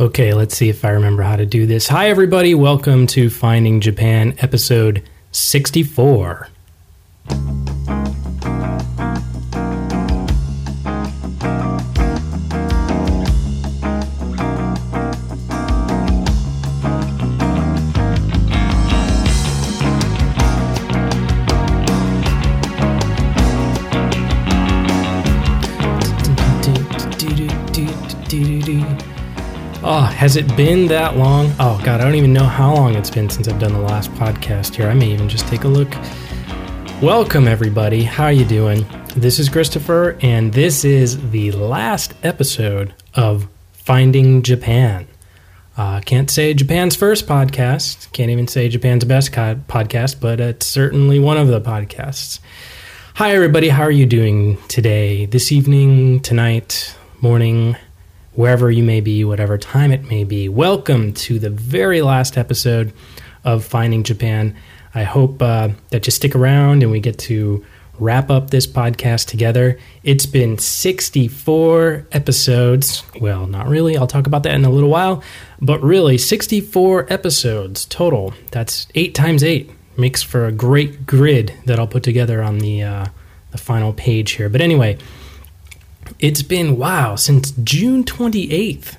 [0.00, 1.86] Okay, let's see if I remember how to do this.
[1.86, 2.52] Hi, everybody.
[2.52, 6.48] Welcome to Finding Japan, episode 64.
[30.24, 31.52] Has it been that long?
[31.60, 34.10] Oh, God, I don't even know how long it's been since I've done the last
[34.12, 34.88] podcast here.
[34.88, 35.90] I may even just take a look.
[37.02, 38.04] Welcome, everybody.
[38.04, 38.86] How are you doing?
[39.14, 45.06] This is Christopher, and this is the last episode of Finding Japan.
[45.76, 48.10] Uh, can't say Japan's first podcast.
[48.12, 52.40] Can't even say Japan's best co- podcast, but it's certainly one of the podcasts.
[53.16, 53.68] Hi, everybody.
[53.68, 57.76] How are you doing today, this evening, tonight, morning,
[58.34, 60.48] wherever you may be, whatever time it may be.
[60.48, 62.92] Welcome to the very last episode
[63.44, 64.56] of Finding Japan.
[64.92, 67.64] I hope uh, that you stick around and we get to
[68.00, 69.78] wrap up this podcast together.
[70.02, 73.04] It's been 64 episodes.
[73.20, 73.96] Well, not really.
[73.96, 75.22] I'll talk about that in a little while.
[75.60, 78.34] But really, 64 episodes total.
[78.50, 79.70] That's eight times eight.
[79.96, 83.06] Makes for a great grid that I'll put together on the, uh,
[83.52, 84.48] the final page here.
[84.48, 84.98] But anyway,
[86.18, 88.96] it's been wow since June 28th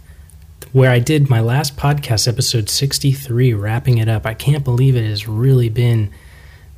[0.73, 4.25] where I did my last podcast episode 63 wrapping it up.
[4.25, 6.11] I can't believe it has really been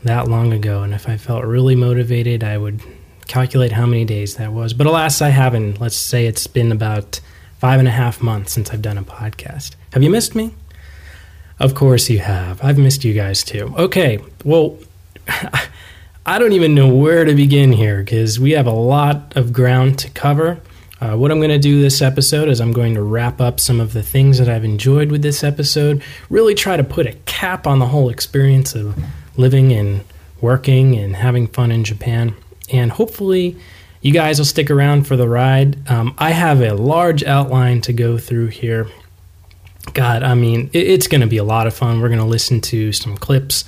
[0.04, 2.82] that long ago and if I felt really motivated I would
[3.28, 4.74] calculate how many days that was.
[4.74, 5.82] But alas I haven't.
[5.82, 7.20] Let's say it's been about
[7.58, 9.76] five and a half months since I've done a podcast.
[9.94, 10.54] Have you missed me?
[11.60, 12.64] Of course you have.
[12.64, 13.74] I've missed you guys too.
[13.78, 14.78] Okay, well
[16.30, 19.98] I don't even know where to begin here because we have a lot of ground
[20.00, 20.60] to cover.
[21.00, 23.80] Uh, what I'm going to do this episode is I'm going to wrap up some
[23.80, 27.66] of the things that I've enjoyed with this episode, really try to put a cap
[27.66, 29.02] on the whole experience of
[29.38, 30.04] living and
[30.42, 32.36] working and having fun in Japan.
[32.70, 33.56] And hopefully,
[34.02, 35.90] you guys will stick around for the ride.
[35.90, 38.90] Um, I have a large outline to go through here.
[39.94, 42.02] God, I mean, it, it's going to be a lot of fun.
[42.02, 43.64] We're going to listen to some clips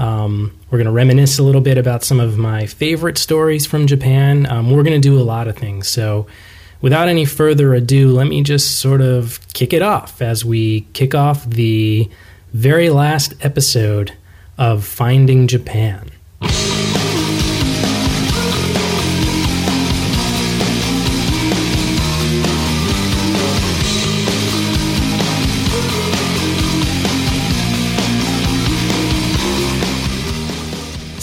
[0.00, 3.86] um, we're going to reminisce a little bit about some of my favorite stories from
[3.86, 4.46] Japan.
[4.50, 5.88] Um, we're going to do a lot of things.
[5.88, 6.26] So,
[6.80, 11.14] without any further ado, let me just sort of kick it off as we kick
[11.14, 12.08] off the
[12.54, 14.14] very last episode
[14.56, 16.10] of Finding Japan.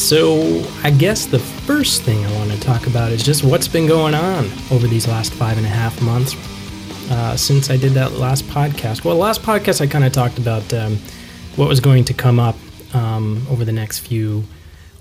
[0.07, 3.87] So, I guess the first thing I want to talk about is just what's been
[3.87, 6.33] going on over these last five and a half months
[7.11, 9.03] uh, since I did that last podcast.
[9.03, 10.95] Well, last podcast I kind of talked about um,
[11.57, 12.55] what was going to come up
[12.93, 14.45] um, over the next few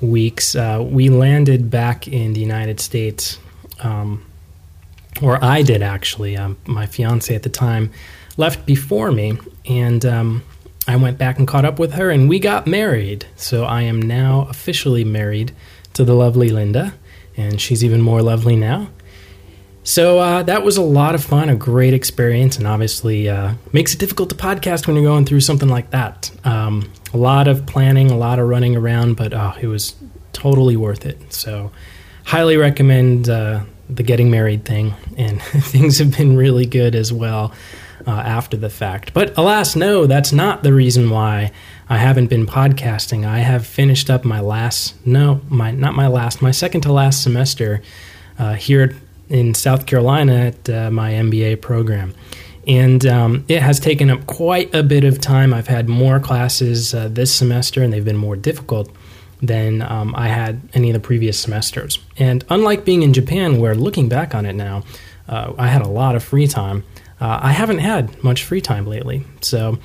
[0.01, 0.57] weeks.
[0.57, 3.39] Uh, we landed back in the United States,
[3.85, 4.27] um,
[5.23, 6.37] or I did actually.
[6.37, 7.93] Um, my fiance at the time
[8.37, 10.43] left before me, and um,
[10.89, 13.27] I went back and caught up with her, and we got married.
[13.37, 15.53] So I am now officially married
[15.95, 16.95] to the lovely Linda,
[17.37, 18.89] and she's even more lovely now.
[19.83, 23.95] So uh, that was a lot of fun, a great experience, and obviously uh, makes
[23.95, 26.31] it difficult to podcast when you're going through something like that.
[26.45, 29.95] Um, a lot of planning, a lot of running around, but oh, it was
[30.33, 31.33] totally worth it.
[31.33, 31.71] So,
[32.25, 37.53] highly recommend uh, the getting married thing, and things have been really good as well
[38.07, 39.13] uh, after the fact.
[39.13, 41.53] But alas, no, that's not the reason why
[41.89, 43.27] I haven't been podcasting.
[43.27, 47.23] I have finished up my last, no, my not my last, my second to last
[47.23, 47.83] semester
[48.39, 48.97] uh, here
[49.29, 52.15] in South Carolina at uh, my MBA program.
[52.67, 55.55] And um, it has taken up quite a bit of time.
[55.55, 58.91] I've had more classes uh, this semester, and they've been more difficult
[59.41, 61.99] than um, I had any of the previous semesters.
[62.19, 64.83] And unlike being in Japan, where looking back on it now,
[65.29, 66.85] uh, I had a lot of free time
[67.21, 69.25] uh, I haven't had much free time lately.
[69.41, 69.79] So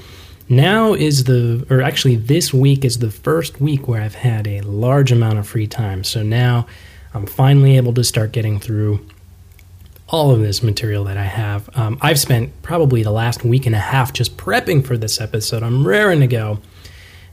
[0.50, 4.62] now is the, or actually this week is the first week where I've had a
[4.62, 6.04] large amount of free time.
[6.04, 6.68] So now
[7.14, 9.06] I'm finally able to start getting through
[10.10, 11.70] all of this material that I have.
[11.74, 15.64] Um, I've spent probably the last week and a half just prepping for this episode.
[15.64, 16.60] I'm raring to go.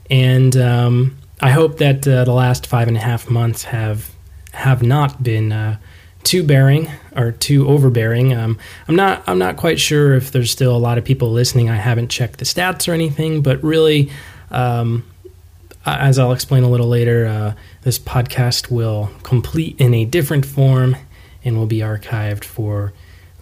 [0.09, 4.11] And um, I hope that uh, the last five and a half months have
[4.51, 5.77] have not been uh,
[6.23, 8.33] too bearing or too overbearing.
[8.33, 8.57] Um,
[8.87, 11.69] I'm not I'm not quite sure if there's still a lot of people listening.
[11.69, 14.11] I haven't checked the stats or anything, but really,
[14.51, 15.05] um,
[15.85, 20.95] as I'll explain a little later, uh, this podcast will complete in a different form
[21.43, 22.93] and will be archived for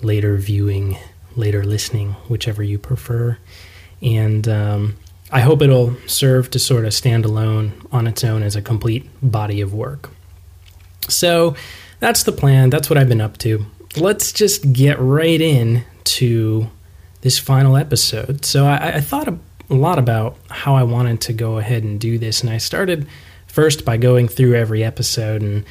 [0.02, 0.98] later viewing
[1.36, 3.38] later listening, whichever you prefer.
[4.02, 4.98] And um,
[5.32, 9.08] I hope it'll serve to sort of stand alone on its own as a complete
[9.22, 10.10] body of work.
[11.10, 11.56] So
[12.00, 12.70] that's the plan.
[12.70, 13.66] That's what I've been up to.
[13.96, 16.70] Let's just get right in to
[17.22, 18.46] this final episode.
[18.46, 19.38] So I, I thought a
[19.70, 23.08] lot about how I wanted to go ahead and do this, and I started
[23.58, 25.66] first by going through every episode and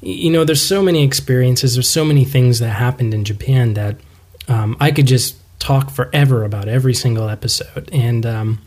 [0.00, 3.96] you know there's so many experiences there's so many things that happened in japan that
[4.48, 8.58] um, i could just talk forever about every single episode and um,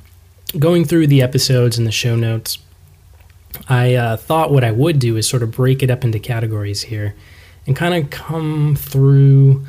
[0.60, 2.60] going through the episodes and the show notes
[3.68, 6.84] i uh, thought what i would do is sort of break it up into categories
[6.84, 7.16] here
[7.68, 9.66] and kind of come through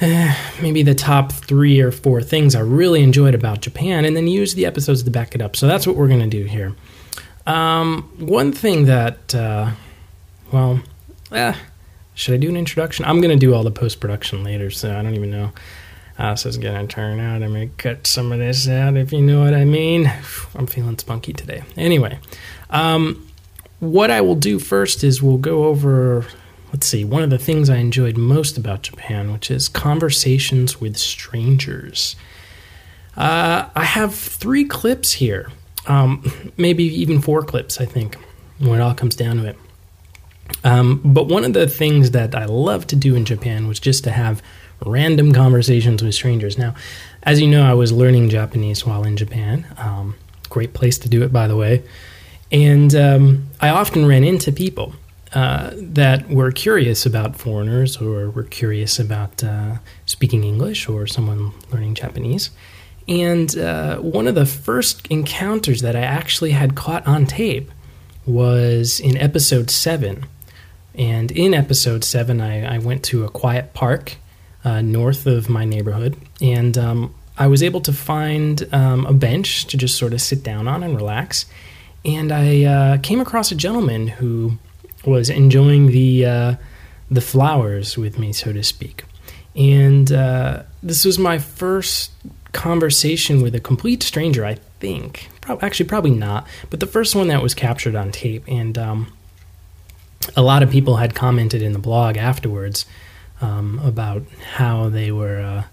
[0.00, 4.26] eh, maybe the top three or four things i really enjoyed about japan and then
[4.26, 6.74] use the episodes to back it up so that's what we're going to do here
[7.46, 9.70] um, one thing that uh,
[10.54, 10.80] well,
[11.32, 11.54] eh,
[12.14, 13.04] should I do an introduction?
[13.04, 15.52] I'm going to do all the post production later, so I don't even know
[16.16, 17.42] how this is going to turn out.
[17.42, 20.06] I may cut some of this out if you know what I mean.
[20.54, 21.64] I'm feeling spunky today.
[21.76, 22.20] Anyway,
[22.74, 23.26] um,
[23.78, 26.26] what I will do first is we'll go over,
[26.72, 30.96] let's see, one of the things I enjoyed most about Japan, which is conversations with
[30.96, 32.16] strangers.
[33.16, 35.52] Uh, I have three clips here,
[35.86, 38.16] um, maybe even four clips, I think,
[38.58, 39.58] when it all comes down to it.
[40.64, 44.02] Um, but one of the things that I love to do in Japan was just
[44.04, 44.42] to have
[44.84, 46.58] random conversations with strangers.
[46.58, 46.74] Now,
[47.22, 49.64] as you know, I was learning Japanese while in Japan.
[49.78, 50.16] Um,
[50.50, 51.84] great place to do it, by the way.
[52.52, 54.94] And um, I often ran into people
[55.32, 61.52] uh, that were curious about foreigners or were curious about uh, speaking English or someone
[61.72, 62.50] learning Japanese.
[63.08, 67.70] And uh, one of the first encounters that I actually had caught on tape
[68.24, 70.24] was in episode seven
[70.94, 74.16] and in episode seven, I, I went to a quiet park
[74.64, 79.66] uh, north of my neighborhood, and um, I was able to find um, a bench
[79.66, 81.46] to just sort of sit down on and relax.
[82.04, 84.58] And I uh, came across a gentleman who
[85.06, 86.54] was enjoying the uh,
[87.10, 89.04] the flowers with me, so to speak.
[89.56, 92.10] And uh, this was my first
[92.52, 94.44] conversation with a complete stranger.
[94.44, 98.44] I think, Pro- actually, probably not, but the first one that was captured on tape.
[98.48, 99.12] And um,
[100.36, 102.86] a lot of people had commented in the blog afterwards
[103.40, 104.22] um, about
[104.54, 105.64] how they were uh,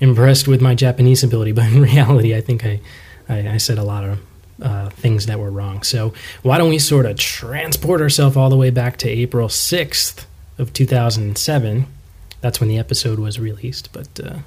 [0.00, 2.80] impressed with my Japanese ability, but in reality, I think I,
[3.28, 4.18] I, I said a lot of
[4.60, 5.84] uh, things that were wrong.
[5.84, 6.12] So,
[6.42, 10.24] why don't we sort of transport ourselves all the way back to April 6th
[10.58, 11.86] of 2007?
[12.40, 13.92] That's when the episode was released.
[13.92, 14.38] But uh,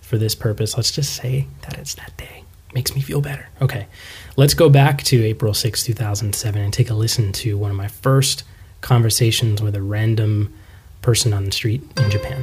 [0.00, 2.42] for this purpose, let's just say that it's that day.
[2.74, 3.48] Makes me feel better.
[3.62, 3.86] Okay,
[4.36, 7.86] let's go back to April 6th, 2007, and take a listen to one of my
[7.86, 8.42] first
[8.80, 10.52] conversations with a random
[11.00, 12.42] person on the street in Japan.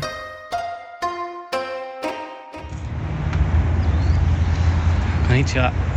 [5.28, 5.91] Konnichiwa.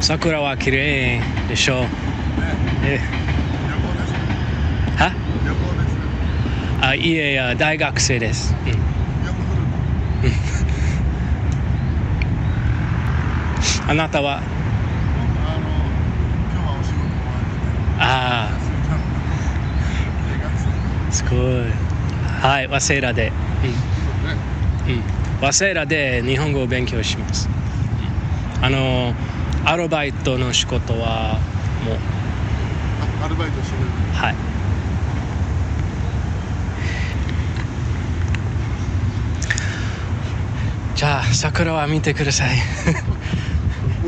[0.00, 1.84] 桜は綺麗でしょう。
[2.84, 2.98] え。
[4.96, 5.12] は？
[6.82, 8.56] あいえいや大学生です、
[13.86, 13.90] うん。
[13.90, 14.40] あなたは？
[17.98, 18.60] ああ。
[21.12, 21.38] すごい。
[22.40, 23.32] はい早稲田で。
[24.88, 25.02] うん、うん、
[25.52, 27.48] 早稲田で日本語を勉強します。
[28.62, 29.14] あの
[29.64, 31.38] アルバイトの仕事は
[31.84, 31.98] もう
[33.24, 34.34] アルバイトしてるはい
[40.96, 42.58] じゃあ桜は見てください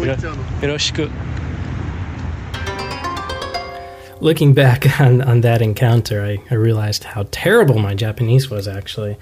[0.04, 1.08] よろしく
[4.20, 9.16] Looking back on, on that encounter, I, I realized how terrible my Japanese was actually.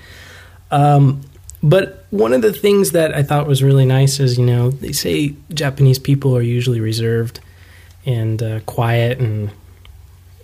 [0.70, 1.22] Um,
[1.62, 4.92] but one of the things that I thought was really nice is, you know, they
[4.92, 7.40] say Japanese people are usually reserved
[8.06, 9.50] and uh, quiet and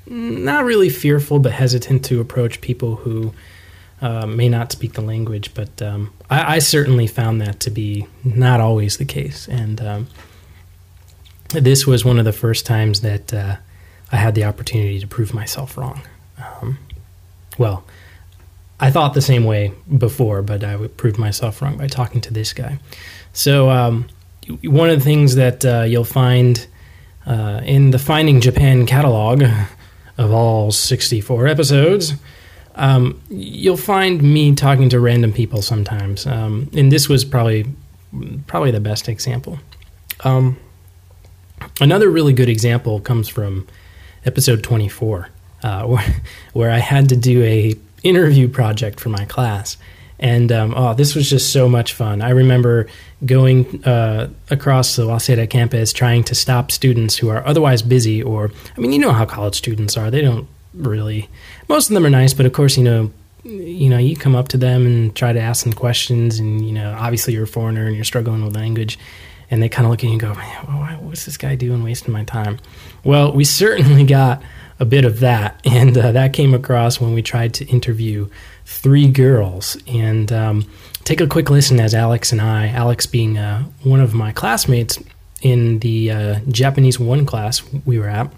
[0.07, 3.33] not really fearful, but hesitant to approach people who
[4.03, 5.55] uh, may not speak the language.
[5.55, 9.49] But um, I, I certainly found that to be not always the case.
[9.49, 10.07] And um,
[11.49, 13.57] this was one of the first times that uh,
[14.13, 16.03] I had the opportunity to prove myself wrong.
[16.39, 16.79] Um,
[17.57, 17.85] well,
[18.79, 22.53] I thought the same way before, but I proved myself wrong by talking to this
[22.53, 22.79] guy.
[23.33, 24.07] So, um,
[24.63, 26.67] one of the things that uh, you'll find
[27.27, 29.43] uh, in the Finding Japan catalog
[30.19, 32.15] of all 64 episodes,
[32.77, 36.27] um, you'll find me talking to random people sometimes.
[36.27, 37.67] Um, and this was probably
[38.47, 39.59] probably the best example.
[40.21, 40.59] Um,
[41.81, 43.67] another really good example comes from
[44.25, 45.29] episode 24,
[45.63, 46.15] uh, where,
[46.53, 47.75] where I had to do a
[48.09, 49.77] interview project for my class.
[50.19, 52.23] And um, oh, this was just so much fun.
[52.23, 52.87] I remember
[53.25, 58.51] going uh, across the Waseda campus trying to stop students who are otherwise busy, or,
[58.77, 60.11] I mean, you know how college students are.
[60.11, 61.29] They don't really,
[61.69, 63.13] most of them are nice, but of course, you know,
[63.45, 66.73] you know, you come up to them and try to ask them questions, and, you
[66.73, 68.99] know, obviously you're a foreigner and you're struggling with language.
[69.49, 72.13] And they kind of look at you and go, man, what's this guy doing wasting
[72.13, 72.59] my time?
[73.05, 74.43] Well, we certainly got
[74.79, 75.61] a bit of that.
[75.67, 78.29] And uh, that came across when we tried to interview
[78.65, 79.77] three girls.
[79.87, 80.71] And um,
[81.05, 84.99] take a quick listen as Alex and I, Alex being uh, one of my classmates
[85.43, 88.33] in the uh, Japanese one class we were at.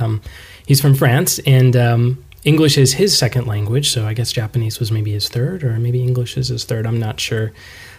[0.00, 0.22] Um,
[0.66, 4.90] he's from France, and um, English is his second language, so I guess Japanese was
[4.90, 6.86] maybe his third, or maybe English is his third.
[6.86, 7.52] I'm not sure.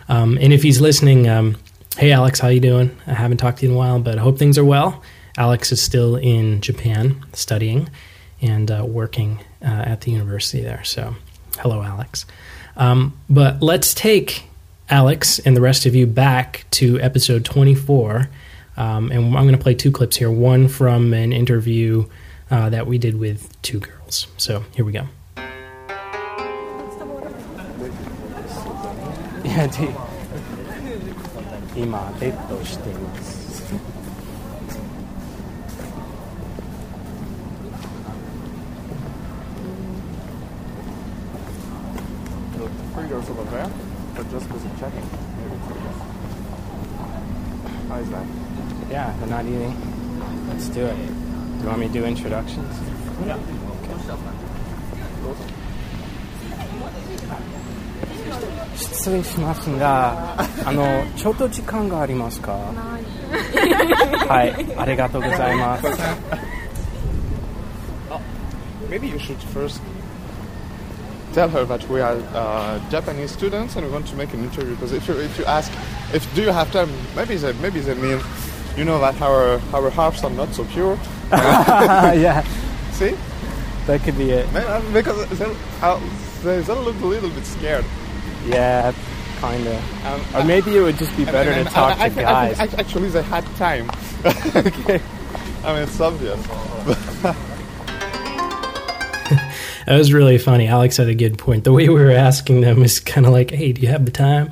[0.10, 1.58] Um, and if he's listening, um,
[1.98, 2.96] hey Alex, how you doing?
[3.08, 5.02] I haven't talked to you in a while, but I hope things are well.
[5.37, 7.89] Alex is still in Japan studying
[8.43, 10.83] and uh, working uh, at the university there.
[10.85, 11.15] So,
[11.59, 12.27] hello, Alex.
[12.77, 14.45] Um, but let's take
[14.89, 18.29] Alex and the rest of you back to episode 24.
[18.77, 22.07] Um, and I'm going to play two clips here one from an interview
[22.51, 24.27] uh, that we did with two girls.
[24.37, 25.09] So, here we go.
[31.77, 33.34] 今デッドしています
[43.06, 43.72] The fingers over there,
[44.16, 45.04] but just of checking.
[47.88, 48.26] How is that?
[48.90, 50.50] Yeah, they're not eating.
[50.50, 50.96] Let's do it.
[50.96, 52.80] Do you want me to do introductions?
[53.28, 53.38] Yeah.
[58.76, 60.36] 失礼しますが、
[60.66, 65.86] あの、ちょっと時間がありますかはい、ありがとうございます。
[68.90, 69.80] Maybe you should first
[71.36, 74.74] tell her that we are uh, Japanese students and we want to make an interview.
[74.76, 75.70] Because if you if you ask,
[76.14, 78.20] if do you have time, maybe they maybe they mean,
[78.78, 80.98] you know that our our hearts are not so pure.
[81.32, 82.42] yeah,
[82.94, 83.14] See,
[83.88, 84.48] that could be it.
[84.56, 85.46] Uh, because they,
[85.82, 86.00] uh,
[86.44, 87.86] they they look a little bit scared.
[88.48, 88.94] Yeah,
[89.42, 89.76] kinda.
[90.06, 92.20] Um, Or maybe it would just be and- better and to talk I, I to
[92.20, 92.60] I guys.
[92.60, 93.90] act- actually, they had time.
[94.56, 95.02] okay.
[95.66, 96.40] I mean, it's obvious.
[99.86, 100.68] That was really funny.
[100.68, 101.64] Alex had a good point.
[101.64, 104.12] The way we were asking them is kind of like, "Hey, do you have the
[104.12, 104.50] time?"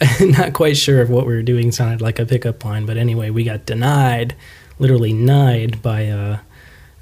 [0.20, 3.30] Not quite sure if what we were doing sounded like a pickup line, but anyway,
[3.30, 4.34] we got denied,
[4.78, 6.38] literally denied by uh,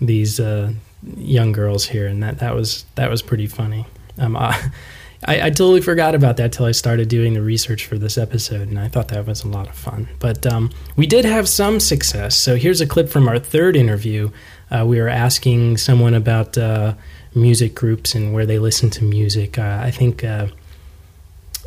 [0.00, 0.72] these uh,
[1.16, 3.86] young girls here, and that that was that was pretty funny.
[4.18, 4.70] Um, I,
[5.24, 8.68] I, I totally forgot about that till I started doing the research for this episode,
[8.68, 10.08] and I thought that was a lot of fun.
[10.18, 12.36] But um, we did have some success.
[12.36, 14.30] So here's a clip from our third interview.
[14.70, 16.94] Uh, we were asking someone about uh,
[17.35, 19.57] music groups and where they listen to music.
[19.57, 20.47] Uh, I think uh,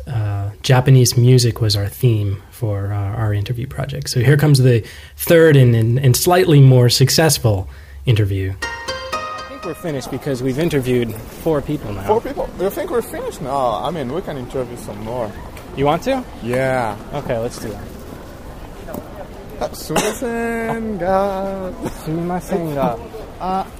[0.07, 4.09] uh, Japanese music was our theme for uh, our interview project.
[4.09, 4.85] So here comes the
[5.17, 7.67] third and, and, and slightly more successful
[8.05, 8.53] interview.
[8.61, 12.07] I think we're finished because we've interviewed four people now.
[12.07, 12.49] Four people.
[12.59, 13.41] You think we're finished?
[13.41, 15.31] No, I mean we can interview some more.
[15.75, 16.23] You want to?
[16.43, 16.97] Yeah.
[17.13, 17.83] Okay, let's do that.
[19.59, 21.71] あすみませんが、
[22.03, 22.97] すみませんが、
[23.39, 23.65] あ、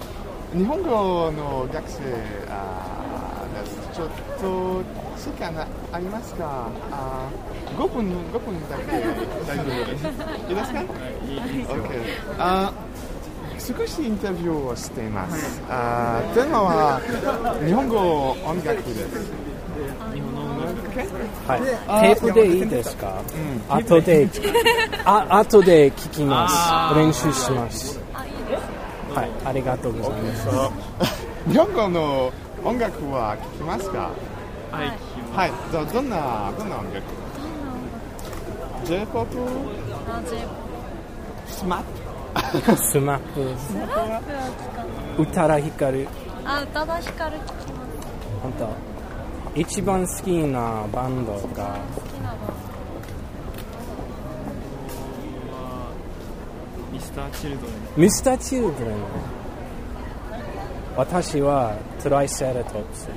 [0.53, 2.01] 日本語の学生
[2.49, 3.79] あです。
[3.95, 4.09] ちょっ
[4.41, 4.83] と
[5.17, 6.69] 時間ありますか？
[6.91, 7.29] あ、
[7.79, 8.85] 5分5分だけ
[9.47, 10.07] 大丈夫です。
[10.49, 10.81] いいですか？
[10.81, 10.85] い
[11.37, 11.77] いですよ。
[11.77, 11.89] OK。
[12.39, 12.73] あ、
[13.59, 15.63] 少しインタビューをしています。
[15.69, 17.01] あ、テーマは
[17.65, 19.33] 日本語音楽です。
[20.13, 20.81] 日本の音楽。
[21.47, 21.61] はい、
[22.15, 23.23] テープでいいですか、
[23.69, 24.29] 後で
[25.05, 28.01] あ後で聞きます練習します
[29.15, 30.49] はいありがとうございます。
[31.49, 32.33] 日本語の
[32.65, 34.11] 音楽は聴きますか？
[34.71, 34.87] はい。
[35.35, 37.03] はいじゃあどんなどんな音楽
[38.85, 39.37] ？J-POP
[41.47, 42.77] スマップ。
[42.77, 43.41] スマップ
[45.23, 46.07] 宇多田ヒカル。
[46.45, 47.67] あ、宇多田ヒカル聞きます。
[48.43, 48.69] 本当。
[49.61, 51.55] 一番好きなバンドが好き
[52.23, 52.35] なバ
[56.91, 58.95] ンミスターチルドレンミスターチルドレン
[60.97, 63.09] 私はトライセラトプス。
[63.09, 63.13] ド。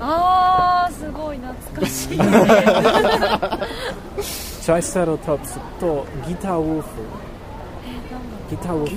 [0.00, 2.18] あー、すごい懐かしい。
[4.66, 6.88] トライセラトプスとギターウーフ。
[8.50, 8.96] ギターウーフ。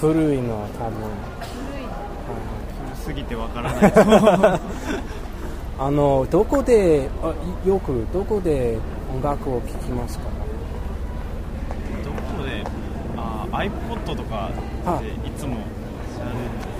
[0.00, 1.08] 古いの多分
[2.82, 4.60] 古すぎてわからない。
[5.78, 7.34] あのどこであ
[7.66, 8.78] よくどこで
[9.12, 10.24] 音楽を聴きますか
[12.04, 12.64] どこで
[13.16, 14.50] あ iPod とか
[15.00, 15.56] でいつも。
[15.56, 16.74] 調べる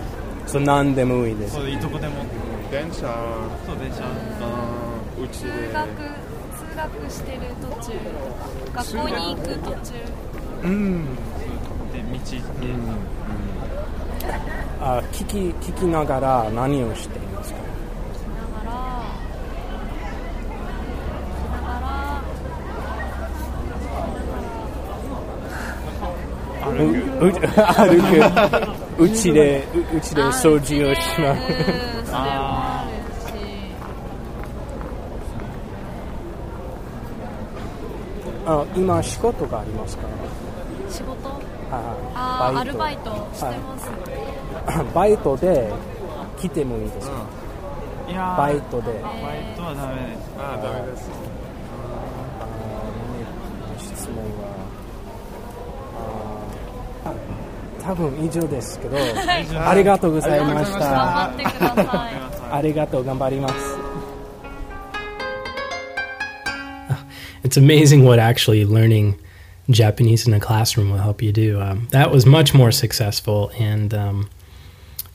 [0.46, 1.54] そう何でもいいです。
[1.54, 2.24] そういいとこでも。
[2.70, 3.14] 電車。
[3.66, 4.04] そう電車。
[5.22, 5.50] うちで。
[5.68, 5.88] 通学
[6.54, 7.92] 通学してる途中。
[8.74, 10.24] 学校に行く途中。
[10.64, 11.04] うん
[11.92, 12.40] で道で、
[14.80, 17.64] あ聞き聞きながら何をしていますかだ
[18.46, 18.72] から
[21.52, 21.80] だか
[26.60, 26.82] らう
[27.28, 27.38] う歩
[28.96, 32.14] くうちでううちで掃除をします。
[38.46, 40.04] あ今仕事がありますか？
[40.90, 41.28] 仕事？
[41.30, 41.40] は
[42.14, 43.88] あーアいルバイトしてます、
[44.94, 45.34] バイト。
[45.36, 45.72] で
[46.38, 47.26] 来てもいいですか？
[48.06, 48.92] いやーバイトで。
[48.92, 50.30] バイトはダメです。
[50.38, 51.08] あーダメです
[57.83, 63.55] 多分以上ですけどありがとうございましあた頑張ってくださいありがとう頑張ります
[67.41, 69.17] It's amazing what actually learning
[69.69, 71.61] Japanese in a classroom will help you do.
[71.61, 74.29] Um, that was much more successful, and um,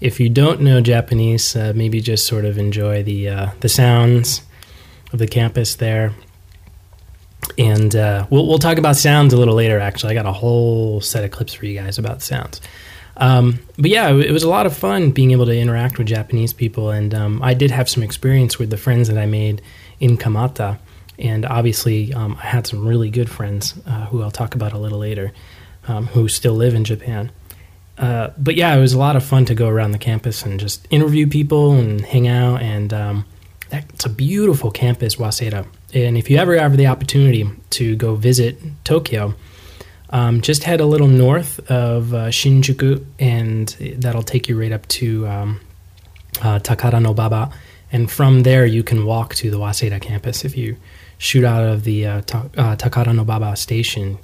[0.01, 4.43] if you don't know Japanese, uh, maybe just sort of enjoy the uh, the sounds
[5.13, 6.15] of the campus there.
[7.58, 9.80] And uh, we'll we'll talk about sounds a little later.
[9.80, 12.62] Actually, I got a whole set of clips for you guys about sounds.
[13.18, 16.54] Um, but yeah, it was a lot of fun being able to interact with Japanese
[16.54, 19.62] people, and um, I did have some experience with the friends that I made
[20.00, 20.80] in Kamata.
[21.18, 24.78] And obviously, um, I had some really good friends uh, who I'll talk about a
[24.78, 25.34] little later,
[25.86, 27.32] um, who still live in Japan.
[27.98, 30.58] Uh, but yeah, it was a lot of fun to go around the campus and
[30.58, 32.62] just interview people and hang out.
[32.62, 33.26] And um,
[33.70, 35.68] that, it's a beautiful campus, Waseda.
[35.94, 39.34] And if you ever have the opportunity to go visit Tokyo,
[40.12, 44.88] um, just head a little north of uh, Shinjuku, and that'll take you right up
[44.90, 45.62] to um,
[46.42, 47.52] uh, Takada no Baba.
[47.92, 50.46] And from there, you can walk to the Waseda campus.
[50.46, 50.78] If you
[51.18, 54.20] shoot out of the uh, Ta- uh, Takada no Baba station,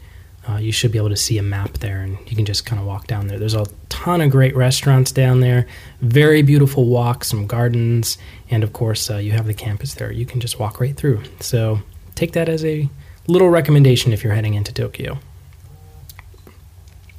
[0.48, 2.80] uh, you should be able to see a map there, and you can just kind
[2.80, 3.40] of walk down there.
[3.40, 5.68] There's a ton of great restaurants down there,
[6.02, 8.18] very beautiful walks, some gardens,
[8.50, 10.12] and of course, uh, you have the campus there.
[10.12, 11.24] You can just walk right through.
[11.40, 11.80] So
[12.14, 12.90] take that as a
[13.28, 15.18] little recommendation if you're heading into Tokyo.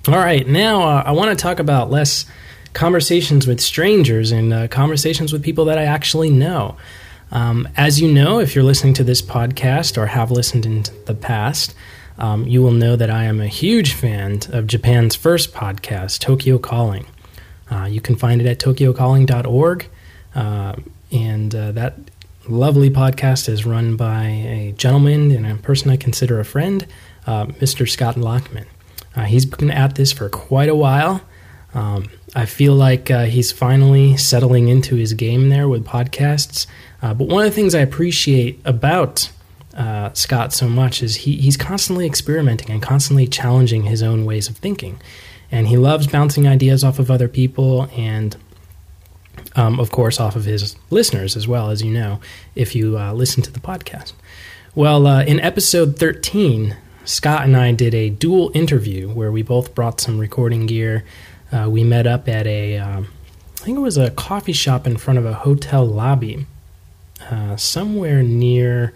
[0.09, 2.27] All right, now uh, I want to talk about less
[2.75, 6.77] conversations with strangers and uh, conversations with people that I actually know.
[7.33, 11.15] Um, as you know, if you're listening to this podcast or have listened in the
[11.15, 11.75] past,
[12.18, 16.59] um, you will know that I am a huge fan of Japan's first podcast, Tokyo
[16.59, 17.07] Calling.
[17.70, 19.87] Uh, you can find it at tokyocalling.org.
[20.35, 20.76] Uh,
[21.12, 21.94] and uh, that
[22.48, 26.87] lovely podcast is run by a gentleman and a person I consider a friend,
[27.26, 27.88] uh, Mr.
[27.88, 28.66] Scott Lockman.
[29.14, 31.22] Uh, he's been at this for quite a while.
[31.74, 36.66] Um, I feel like uh, he's finally settling into his game there with podcasts.
[37.00, 39.31] But one of the things I appreciate about
[39.77, 44.49] uh, Scott so much is he, he's constantly experimenting and constantly challenging his own ways
[44.49, 44.99] of thinking.
[45.53, 48.37] And he loves bouncing ideas off of other people and,
[49.55, 52.21] um, of course, off of his listeners as well, as you know,
[52.55, 54.15] if you uh, listen to the podcast.
[54.75, 59.75] Well, uh, in episode 13, Scott and I did a dual interview where we both
[59.75, 61.05] brought some recording gear.
[61.53, 63.09] Uh, we met up at a, um,
[63.61, 66.47] I think it was a coffee shop in front of a hotel lobby,
[67.31, 68.95] uh, somewhere near.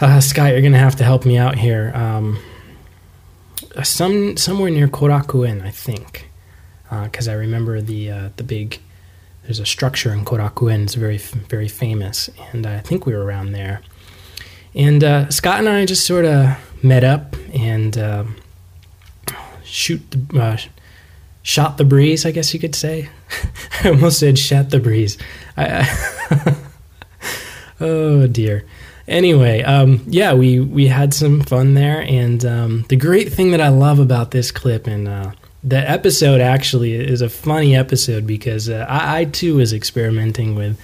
[0.00, 1.90] Uh, Scott, you're gonna have to help me out here.
[1.92, 2.38] Um,
[3.82, 6.30] some somewhere near Korakuen, I think,
[7.02, 8.78] because I remember the uh, the big.
[9.42, 10.84] There's a structure in Korakuen.
[10.84, 13.80] It's very very famous, and I think we were around there.
[14.72, 18.24] And uh, Scott and I just sort of met up and uh,
[19.64, 20.56] shoot the, uh,
[21.42, 23.08] shot the breeze, I guess you could say.
[23.82, 25.18] I almost said shot the breeze.
[25.56, 25.88] I,
[26.30, 26.56] I
[27.80, 28.64] oh dear.
[29.08, 33.60] Anyway, um, yeah, we we had some fun there, and um, the great thing that
[33.60, 35.32] I love about this clip and uh,
[35.64, 40.78] the episode actually is a funny episode because uh, I, I too was experimenting with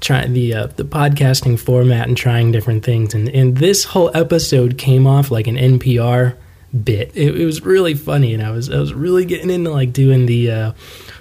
[0.00, 4.76] try the uh, the podcasting format and trying different things and and this whole episode
[4.76, 6.36] came off like an NPR
[6.82, 7.12] bit.
[7.14, 10.26] It, it was really funny and I was I was really getting into like doing
[10.26, 10.72] the uh,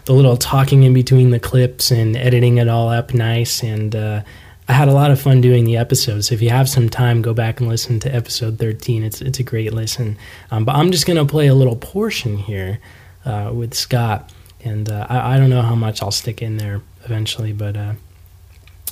[0.05, 4.23] the little talking in between the clips and editing it all up nice and uh,
[4.67, 6.31] I had a lot of fun doing the episodes.
[6.31, 9.43] If you have some time go back and listen to episode 13 it's it's a
[9.43, 10.17] great listen.
[10.51, 12.79] Um, but I'm just gonna play a little portion here
[13.25, 14.31] uh, with Scott.
[14.63, 17.93] And uh, I, I don't know how much I'll stick in there eventually but uh,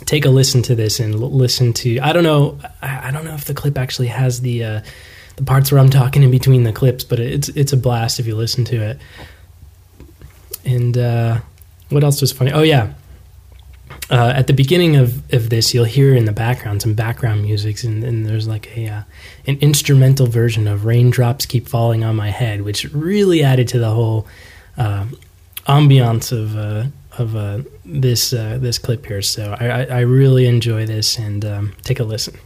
[0.06, 3.24] take a listen to this and l- listen to i don't know i I don't
[3.24, 4.82] know if the clip actually has the uh,
[5.38, 8.28] the parts where i'm talking in between the clips but it's it's a blast if
[8.28, 8.98] you listen to it.
[10.66, 11.40] And uh,
[11.90, 12.52] what else was funny?
[12.52, 12.94] Oh yeah,
[14.12, 17.82] uh, at the beginning of, of this, you'll hear in the background some background music,
[17.84, 19.04] and, and there's like a uh,
[19.48, 23.90] an instrumental version of "Raindrops Keep Falling on My Head," which really added to the
[23.90, 24.28] whole
[24.78, 25.06] uh,
[25.66, 29.22] ambiance of uh, of uh, this uh, this clip here.
[29.22, 32.38] So I, I, really enjoy this, and um, take a listen.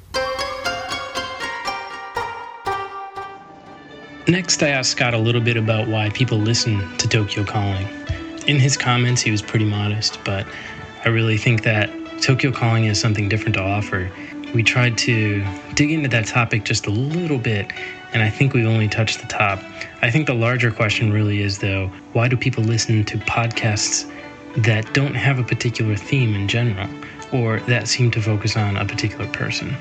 [4.28, 7.88] Next, I asked Scott a little bit about why people listen to Tokyo Calling.
[8.46, 10.46] In his comments, he was pretty modest, but
[11.06, 14.12] I really think that Tokyo Calling has something different to offer.
[14.56, 17.72] We tried to dig into that topic just a little bit,
[18.12, 19.62] and I think we've only touched the top.
[20.02, 24.12] I think the larger question really is, though, why do people listen to podcasts
[24.58, 26.90] that don't have a particular theme in general,
[27.32, 29.76] or that seem to focus on a particular person?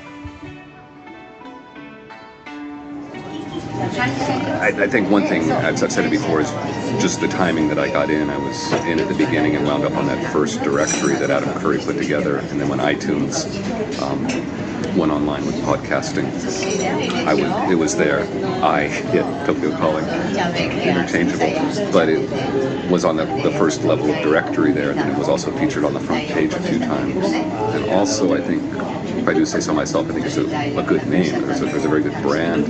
[3.85, 6.49] I, I think one thing, I've said it before, is
[7.01, 8.29] just the timing that I got in.
[8.29, 11.53] I was in at the beginning and wound up on that first directory that Adam
[11.59, 12.37] Curry put together.
[12.37, 13.45] And then when iTunes
[14.01, 14.23] um,
[14.97, 16.25] went online with podcasting,
[17.27, 18.21] I was, it was there.
[18.63, 21.91] I hit Tokyo Calling interchangeable.
[21.91, 24.91] But it was on the, the first level of directory there.
[24.91, 27.25] And then it was also featured on the front page a few times.
[27.25, 28.63] And also, I think
[29.25, 30.45] if I do say so myself, I think it's a,
[30.77, 31.47] a good name.
[31.47, 32.67] There's a, there's a very good brand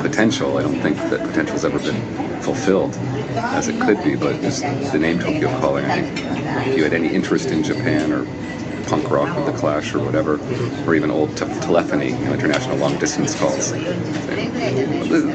[0.00, 0.56] potential.
[0.56, 2.00] I don't think that potential's ever been
[2.42, 2.94] fulfilled
[3.34, 6.92] as it could be, but just the name Tokyo Calling, I think if you had
[6.92, 8.24] any interest in Japan or
[8.86, 10.40] punk rock with the Clash or whatever,
[10.86, 13.72] or even old te- telephony, you know, international long distance calls.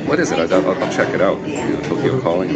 [0.08, 0.40] What is it?
[0.52, 1.40] I'll, I'll, check it out.
[1.48, 2.50] You know, Tokyo Calling.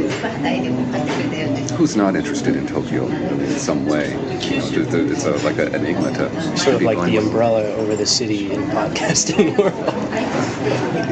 [1.75, 4.11] Who's not interested in Tokyo in some way?
[4.41, 7.63] You know, there- there- it's a, like an enigma to Sort of like the umbrella
[7.73, 9.73] over the city in podcasting world.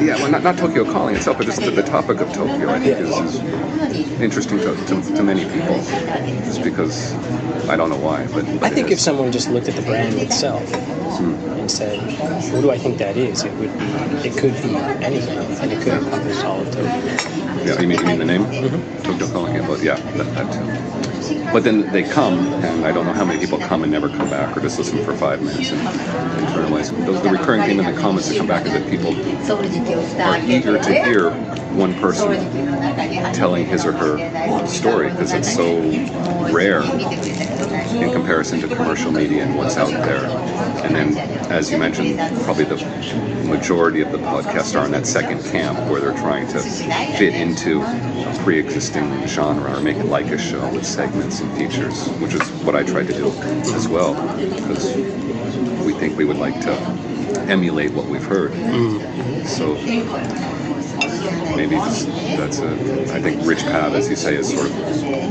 [0.02, 2.80] Yeah, well, not, not Tokyo Calling itself, but just the, the topic of Tokyo, I
[2.80, 5.76] think, is, is interesting to, to, to many people.
[6.46, 7.14] Just because,
[7.70, 10.20] I don't know why, but, but I think if someone just looked at the brand
[10.20, 10.72] itself
[11.60, 12.00] and said,
[12.54, 13.86] "What do I think that is?" It would be,
[14.30, 14.74] it could be
[15.06, 17.66] anything, and it could encompass all of Tokyo.
[17.66, 18.46] Yeah, you mean, you mean the name?
[18.46, 19.04] Mm-hmm.
[19.04, 21.13] Tokyo Calling, but yeah, that, that too.
[21.52, 24.30] But then they come, and I don't know how many people come and never come
[24.30, 26.90] back, or just listen for five minutes and internalize.
[27.22, 29.16] The recurring theme in the comments that come back is that people
[30.22, 31.32] are eager to hear
[31.74, 32.34] one person
[33.34, 35.80] telling his or her story because it's so
[36.52, 40.26] rare in comparison to commercial media and what's out there.
[40.84, 41.18] And then,
[41.52, 42.78] as you mentioned, probably the
[43.44, 47.82] majority of the podcasts are in that second camp where they're trying to fit into
[47.82, 52.42] a pre-existing genre or make it like a show with segments and features, which is
[52.64, 53.32] what I tried to do
[53.76, 54.96] as well because
[55.86, 56.74] we think we would like to
[57.50, 58.52] emulate what we've heard.
[58.52, 59.46] Mm.
[59.46, 59.76] So
[61.56, 62.72] maybe just, that's a.
[63.14, 64.76] I think Rich Pav, as you say, has sort of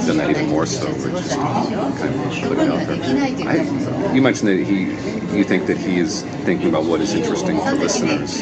[0.07, 0.87] done that even more so.
[0.87, 3.49] Where just kind of it out there.
[3.49, 7.59] I, you mentioned that he, you think that he is thinking about what is interesting
[7.59, 8.39] for listeners.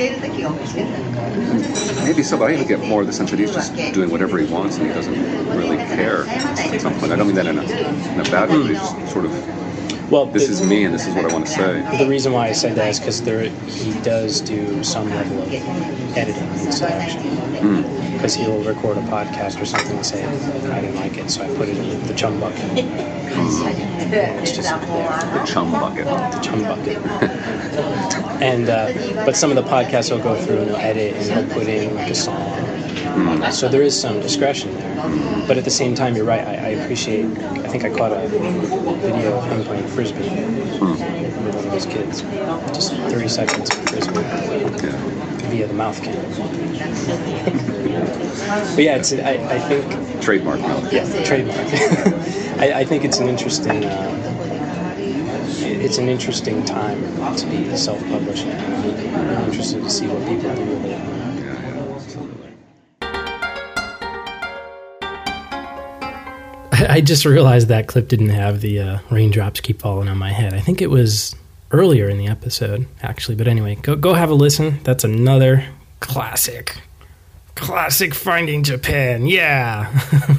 [2.05, 4.47] Maybe so, but I even get more the sense that he's just doing whatever he
[4.53, 5.15] wants and he doesn't
[5.57, 7.13] really care at some point.
[7.13, 8.69] I don't mean that in a, in a bad way.
[8.69, 9.33] He's sort of,
[10.11, 11.99] Well, this the, is me and this is what I want to say.
[11.99, 15.53] the reason why I said that is because there he does do some level of
[15.53, 17.23] editing and selection.
[18.15, 21.49] Because he'll record a podcast or something and say, "I didn't like it, so I
[21.57, 22.61] put it in the chum bucket."
[24.13, 25.09] It's just there.
[25.33, 26.05] The chum bucket.
[26.05, 26.97] the chum bucket.
[28.43, 31.55] and uh, but some of the podcasts he'll go through and he'll edit and he'll
[31.55, 32.70] put in like a song.
[33.51, 35.45] So there is some discretion there.
[35.47, 36.41] But at the same time, you're right.
[36.47, 37.27] I, I appreciate.
[37.39, 42.23] I think I caught a video of him playing frisbee with one of his kids.
[42.73, 44.97] Just 30 seconds of frisbee Yeah.
[45.51, 46.15] via the mouth cam.
[48.75, 49.13] but yeah, it's.
[49.13, 50.93] I, I think Trademark mouth.
[50.93, 51.59] yeah, trademark.
[52.61, 53.85] I, I think it's an interesting.
[53.85, 54.17] Uh,
[55.63, 57.01] it's an interesting time
[57.37, 58.53] to be self-publishing.
[58.53, 61.20] I'm interested to see what people do with it.
[66.91, 70.55] I, just realized that clip didn't have the uh, raindrops keep falling on my head.
[70.55, 71.35] I think it was
[71.71, 73.37] earlier in the episode, actually.
[73.37, 74.81] But anyway, go go have a listen.
[74.83, 75.65] That's another
[76.01, 76.77] classic,
[77.55, 79.27] classic Finding Japan.
[79.27, 79.93] Yeah.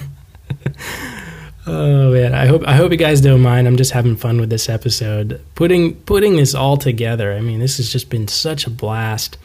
[1.67, 3.67] oh man, I hope I hope you guys don't mind.
[3.67, 5.41] I'm just having fun with this episode.
[5.55, 7.33] Putting putting this all together.
[7.33, 9.37] I mean, this has just been such a blast.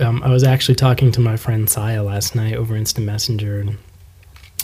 [0.00, 3.78] Um, I was actually talking to my friend Saya last night over Instant Messenger and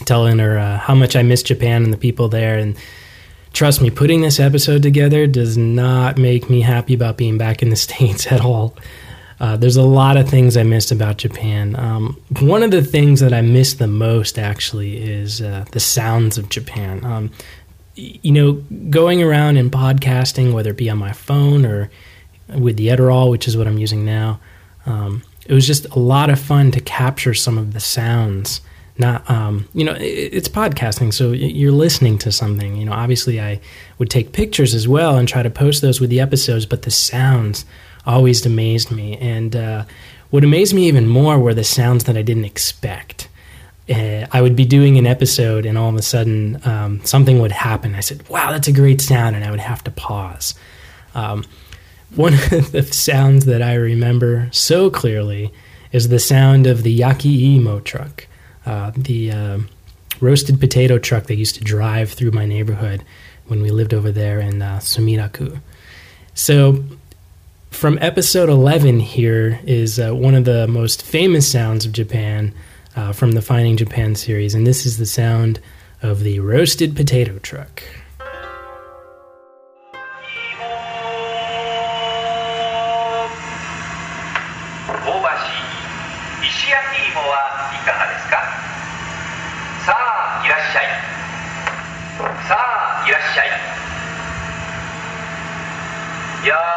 [0.05, 2.59] telling her uh, how much I miss Japan and the people there.
[2.59, 2.77] And
[3.53, 7.71] trust me, putting this episode together does not make me happy about being back in
[7.71, 8.77] the States at all.
[9.41, 11.75] Uh, there's a lot of things I missed about Japan.
[11.75, 16.39] Um, one of the things that I miss the most, actually, is uh, the sounds
[16.39, 17.05] of Japan.
[17.05, 17.33] Um,
[17.97, 18.53] you know,
[18.89, 21.91] going around and podcasting, whether it be on my phone or
[22.57, 24.39] with the Edirol, which is what I'm using now,
[24.87, 28.61] um, it was just a lot of fun to capture some of the sounds.
[28.99, 32.77] Not, um, you know, it, it's podcasting, so you're listening to something.
[32.77, 33.61] You know, obviously, I
[33.99, 36.91] would take pictures as well and try to post those with the episodes, but the
[36.91, 37.65] sounds
[38.07, 39.17] always amazed me.
[39.17, 39.85] And uh,
[40.31, 43.29] what amazed me even more were the sounds that I didn't expect.
[43.89, 47.53] Uh, I would be doing an episode, and all of a sudden, um, something would
[47.53, 47.95] happen.
[47.95, 50.55] I said, "Wow, that's a great sound," and I would have to pause.
[51.15, 51.45] Um,
[52.15, 55.53] one of the sounds that I remember so clearly
[55.93, 58.27] is the sound of the Yaki Imo truck,
[58.67, 59.59] uh, the uh,
[60.21, 63.05] roasted potato truck that used to drive through my neighborhood
[63.47, 65.61] when we lived over there in uh, Sumiraku.
[66.35, 66.85] So,
[67.71, 72.55] from episode 11 here is uh, one of the most famous sounds of Japan
[72.95, 75.59] uh, from the Finding Japan series, and this is the sound
[76.03, 77.83] of the roasted potato truck.
[96.45, 96.72] Yeah.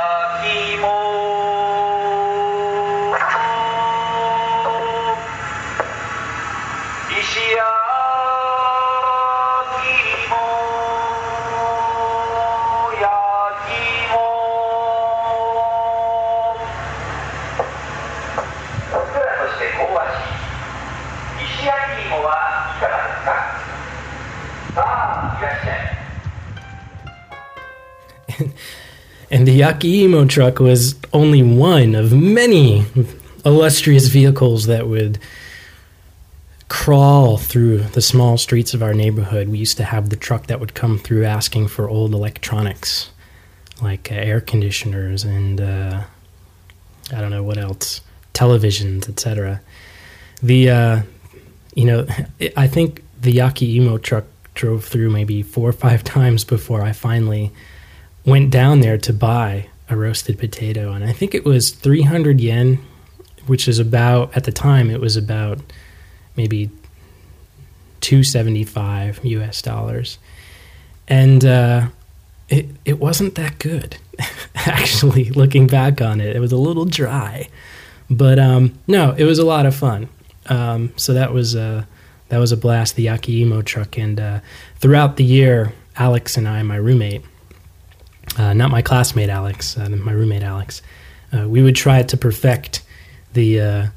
[29.35, 32.85] And the Yakiimo truck was only one of many
[33.45, 35.19] illustrious vehicles that would
[36.69, 39.49] crawl through the small streets of our neighborhood.
[39.49, 43.09] We used to have the truck that would come through asking for old electronics,
[43.81, 46.03] like uh, air conditioners and uh,
[47.11, 47.99] I don't know what else,
[48.33, 49.59] televisions, etc.
[50.41, 51.01] The uh,
[51.73, 52.07] you know,
[52.55, 57.51] I think the Yakiimo truck drove through maybe four or five times before I finally
[58.25, 62.79] went down there to buy a roasted potato, and I think it was 300 yen,
[63.45, 65.59] which is about at the time it was about
[66.35, 66.69] maybe
[68.01, 70.17] 275 US dollars,
[71.07, 71.87] and uh,
[72.49, 73.97] it it wasn't that good.
[74.55, 77.47] Actually, looking back on it, it was a little dry,
[78.09, 80.09] but um, no, it was a lot of fun.
[80.47, 81.85] Um, so that was uh,
[82.29, 82.95] that was a blast.
[82.95, 84.39] The Yakiimo truck, and uh,
[84.77, 87.23] throughout the year, Alex and I, my roommate
[88.37, 90.81] uh, not my classmate Alex, uh, my roommate Alex,
[91.33, 92.83] uh, we would try to perfect
[93.33, 93.87] the uh,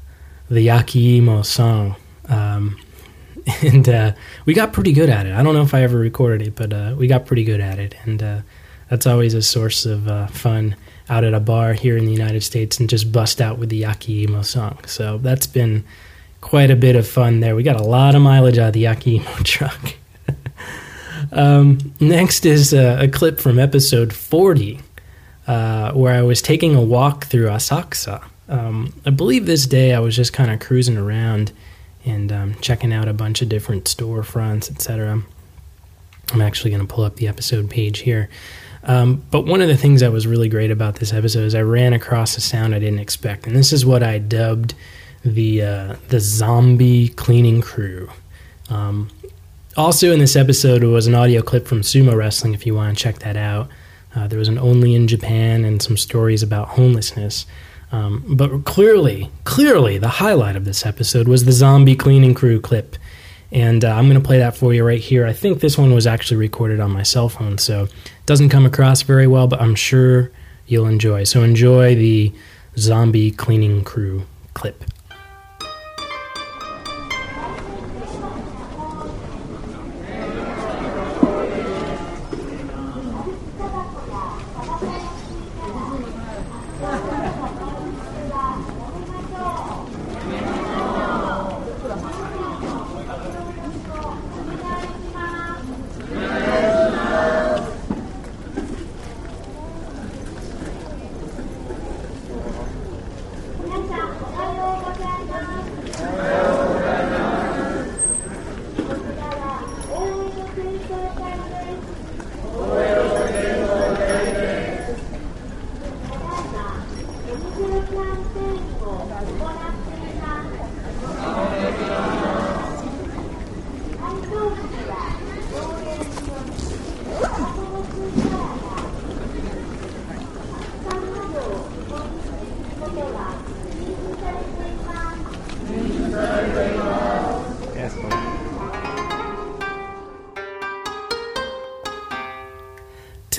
[0.49, 1.95] the Yakiimo song,
[2.27, 2.79] um,
[3.61, 4.13] and uh,
[4.45, 5.33] we got pretty good at it.
[5.33, 7.79] I don't know if I ever recorded it, but uh, we got pretty good at
[7.79, 8.41] it, and uh,
[8.89, 10.75] that's always a source of fun
[11.09, 13.83] out at a bar here in the United States, and just bust out with the
[13.83, 14.79] Yakiimo song.
[14.85, 15.83] So that's been
[16.41, 17.55] quite a bit of fun there.
[17.55, 19.95] We got a lot of mileage out of the Yakiimo truck.
[21.31, 24.79] Um, next is a, a clip from episode 40,
[25.47, 28.23] uh, where I was taking a walk through Asakusa.
[28.47, 31.51] Um, I believe this day I was just kind of cruising around
[32.05, 35.21] and um, checking out a bunch of different storefronts, etc.
[36.31, 38.29] I'm actually going to pull up the episode page here.
[38.83, 41.61] Um, but one of the things that was really great about this episode is I
[41.61, 44.73] ran across a sound I didn't expect, and this is what I dubbed
[45.23, 48.09] the uh, the zombie cleaning crew.
[48.69, 49.09] Um,
[49.79, 52.53] also, in this episode was an audio clip from Sumo Wrestling.
[52.53, 53.69] If you want to check that out,
[54.13, 57.45] uh, there was an only in Japan and some stories about homelessness.
[57.93, 62.97] Um, but clearly, clearly, the highlight of this episode was the zombie cleaning crew clip.
[63.53, 65.25] And uh, I'm going to play that for you right here.
[65.25, 68.65] I think this one was actually recorded on my cell phone, so it doesn't come
[68.65, 70.29] across very well, but I'm sure
[70.67, 71.23] you'll enjoy.
[71.23, 72.33] So enjoy the
[72.77, 74.98] zombie cleaning crew clip.「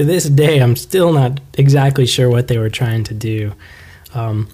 [0.00, 3.52] to this day, I'm still not exactly sure what they were trying to do.
[4.14, 4.48] Um,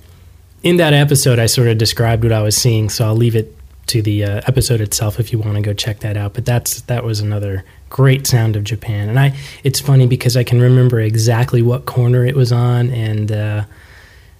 [0.64, 3.56] in that episode, I sort of described what I was seeing, so I'll leave it
[3.87, 6.35] to the uh, episode itself if you want to go check that out.
[6.35, 10.42] But that's that was another great sound of Japan, and I it's funny because I
[10.42, 13.64] can remember exactly what corner it was on, and uh,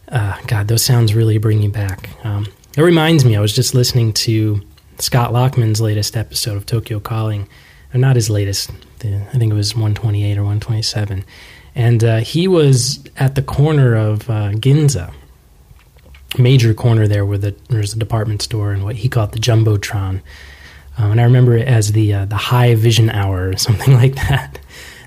[0.09, 2.11] uh, God, those sounds really bring you back.
[2.25, 4.61] Um, it reminds me, I was just listening to
[4.99, 7.49] Scott Lockman's latest episode of Tokyo Calling,
[7.95, 8.73] or not his latest.
[9.01, 11.25] The, I think it was 128 or 127,
[11.75, 15.13] and uh, he was at the corner of uh, Ginza
[16.39, 20.21] major corner there where the, there's a department store and what he called the jumbotron.
[20.99, 24.15] Um, and I remember it as the uh, the high vision hour or something like
[24.17, 24.59] that.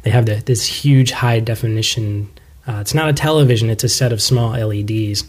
[0.04, 2.30] They have the, this huge high definition.
[2.68, 5.24] Uh, it's not a television; it's a set of small LEDs,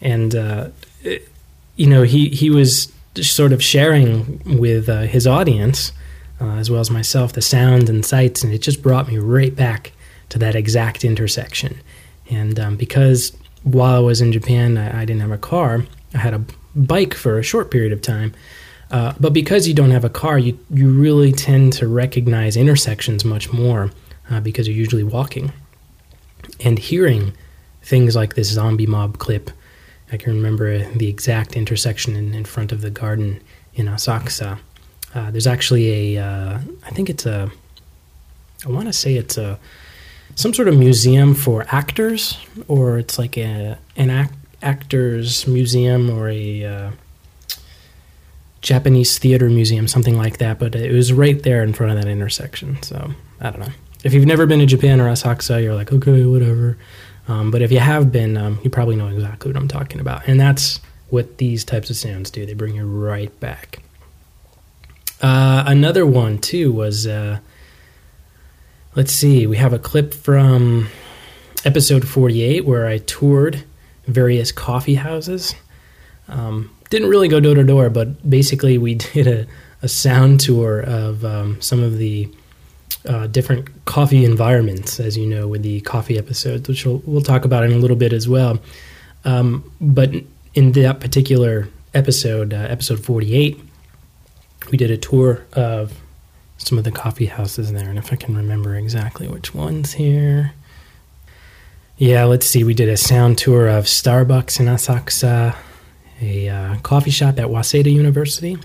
[0.00, 0.68] and uh,
[1.02, 1.28] it,
[1.76, 5.92] you know he he was sort of sharing with uh, his audience
[6.40, 9.54] uh, as well as myself the sounds and sights, and it just brought me right
[9.54, 9.92] back
[10.28, 11.80] to that exact intersection.
[12.28, 15.84] And um, because while I was in Japan, I, I, didn't have a car.
[16.14, 16.44] I had a
[16.74, 18.34] bike for a short period of time.
[18.90, 23.24] Uh, but because you don't have a car, you, you really tend to recognize intersections
[23.24, 23.90] much more
[24.30, 25.52] uh, because you're usually walking.
[26.60, 27.32] And hearing
[27.82, 29.50] things like this zombie mob clip,
[30.12, 33.42] I can remember the exact intersection in, in front of the garden
[33.74, 34.58] in Asakusa.
[35.16, 37.50] Uh, there's actually a, uh, I think it's a,
[38.66, 39.58] I want to say it's a,
[40.34, 42.36] some sort of museum for actors,
[42.68, 46.90] or it's like a an act, actors museum or a uh,
[48.60, 50.58] Japanese theater museum, something like that.
[50.58, 52.82] But it was right there in front of that intersection.
[52.82, 53.72] So I don't know.
[54.04, 56.76] If you've never been to Japan or Asakusa, you're like, okay, whatever.
[57.28, 60.28] Um, but if you have been, um, you probably know exactly what I'm talking about.
[60.28, 62.44] And that's what these types of sounds do.
[62.44, 63.80] They bring you right back.
[65.20, 67.38] Uh, another one too was uh,
[68.96, 70.88] Let's see, we have a clip from
[71.66, 73.62] episode 48 where I toured
[74.06, 75.54] various coffee houses.
[76.28, 79.46] Um, didn't really go door to door, but basically we did a,
[79.82, 82.34] a sound tour of um, some of the
[83.06, 87.44] uh, different coffee environments, as you know, with the coffee episodes, which we'll, we'll talk
[87.44, 88.58] about in a little bit as well.
[89.26, 90.10] Um, but
[90.54, 93.60] in that particular episode, uh, episode 48,
[94.70, 96.00] we did a tour of
[96.58, 100.52] some of the coffee houses there, and if I can remember exactly which ones here.
[101.98, 102.64] Yeah, let's see.
[102.64, 105.56] We did a sound tour of Starbucks in Asakusa,
[106.20, 108.58] a uh, coffee shop at Waseda University,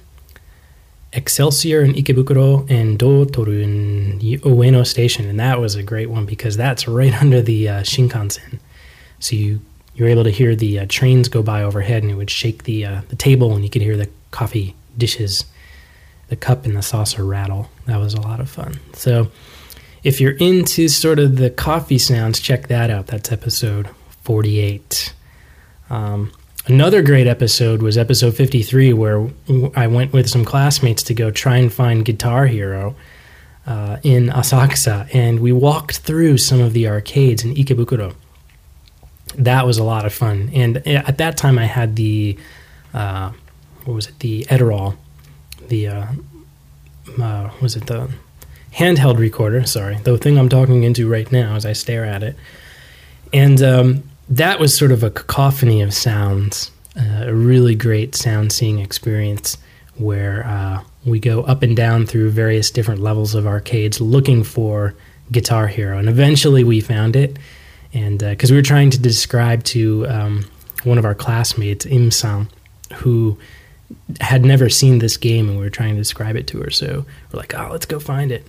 [1.13, 5.27] Excelsior in Ikebukuro, and Dotoru in Ueno Station.
[5.27, 8.59] And that was a great one because that's right under the uh, Shinkansen.
[9.19, 9.61] So you
[9.93, 12.63] you were able to hear the uh, trains go by overhead, and it would shake
[12.63, 15.45] the uh, the table, and you could hear the coffee dishes
[16.31, 17.69] the cup and the saucer rattle.
[17.87, 18.79] That was a lot of fun.
[18.93, 19.29] So
[20.01, 23.07] if you're into sort of the coffee sounds, check that out.
[23.07, 23.89] That's episode
[24.21, 25.13] 48.
[25.89, 26.31] Um,
[26.67, 29.27] another great episode was episode 53, where
[29.75, 32.95] I went with some classmates to go try and find Guitar Hero
[33.67, 38.15] uh, in Asakusa, and we walked through some of the arcades in Ikebukuro.
[39.35, 40.49] That was a lot of fun.
[40.53, 42.37] And at that time, I had the,
[42.93, 43.33] uh,
[43.83, 44.95] what was it, the Edirol
[45.71, 46.05] the uh,
[47.19, 48.11] uh, was it the
[48.73, 49.65] handheld recorder?
[49.65, 52.35] Sorry, the thing I'm talking into right now as I stare at it,
[53.33, 58.51] and um, that was sort of a cacophony of sounds, uh, a really great sound
[58.51, 59.57] seeing experience
[59.95, 64.93] where uh, we go up and down through various different levels of arcades looking for
[65.31, 67.39] Guitar Hero, and eventually we found it,
[67.93, 70.45] and because uh, we were trying to describe to um,
[70.83, 72.49] one of our classmates, Im San,
[72.95, 73.37] who
[74.19, 76.69] had never seen this game and we were trying to describe it to her.
[76.69, 78.47] So we're like, oh, let's go find it.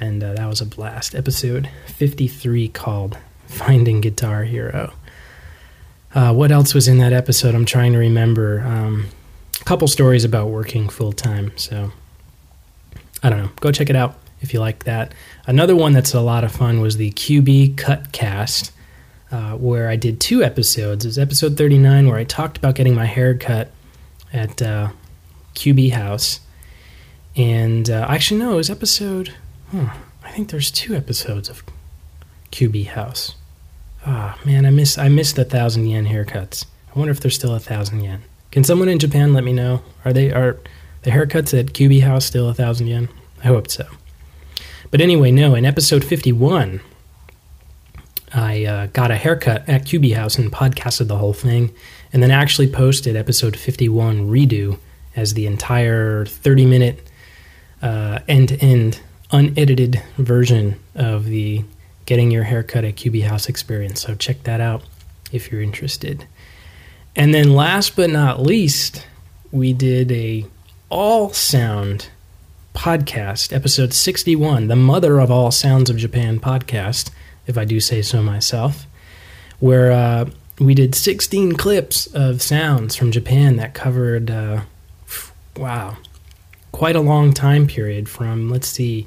[0.00, 1.14] And uh, that was a blast.
[1.14, 4.92] Episode 53 called Finding Guitar Hero.
[6.14, 7.54] Uh, what else was in that episode?
[7.54, 8.60] I'm trying to remember.
[8.60, 9.06] Um,
[9.60, 11.52] a couple stories about working full time.
[11.56, 11.92] So
[13.22, 13.50] I don't know.
[13.60, 15.14] Go check it out if you like that.
[15.46, 18.72] Another one that's a lot of fun was the QB Cut Cast,
[19.30, 21.04] uh, where I did two episodes.
[21.04, 23.70] It was episode 39 where I talked about getting my hair cut
[24.32, 24.90] at uh,
[25.54, 26.40] QB House.
[27.36, 29.34] And uh, actually, no, it was episode.
[29.70, 31.62] Huh, I think there's two episodes of
[32.50, 33.34] QB House.
[34.04, 36.64] Ah, oh, man, I miss I missed the thousand yen haircuts.
[36.94, 38.22] I wonder if there's still a thousand yen.
[38.50, 39.82] Can someone in Japan let me know?
[40.04, 40.58] Are they are
[41.02, 43.08] the haircuts at QB House still a thousand yen?
[43.42, 43.86] I hope so.
[44.90, 45.54] But anyway, no.
[45.54, 46.80] In episode 51,
[48.34, 51.72] I uh, got a haircut at QB House and podcasted the whole thing
[52.12, 54.78] and then actually posted episode 51 redo
[55.16, 57.08] as the entire 30 minute
[57.82, 59.00] end to end
[59.30, 61.64] unedited version of the
[62.06, 64.02] getting your haircut at QB House Experience.
[64.02, 64.82] So check that out
[65.30, 66.26] if you're interested.
[67.16, 69.06] And then last but not least,
[69.50, 70.46] we did a
[70.88, 72.08] all sound
[72.74, 77.10] podcast, episode 61, the mother of all sounds of Japan podcast,
[77.46, 78.86] if I do say so myself,
[79.58, 80.26] where uh,
[80.62, 84.62] we did 16 clips of sounds from Japan that covered, uh,
[85.56, 85.96] wow,
[86.70, 89.06] quite a long time period from, let's see,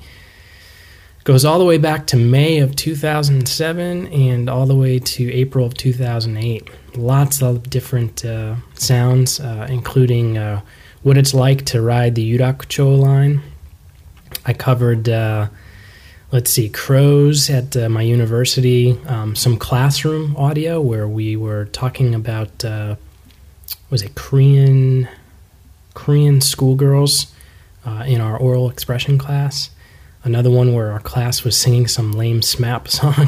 [1.23, 5.65] goes all the way back to May of 2007 and all the way to April
[5.65, 6.69] of 2008.
[6.97, 10.61] Lots of different uh, sounds, uh, including uh,
[11.03, 13.41] what it's like to ride the Yurakucho line.
[14.45, 15.47] I covered, uh,
[16.35, 22.13] let's see, crows at uh, my university, um, some classroom audio where we were talking
[22.13, 22.97] about, uh,
[23.89, 25.07] was it Korean,
[25.93, 27.27] Korean schoolgirls
[28.05, 29.69] in our oral expression class
[30.25, 33.27] another one where our class was singing some lame SMAP song,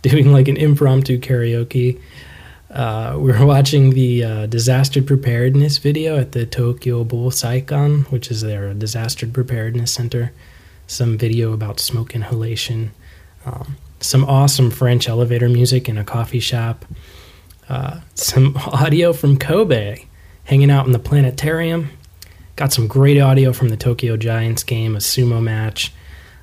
[0.00, 2.00] doing like an impromptu karaoke.
[2.70, 8.40] Uh, we were watching the uh, disaster preparedness video at the Tokyo Bosaikan, which is
[8.40, 10.32] their disaster preparedness center.
[10.90, 12.90] Some video about smoke inhalation.
[13.46, 16.84] Um, some awesome French elevator music in a coffee shop.
[17.68, 20.06] Uh, some audio from Kobe,
[20.42, 21.90] hanging out in the planetarium.
[22.56, 25.92] Got some great audio from the Tokyo Giants game, a sumo match.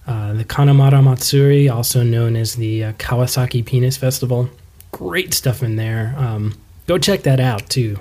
[0.07, 4.49] Uh, the Kanamara Matsuri, also known as the uh, Kawasaki Penis Festival.
[4.93, 6.15] Great stuff in there.
[6.17, 7.99] Um, go check that out too.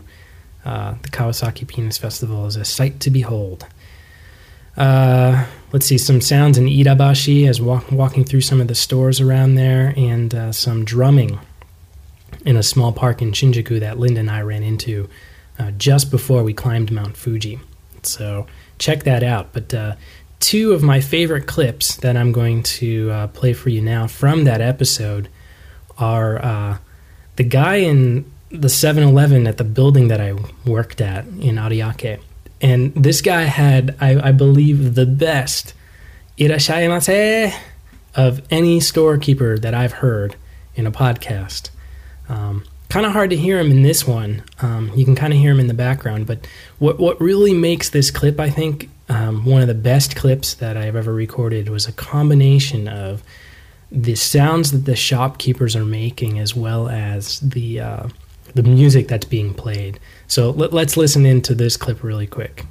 [0.64, 3.66] Uh, the Kawasaki Penis Festival is a sight to behold.
[4.76, 9.20] Uh, let's see, some sounds in Iidabashi as walk, walking through some of the stores
[9.20, 11.38] around there, and uh, some drumming
[12.44, 15.08] in a small park in Shinjuku that Linda and I ran into
[15.58, 17.60] uh, just before we climbed Mount Fuji.
[18.02, 18.46] So
[18.78, 19.52] check that out.
[19.52, 19.96] But uh,
[20.40, 24.44] two of my favorite clips that I'm going to uh, play for you now from
[24.44, 25.28] that episode
[25.98, 26.78] are uh,
[27.36, 32.20] the guy in the 7 Eleven at the building that I worked at in Ariake.
[32.66, 35.72] And this guy had, I, I believe, the best
[36.36, 37.54] irashaimase
[38.16, 40.34] of any storekeeper that I've heard
[40.74, 41.70] in a podcast.
[42.28, 44.42] Um, kind of hard to hear him in this one.
[44.60, 46.44] Um, you can kind of hear him in the background, but
[46.80, 50.76] what what really makes this clip, I think, um, one of the best clips that
[50.76, 53.22] I've ever recorded was a combination of
[53.92, 58.08] the sounds that the shopkeepers are making, as well as the uh,
[58.56, 60.00] the music that's being played.
[60.26, 62.64] So let, let's listen into this clip really quick.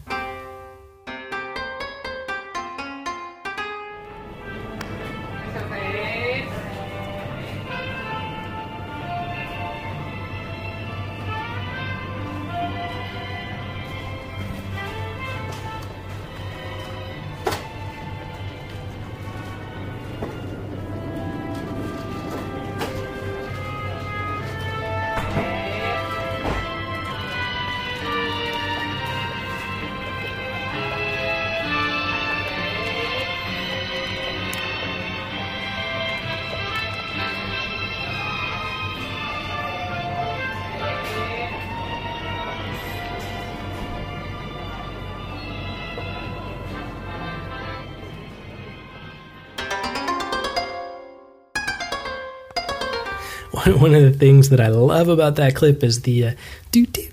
[53.86, 56.32] One of the things that I love about that clip is the uh,
[56.72, 57.08] doo doo.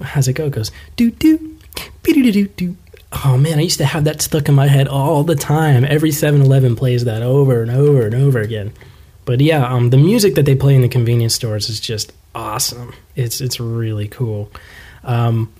[0.00, 0.46] How's it go?
[0.46, 1.58] It goes doo doo,
[2.04, 2.76] doo doo.
[3.24, 5.84] Oh man, I used to have that stuck in my head all the time.
[5.84, 8.72] Every 7-Eleven plays that over and over and over again.
[9.24, 12.94] But yeah, um, the music that they play in the convenience stores is just awesome.
[13.16, 14.48] It's it's really cool.
[15.02, 15.52] Um,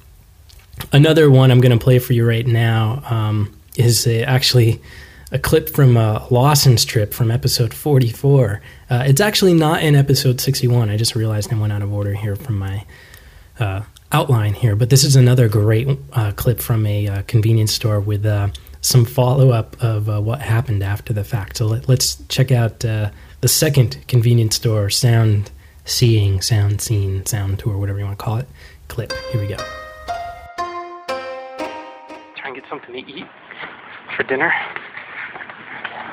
[0.92, 4.80] another one I'm going to play for you right now um, is a, actually
[5.32, 8.60] a clip from a Lawson's trip from episode 44.
[8.90, 10.90] Uh, it's actually not in episode 61.
[10.90, 12.84] I just realized I went out of order here from my
[13.58, 13.80] uh,
[14.12, 14.76] outline here.
[14.76, 18.48] But this is another great uh, clip from a uh, convenience store with uh,
[18.82, 21.56] some follow up of uh, what happened after the fact.
[21.56, 23.10] So let, us check out the
[23.46, 25.50] second convenience store sound
[25.86, 28.48] seeing, sound scene, sound tour, whatever you want to call it,
[28.88, 29.12] clip.
[29.32, 29.56] Here we go.
[32.36, 33.26] Try and get something to eat
[34.14, 34.52] for dinner.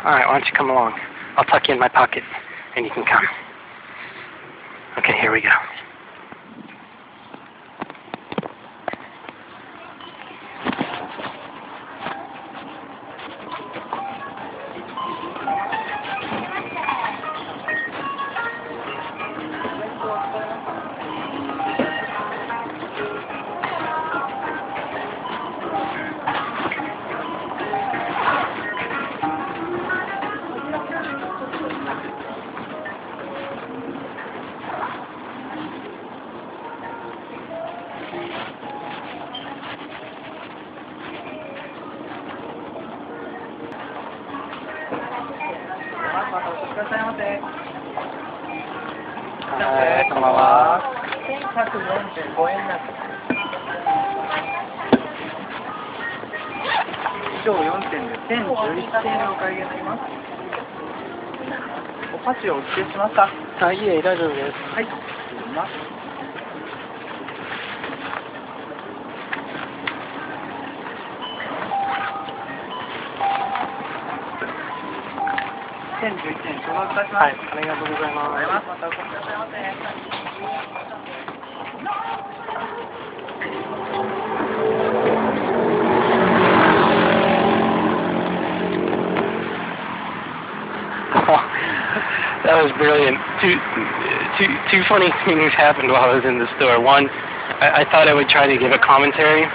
[0.03, 0.97] All right, why don't you come along?
[1.35, 2.23] I'll tuck you in my pocket
[2.75, 3.25] and you can come.
[4.97, 5.49] Okay, here we go.
[62.29, 64.85] をお付けしますかあいえ大丈夫ですはい。
[64.85, 65.71] 失礼します。
[75.99, 77.25] 千十一点消毒いたします。
[77.25, 78.77] はいありがとうございますありがとうございます。
[78.77, 80.18] またお越しくださいませ。
[92.49, 93.13] That was brilliant.
[93.45, 93.53] Two,
[94.41, 96.81] two, two funny things happened while I was in the store.
[96.81, 97.05] One,
[97.61, 99.45] I, I thought I would try to give a commentary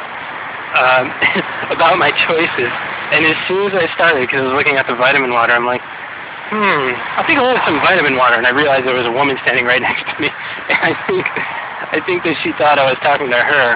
[0.79, 1.11] um,
[1.75, 2.71] about my choices,
[3.11, 5.67] and as soon as I started, because I was looking at the vitamin water, I'm
[5.67, 5.83] like,
[6.55, 9.35] hmm, I think I'll have some vitamin water, and I realized there was a woman
[9.43, 10.31] standing right next to me,
[10.71, 11.27] and I think,
[11.91, 13.67] I think that she thought I was talking to her,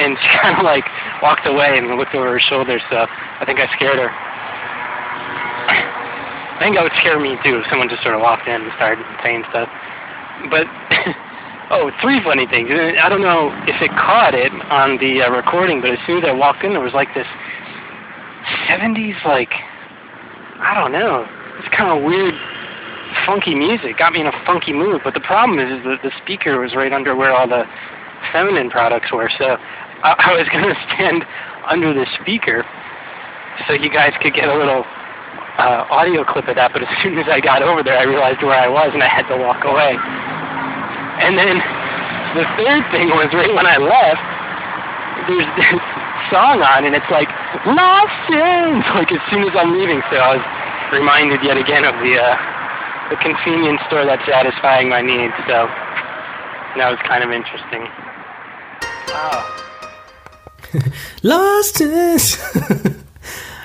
[0.00, 0.88] and she kind of like
[1.20, 4.08] walked away and looked over her shoulder, so I think I scared her.
[6.62, 8.70] I think that would scare me too if someone just sort of walked in and
[8.78, 9.66] started saying stuff.
[10.46, 10.70] But
[11.74, 12.70] oh, three funny things.
[12.70, 16.24] I don't know if it caught it on the uh, recording, but as soon as
[16.24, 17.26] I walked in, there was like this
[18.70, 19.50] '70s like
[20.62, 21.26] I don't know.
[21.58, 22.38] It's kind of weird,
[23.26, 23.98] funky music.
[23.98, 25.02] Got me in a funky mood.
[25.02, 27.66] But the problem is, is that the speaker was right under where all the
[28.30, 29.26] feminine products were.
[29.34, 29.58] So
[30.06, 31.26] I, I was to stand
[31.66, 32.62] under the speaker
[33.66, 34.86] so you guys could get a little
[35.58, 38.42] uh, audio clip of that, but as soon as I got over there, I realized
[38.42, 39.96] where I was and I had to walk away.
[41.20, 41.60] And then
[42.34, 44.24] the third thing was right when I left,
[45.28, 45.80] there's this
[46.32, 47.28] song on, and it's like
[47.68, 50.00] Lost Sins, like as soon as I'm leaving.
[50.08, 50.44] So I was
[50.92, 52.36] reminded yet again of the uh,
[53.10, 55.34] the convenience store that's satisfying my needs.
[55.46, 55.68] So
[56.80, 57.84] that was kind of interesting.
[61.22, 62.96] Lost is.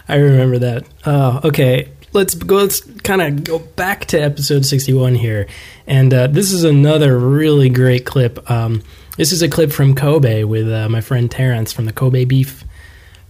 [0.07, 0.85] I remember that.
[1.05, 1.89] Oh, okay.
[2.13, 2.55] Let's go.
[2.55, 5.45] Let's kind of go back to episode sixty-one here,
[5.85, 8.49] and uh, this is another really great clip.
[8.49, 8.81] Um,
[9.17, 12.63] this is a clip from Kobe with uh, my friend Terrence from the Kobe Beef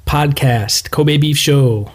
[0.05, 1.91] podcast, Kobe Beef Show.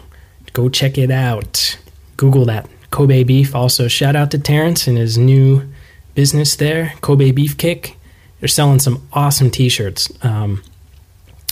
[0.51, 1.79] Go check it out.
[2.17, 3.55] Google that Kobe Beef.
[3.55, 5.67] Also, shout out to Terrence and his new
[6.13, 7.95] business there, Kobe Beefcake.
[8.39, 10.11] They're selling some awesome T-shirts.
[10.21, 10.61] Um,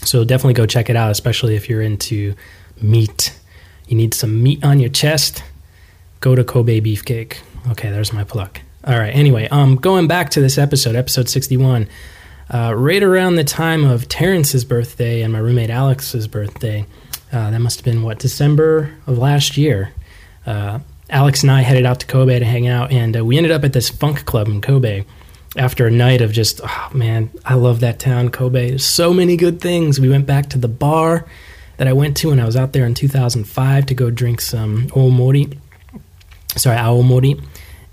[0.04, 2.36] so definitely go check it out, especially if you're into
[2.82, 3.38] meat.
[3.88, 5.44] You need some meat on your chest.
[6.20, 7.38] Go to Kobe Beefcake.
[7.72, 8.60] Okay, there's my plug.
[8.84, 9.14] All right.
[9.14, 11.88] Anyway, um, going back to this episode, episode 61,
[12.50, 16.86] uh, right around the time of Terrence's birthday and my roommate Alex's birthday,
[17.32, 19.92] uh, that must have been what December of last year.
[20.46, 20.80] Uh,
[21.10, 23.64] Alex and I headed out to Kobe to hang out, and uh, we ended up
[23.64, 25.06] at this funk club in Kobe
[25.58, 28.70] after a night of just, oh man, I love that town, Kobe.
[28.70, 30.00] There's so many good things.
[30.00, 31.28] We went back to the bar
[31.78, 34.88] that I went to when I was out there in 2005 to go drink some
[34.89, 35.57] omori.
[36.55, 37.43] Sorry, aomori.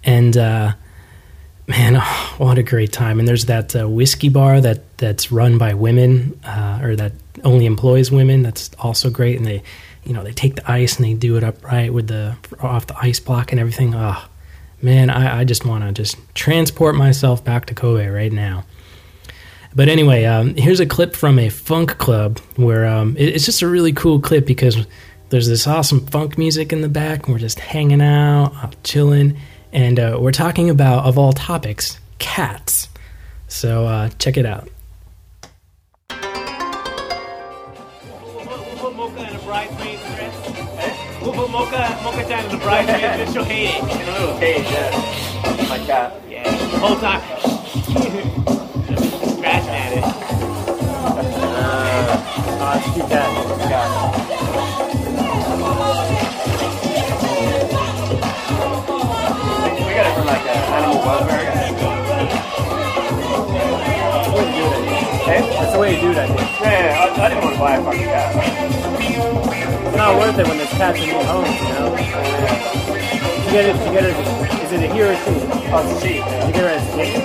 [0.04, 0.72] And uh,
[1.66, 3.18] man, oh, what a great time!
[3.18, 7.12] And there's that uh, whiskey bar that that's run by women, uh, or that
[7.44, 8.42] only employs women.
[8.42, 9.36] That's also great.
[9.36, 9.62] And they,
[10.04, 12.98] you know, they take the ice and they do it upright with the off the
[12.98, 13.94] ice block and everything.
[13.94, 14.24] Oh,
[14.82, 18.64] man, I, I just want to just transport myself back to Kobe right now.
[19.74, 23.62] But anyway, um, here's a clip from a funk club where um, it, it's just
[23.62, 24.86] a really cool clip because
[25.28, 29.36] there's this awesome funk music in the back, and we're just hanging out, uh, chilling,
[29.72, 32.88] and uh, we're talking about, of all topics, cats.
[33.46, 34.68] So uh, check it out.
[41.20, 43.32] Mocha Mocha, Mocha Chan in a bridesmaid's dress.
[43.32, 43.82] She'll hate it.
[43.82, 45.68] In a little cage, yeah.
[45.68, 46.14] My cat.
[46.28, 48.67] Yeah, the whole time.
[49.48, 50.04] Scratching at it.
[52.60, 53.28] Uh, it's cute cat.
[53.64, 53.88] cat.
[59.72, 61.40] We got it from like uh, animal welfare.
[65.24, 65.40] Hey?
[65.48, 66.40] That's the way you do it, I think.
[66.60, 67.00] Yeah, yeah, yeah.
[67.00, 68.36] I, I didn't want to buy a fucking cat.
[69.86, 71.96] It's not worth it when there's cats in your home, you know?
[73.46, 74.14] You get it, you get it,
[74.62, 75.22] is it a he or a she?
[75.72, 76.16] Oh, it's a she.
[76.16, 76.46] Yeah.
[76.46, 77.22] You get it as a kid?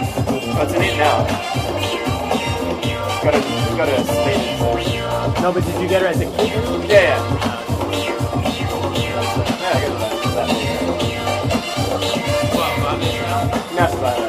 [0.56, 1.93] Oh, it's an it now.
[3.24, 3.40] Got a,
[3.78, 3.88] got.
[5.42, 6.50] No, but did you get her as a kid?
[6.90, 7.20] Yeah, yeah.
[9.62, 9.92] Yeah, I get
[10.36, 10.50] that.
[13.76, 14.28] That's about it.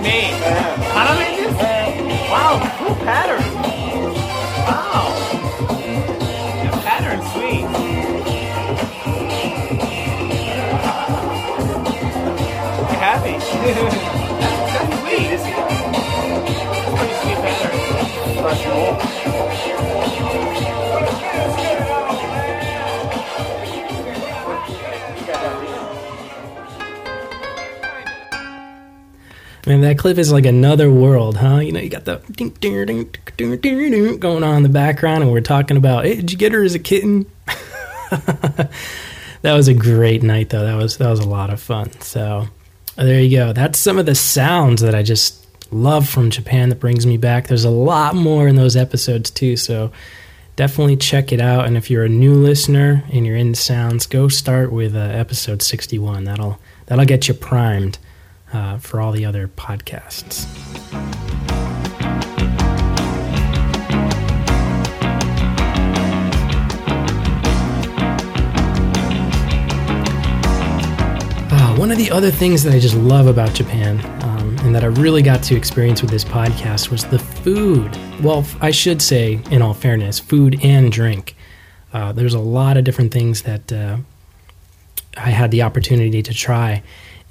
[0.00, 0.40] Handmade.
[0.40, 0.76] Yeah.
[0.94, 1.52] How do I make this?
[2.30, 3.44] Wow, cool pattern.
[4.66, 5.06] Wow.
[6.64, 7.64] The pattern's sweet.
[12.86, 13.34] I'm happy.
[14.72, 15.38] that's, sweet.
[15.38, 15.68] See that?
[16.96, 17.76] Pretty sweet pattern.
[18.42, 18.92] That's cool.
[29.70, 31.58] Man, that clip is like another world, huh?
[31.58, 34.68] You know, you got the ding, ding, ding, ding, ding, ding, going on in the
[34.68, 37.24] background, and we're talking about, hey, did you get her as a kitten?
[38.10, 38.68] that
[39.44, 40.64] was a great night, though.
[40.64, 41.92] That was that was a lot of fun.
[42.00, 42.48] So
[42.96, 43.52] there you go.
[43.52, 47.46] That's some of the sounds that I just love from Japan that brings me back.
[47.46, 49.56] There's a lot more in those episodes too.
[49.56, 49.92] So
[50.56, 51.66] definitely check it out.
[51.66, 55.62] And if you're a new listener and you're into sounds, go start with uh, episode
[55.62, 56.24] 61.
[56.24, 58.00] That'll that'll get you primed
[58.52, 60.46] uh, for all the other podcasts.
[71.52, 74.84] Uh, one of the other things that I just love about Japan um, and that
[74.84, 77.96] I really got to experience with this podcast was the food.
[78.22, 81.36] Well, I should say, in all fairness, food and drink.
[81.92, 83.96] Uh, there's a lot of different things that uh,
[85.16, 86.82] I had the opportunity to try.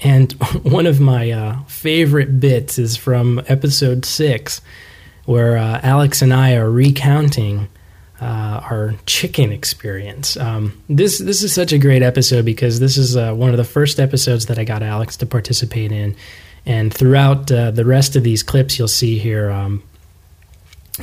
[0.02, 0.32] And
[0.64, 4.62] one of my uh, favorite bits is from episode six,
[5.26, 7.68] where uh, Alex and I are recounting
[8.22, 10.36] uh, our chicken experience.
[10.38, 13.64] Um, this this is such a great episode because this is uh, one of the
[13.64, 16.16] first episodes that I got Alex to participate in,
[16.66, 19.50] and throughout uh, the rest of these clips, you'll see here.
[19.50, 19.84] Um,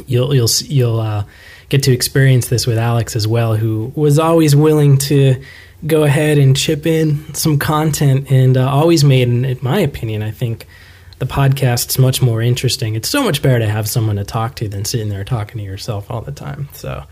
[0.06, 1.24] you'll you'll you'll uh,
[1.68, 5.42] get to experience this with Alex as well, who was always willing to
[5.84, 10.30] go ahead and chip in some content, and uh, always made, in, my opinion, I
[10.30, 10.66] think
[11.18, 12.94] the podcast's much more interesting.
[12.94, 15.64] It's so much better to have someone to talk to than sitting there talking to
[15.64, 16.68] yourself all the time.
[16.72, 17.04] So.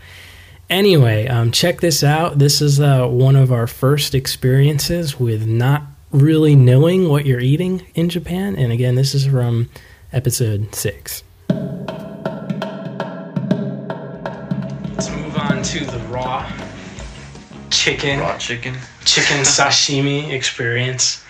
[0.67, 2.39] Anyway, um, check this out.
[2.39, 7.85] This is uh, one of our first experiences with not really knowing what you're eating
[7.93, 8.55] in Japan.
[8.55, 9.69] And again, this is from
[10.11, 11.23] episode six.
[14.95, 16.51] Let's move on to the raw
[17.75, 18.75] chicken Raw chicken.
[19.03, 21.23] chicken sashimi experience.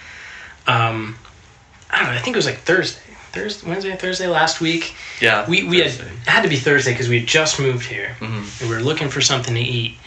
[0.68, 1.16] Um,
[1.90, 2.18] I don't know.
[2.20, 4.96] I think it was like Thursday, Thursday, Wednesday, Thursday last week.
[5.22, 5.48] Yeah.
[5.50, 6.12] We we had Thursday.
[6.14, 8.62] it had to be Thursday because we had just moved here Mhm.
[8.62, 9.98] and we were looking for something to eat.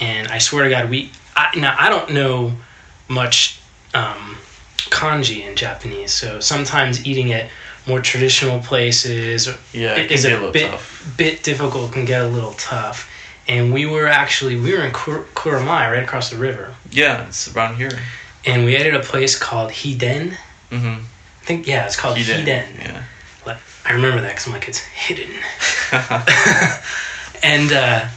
[0.00, 2.52] And I swear to God, we I, now I don't know
[3.08, 3.58] much
[3.94, 4.36] um,
[4.90, 7.48] kanji in Japanese, so sometimes eating at
[7.86, 11.14] more traditional places Yeah, it is a a bit tough.
[11.16, 13.08] bit difficult, can get a little tough.
[13.48, 17.48] And we were actually we were in Kur- Kuramae, right across the river, Yeah, it's
[17.54, 17.90] around here.
[18.44, 20.36] and we ate at a place called Hiden.
[20.70, 21.00] Mm-hmm.
[21.42, 22.46] I think yeah, it's called Hiden.
[22.78, 23.04] Yeah.
[23.46, 25.30] Like, I remember that because I'm like it's hidden.
[27.42, 28.08] and uh,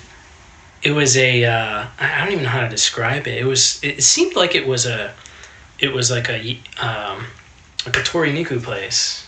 [0.83, 3.37] it was a uh, I I don't even know how to describe it.
[3.37, 5.13] It was it seemed like it was a
[5.79, 7.25] it was like a um,
[7.85, 9.25] like a toriniku place.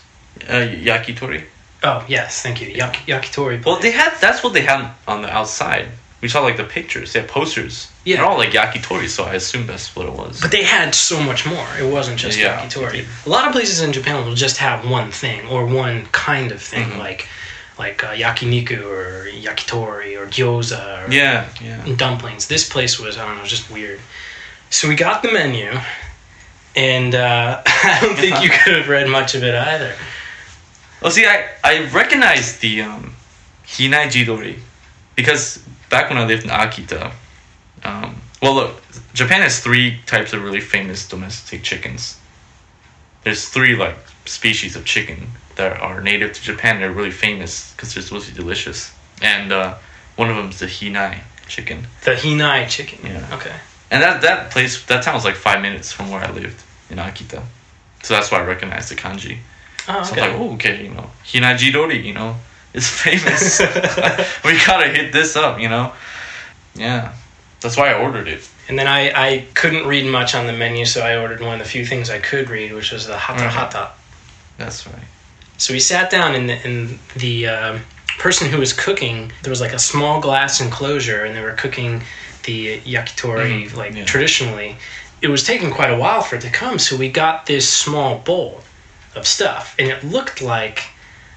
[0.48, 1.44] uh, yakitori.
[1.84, 2.68] Oh yes, thank you.
[2.68, 3.64] Yak- yakitori.
[3.64, 5.88] Well, they had that's what they had on the outside.
[6.22, 7.12] We saw like the pictures.
[7.12, 7.92] They had posters.
[8.04, 8.16] Yeah.
[8.16, 10.40] They're all like yakitori, so I assume that's what it was.
[10.40, 11.66] But they had so much more.
[11.78, 12.58] It wasn't just Yeah.
[12.66, 13.04] yakitori.
[13.26, 16.62] A lot of places in Japan will just have one thing or one kind of
[16.62, 16.98] thing, Mhm.
[16.98, 17.28] like
[17.76, 21.84] like uh, yakiniku or yakitori or gyoza or yeah, yeah.
[21.96, 22.46] dumplings.
[22.46, 24.00] This place was I don't know, just weird.
[24.70, 25.78] So we got the menu,
[26.76, 29.94] and uh, I don't think you could have read much of it either.
[31.04, 33.14] Well, see, I I recognized the um,
[33.66, 34.58] hinai jidori
[35.14, 37.12] because back when I lived in Akita,
[37.84, 38.82] um, well, look,
[39.12, 42.18] Japan has three types of really famous domestic chickens.
[43.22, 45.26] There's three like species of chicken
[45.56, 46.80] that are native to Japan.
[46.80, 48.90] They're really famous because they're supposed to be delicious,
[49.20, 49.76] and uh,
[50.16, 51.86] one of them is the hinai chicken.
[52.04, 53.00] The hinai chicken.
[53.04, 53.28] Yeah.
[53.36, 53.56] Okay.
[53.90, 56.96] And that that place, that town was like five minutes from where I lived in
[56.96, 57.42] Akita,
[58.02, 59.40] so that's why I recognized the kanji.
[59.88, 59.92] Oh, So.
[59.92, 62.36] I was like, oh, okay, you know, Hinai jidori, you know,
[62.72, 63.60] is famous.
[64.44, 65.92] we gotta hit this up, you know.
[66.74, 67.12] Yeah,
[67.60, 68.48] that's why I ordered it.
[68.68, 71.58] And then I, I couldn't read much on the menu, so I ordered one of
[71.58, 73.48] the few things I could read, which was the hata Mhm.
[73.50, 73.90] hata.
[74.56, 74.96] That's right.
[75.58, 77.80] So we sat down, and the, and the um,
[78.18, 82.02] person who was cooking, there was like a small glass enclosure, and they were cooking
[82.44, 84.04] the yakitori Mhm, like yeah.
[84.04, 84.76] traditionally.
[85.22, 88.18] It was taking quite a while for it to come, so we got this small
[88.18, 88.62] bowl
[89.16, 90.82] of stuff, and it looked like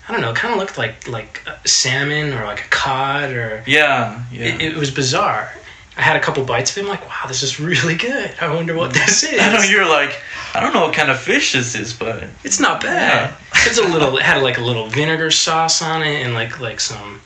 [0.08, 3.64] I don't know, kind of looked like like a salmon or like a cod or
[3.68, 4.46] Yeah, yeah.
[4.46, 5.52] it, it was bizarre.
[5.98, 6.82] I had a couple bites of it.
[6.84, 8.32] I'm like, wow, this is really good.
[8.40, 9.40] I wonder what this is.
[9.42, 10.16] I know you're like,
[10.54, 13.34] I don't know what kind of fish this is, but It's not bad.
[13.66, 14.16] It's a little.
[14.18, 17.20] It had like a little vinegar sauce on it, and like like some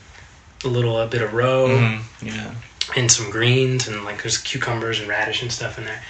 [0.64, 2.54] a little a bit of roe Mhm, yeah.
[2.96, 6.02] and some greens, and like there's cucumbers and radish and stuff in there.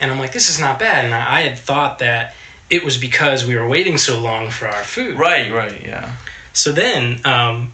[0.00, 1.04] And I'm like, this is not bad.
[1.06, 2.34] And I, I had thought that
[2.72, 5.18] it was because we were waiting so long for our food.
[5.18, 6.16] Right, right, yeah.
[6.54, 7.72] So then um,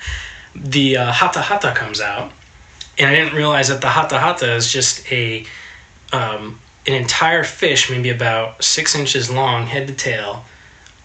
[0.54, 2.32] the uh, hata hata comes out,
[2.98, 5.44] and I didn't realize that the hata hata is just a
[6.12, 10.44] um, an entire fish, maybe about six inches long, head to tail,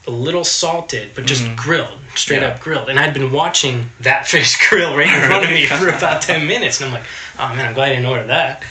[0.07, 2.49] a little salted, but just grilled, straight Yeah.
[2.49, 2.87] up grilled.
[2.89, 6.45] And I'd been watching that fish grill right in front of me for about ten
[6.47, 8.63] minutes, and I'm like, oh man, I'm glad I didn't order that.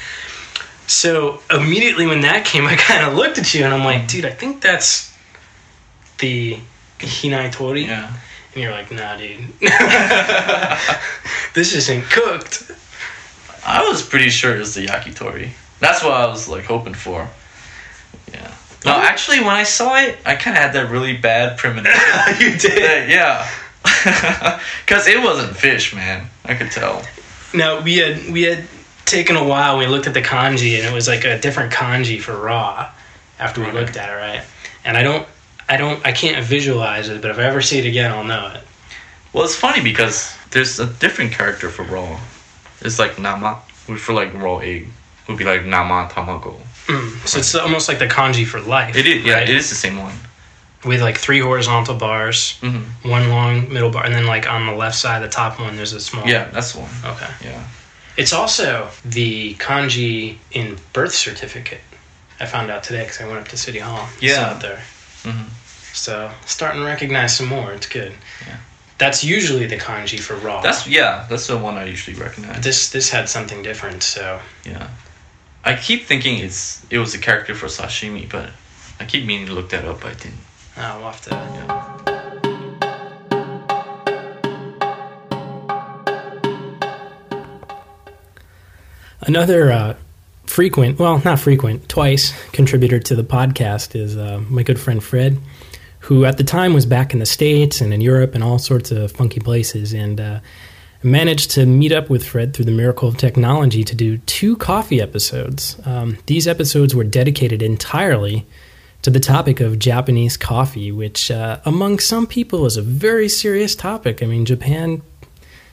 [0.91, 4.24] So immediately when that came, I kind of looked at you, and I'm like, dude,
[4.24, 5.16] I think that's
[6.18, 6.59] the
[6.99, 7.84] hinai tori.
[7.84, 8.12] Yeah.
[8.53, 9.38] And you're like, nah, dude.
[11.55, 12.72] this isn't cooked.
[13.64, 15.51] I was pretty sure it was the yakitori.
[15.78, 17.28] That's what I was like hoping for.
[18.32, 18.53] Yeah.
[18.84, 19.01] No, oh.
[19.01, 22.01] actually, when I saw it, I kind of had that really bad premonition.
[22.41, 22.82] you did.
[22.82, 24.61] that- yeah.
[24.84, 26.26] Because it wasn't fish, man.
[26.45, 27.05] I could tell.
[27.55, 28.66] No, we had we had
[29.11, 29.77] taken a while.
[29.79, 32.91] We looked at the kanji, and it was like a different kanji for raw.
[33.39, 33.75] After we Right.
[33.77, 34.43] looked at it, right?
[34.85, 35.27] And I don't,
[35.69, 37.21] I don't, I can't visualize it.
[37.23, 38.63] But if I ever see it again, I'll know it.
[39.33, 42.21] Well, it's funny because there's a different character for raw.
[42.83, 43.61] It's like nama.
[43.99, 44.89] For like raw egg,
[45.29, 46.61] would be like nama tamago.
[46.87, 47.27] Mm.
[47.27, 48.95] So it's almost like the kanji for life.
[48.97, 49.49] It is, yeah, right?
[49.49, 50.15] it is the same one.
[50.85, 54.73] With like three horizontal bars, hmm one long middle bar, and then like on the
[54.73, 56.27] left side, the top one, there's a small.
[56.27, 56.91] Yeah, that's the one.
[57.05, 57.29] Okay.
[57.45, 57.65] Yeah.
[58.17, 61.81] It's also the kanji in birth certificate.
[62.39, 64.09] I found out today because I went up to City Hall.
[64.21, 64.57] Yeah.
[64.57, 64.83] it there.
[65.25, 65.47] Mhm.
[65.93, 67.73] So starting to recognize some more.
[67.73, 68.13] It's good.
[68.47, 68.57] Yeah.
[68.99, 70.61] That's usually the kanji for raw.
[70.61, 71.27] That's yeah.
[71.29, 72.63] That's the one I usually recognize.
[72.63, 72.89] this.
[72.91, 74.03] This had something different.
[74.03, 74.89] So Yeah.
[75.65, 78.51] I keep thinking it's it was a character for sashimi, but
[78.99, 80.01] I keep meaning to look that up.
[80.01, 80.41] but I didn't.
[80.77, 82.10] uh, we'll have to.
[89.23, 89.97] Another uh,
[90.47, 95.39] frequent, well, not frequent, twice contributor to the podcast is uh, my good friend Fred,
[96.01, 98.91] who at the time was back in the States and in Europe and all sorts
[98.91, 99.93] of funky places.
[99.93, 100.41] And uh,
[101.03, 105.01] managed to meet up with Fred through the miracle of technology to do two coffee
[105.01, 105.81] episodes.
[105.87, 108.47] Um, these episodes were dedicated entirely
[109.03, 113.75] to the topic of Japanese coffee, which uh, among some people is a very serious
[113.75, 114.23] topic.
[114.23, 115.03] I mean, Japan.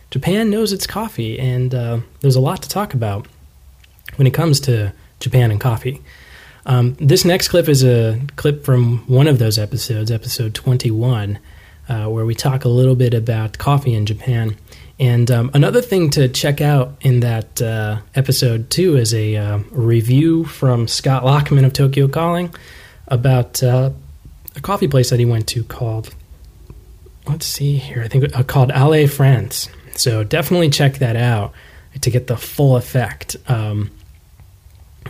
[0.10, 3.28] Japan knows its coffee, and uh, there's a lot to talk about
[4.18, 6.02] when it comes to Japan and coffee.
[6.66, 11.40] Um, this next clip is a clip from one of those episodes, episode 21,
[11.88, 14.58] uh, where we talk a little bit about coffee in Japan.
[15.00, 19.58] And um, another thing to check out in that uh, episode, too, is a uh,
[19.72, 22.54] review from Scott Lockman of Tokyo Calling
[23.08, 23.92] about uh,
[24.56, 26.14] a coffee place that he went to called,
[27.28, 29.70] let's see here, I think uh, called Allée France.
[29.96, 31.54] So definitely check that out
[32.02, 33.38] to get the full effect.
[33.48, 33.92] Um,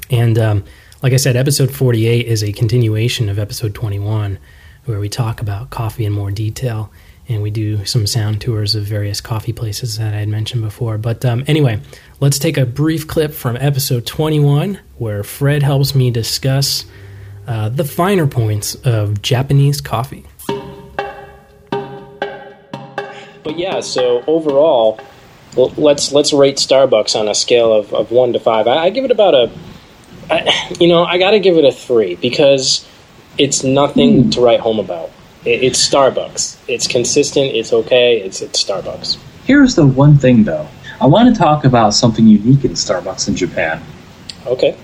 [0.09, 0.63] and um,
[1.03, 4.39] like I said, episode 48 is a continuation of episode 21,
[4.85, 6.91] where we talk about coffee in more detail
[7.29, 10.97] and we do some sound tours of various coffee places that I had mentioned before.
[10.97, 11.81] But um, anyway,
[12.19, 16.85] let's take a brief clip from episode 21, where Fred helps me discuss
[17.45, 20.25] uh, the finer points of Japanese coffee.
[23.43, 24.99] But yeah, so overall,
[25.55, 28.67] let's let's rate Starbucks on a scale of, of one to five.
[28.67, 29.51] I, I give it about a,
[30.29, 32.87] I, you know, I got to give it a three because
[33.37, 34.29] it's nothing hmm.
[34.31, 35.09] to write home about.
[35.45, 36.57] It, it's Starbucks.
[36.67, 37.55] It's consistent.
[37.55, 38.19] It's okay.
[38.19, 39.17] It's it's Starbucks.
[39.45, 40.67] Here's the one thing, though.
[40.99, 43.81] I want to talk about something unique in Starbucks in Japan.
[44.45, 44.77] Okay.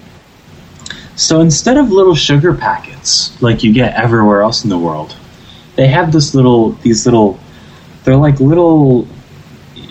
[1.15, 5.15] So instead of little sugar packets like you get everywhere else in the world,
[5.75, 7.39] they have this little these little
[8.03, 9.07] they're like little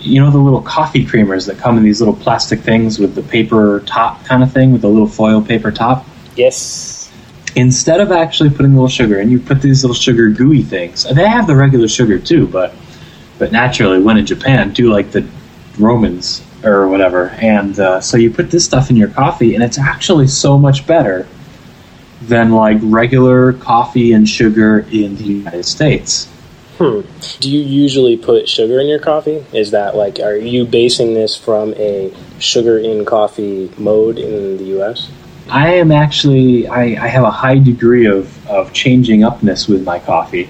[0.03, 3.23] you know the little coffee creamers that come in these little plastic things with the
[3.23, 6.05] paper top kind of thing with a little foil paper top.
[6.35, 7.11] Yes.
[7.55, 11.03] Instead of actually putting a little sugar in, you put these little sugar gooey things.
[11.03, 12.73] They have the regular sugar too, but
[13.37, 15.27] but naturally, when in Japan, do like the
[15.77, 17.29] Romans or whatever.
[17.29, 20.87] And uh, so you put this stuff in your coffee, and it's actually so much
[20.87, 21.27] better
[22.21, 26.27] than like regular coffee and sugar in the United States.
[26.83, 27.39] Hmm.
[27.39, 29.45] Do you usually put sugar in your coffee?
[29.53, 34.65] Is that like, are you basing this from a sugar in coffee mode in the
[34.65, 35.09] U.S.?
[35.49, 39.99] I am actually I, I have a high degree of, of changing upness with my
[39.99, 40.49] coffee.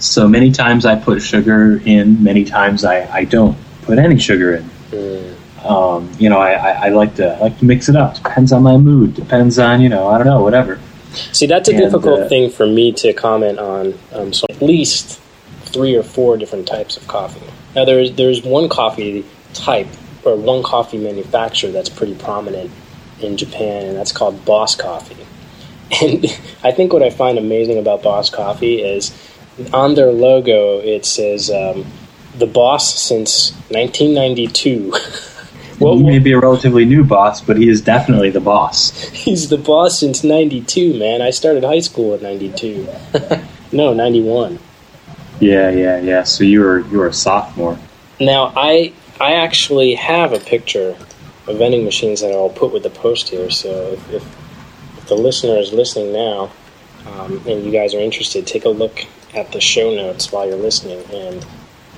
[0.00, 4.56] So many times I put sugar in, many times I, I don't put any sugar
[4.56, 5.36] in.
[5.64, 8.14] Um, you know, I, I, I like to I like to mix it up.
[8.14, 9.14] Depends on my mood.
[9.14, 10.80] Depends on you know I don't know whatever.
[11.12, 13.94] See, that's a And, difficult uh, thing for me to comment on.
[14.12, 15.20] Um, so at least
[15.72, 17.40] three or four different types of coffee.
[17.74, 19.88] Now there's there's one coffee type
[20.24, 22.70] or one coffee manufacturer that's pretty prominent
[23.20, 25.16] in Japan, and that's called Boss Coffee.
[26.02, 26.24] And
[26.62, 29.12] I think what I find amazing about Boss Coffee is
[29.74, 31.84] on their logo it says um,
[32.38, 34.92] the boss since 1992.
[35.80, 38.90] Well, he may be a relatively new boss, but he is definitely the boss.
[39.12, 41.22] He's the boss since 92, man.
[41.22, 42.86] I started high school in 92.
[43.72, 44.58] no, 91.
[45.40, 46.22] Yeah, yeah, yeah.
[46.22, 47.78] So you were you were a sophomore.
[48.20, 50.96] Now, I I actually have a picture
[51.46, 53.50] of vending machines that I'll put with the post here.
[53.50, 54.22] So if, if,
[54.98, 56.50] if the listener is listening now
[57.06, 60.56] um, and you guys are interested, take a look at the show notes while you're
[60.56, 61.44] listening, and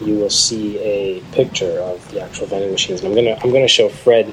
[0.01, 3.03] you will see a picture of the actual vending machines.
[3.03, 4.33] And I'm gonna I'm gonna show Fred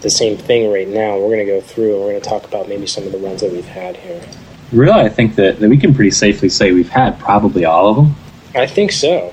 [0.00, 1.18] the same thing right now.
[1.18, 3.52] We're gonna go through and we're gonna talk about maybe some of the ones that
[3.52, 4.22] we've had here.
[4.70, 7.96] Really, I think that, that we can pretty safely say we've had probably all of
[7.96, 8.14] them.
[8.58, 9.32] I think so.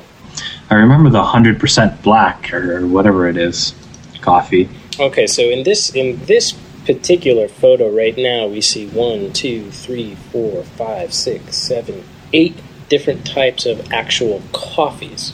[0.70, 3.74] I remember the hundred percent black or whatever it is
[4.22, 4.70] coffee.
[5.00, 6.54] Okay, so in this in this
[6.86, 12.04] particular photo right now, we see one, two, three, four, five, six, seven,
[12.34, 12.56] eight
[12.90, 15.34] different types of actual coffees.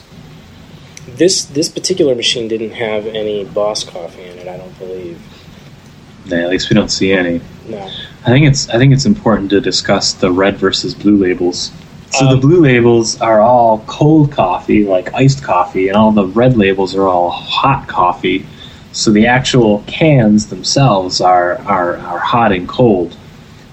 [1.06, 4.48] This this particular machine didn't have any Boss coffee in it.
[4.48, 5.20] I don't believe.
[6.24, 7.40] Yeah, at least we don't see any.
[7.66, 7.90] No.
[8.24, 11.72] I think it's I think it's important to discuss the red versus blue labels.
[12.12, 16.26] So the Um, blue labels are all cold coffee, like iced coffee, and all the
[16.26, 18.44] red labels are all hot coffee.
[18.92, 23.16] So the actual cans themselves are are, are hot and cold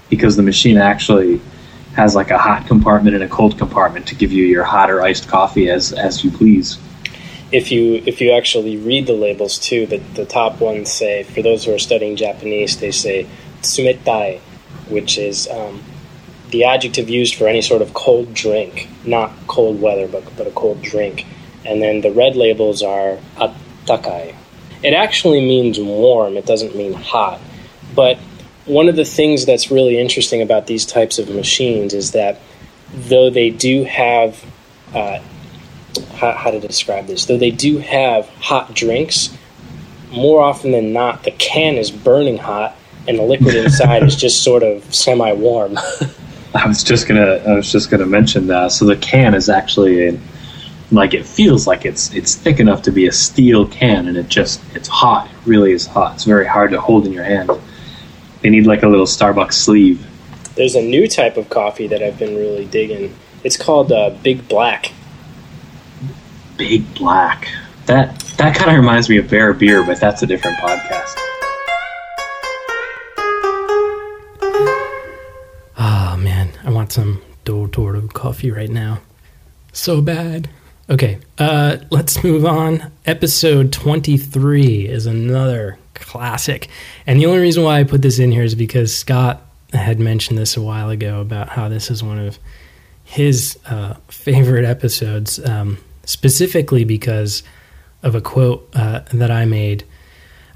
[0.08, 1.40] because the machine actually
[1.96, 5.02] has like a hot compartment and a cold compartment to give you your hot or
[5.02, 6.78] iced coffee as as you please.
[7.52, 11.42] If you if you actually read the labels too, the the top ones say for
[11.42, 13.26] those who are studying Japanese, they say
[13.60, 14.38] tsumetai,
[14.88, 15.82] which is um,
[16.50, 20.50] the adjective used for any sort of cold drink, not cold weather, but but a
[20.50, 21.26] cold drink.
[21.64, 24.34] And then the red labels are attakai.
[24.82, 26.36] It actually means warm.
[26.36, 27.38] It doesn't mean hot.
[27.94, 28.18] But
[28.66, 32.40] one of the things that's really interesting about these types of machines is that
[32.92, 34.44] though they do have
[34.94, 35.20] uh,
[36.14, 39.36] how, how to describe this though they do have hot drinks
[40.10, 42.76] more often than not the can is burning hot
[43.08, 45.78] and the liquid inside is just sort of semi-warm
[46.54, 48.72] I was just gonna I was just gonna mention that.
[48.72, 50.20] So the can is actually in,
[50.90, 54.28] like it feels like it's it's thick enough to be a steel can, and it
[54.28, 55.26] just it's hot.
[55.30, 56.14] It really is hot.
[56.14, 57.50] It's very hard to hold in your hand.
[58.42, 60.04] They need like a little Starbucks sleeve.
[60.56, 64.46] there's a new type of coffee that i've been really digging it's called uh, big
[64.48, 64.92] black
[66.56, 67.48] Big black.
[67.86, 71.14] That that kind of reminds me of Bear Beer, but that's a different podcast.
[76.96, 79.00] Want some Toro coffee right now.
[79.72, 80.50] So bad.
[80.88, 82.90] Okay, uh, let's move on.
[83.06, 86.68] Episode 23 is another classic.
[87.06, 90.38] And the only reason why I put this in here is because Scott had mentioned
[90.38, 92.38] this a while ago about how this is one of
[93.04, 97.44] his uh, favorite episodes, um, specifically because
[98.02, 99.84] of a quote uh, that I made.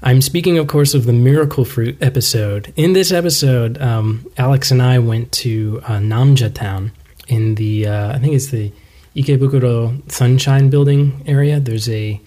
[0.05, 2.71] I'm speaking, of course, of the Miracle Fruit episode.
[2.75, 6.91] In this episode, um, Alex and I went to uh, Namja Town
[7.27, 8.71] in the, uh, I think it's the
[9.15, 11.59] Ikebukuro Sunshine Building area.
[11.59, 12.21] There's a,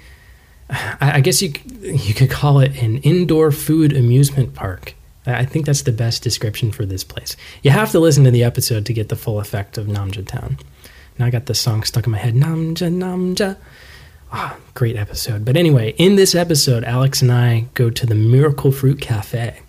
[1.01, 4.95] I guess you you could call it an indoor food amusement park.
[5.25, 7.37] I I think that's the best description for this place.
[7.63, 10.59] You have to listen to the episode to get the full effect of Namja Town.
[11.17, 12.35] Now I got the song stuck in my head.
[12.35, 13.57] Namja, Namja.
[14.31, 15.45] Ah, great episode.
[15.45, 19.61] But anyway, in this episode, Alex and I go to the Miracle Fruit Cafe.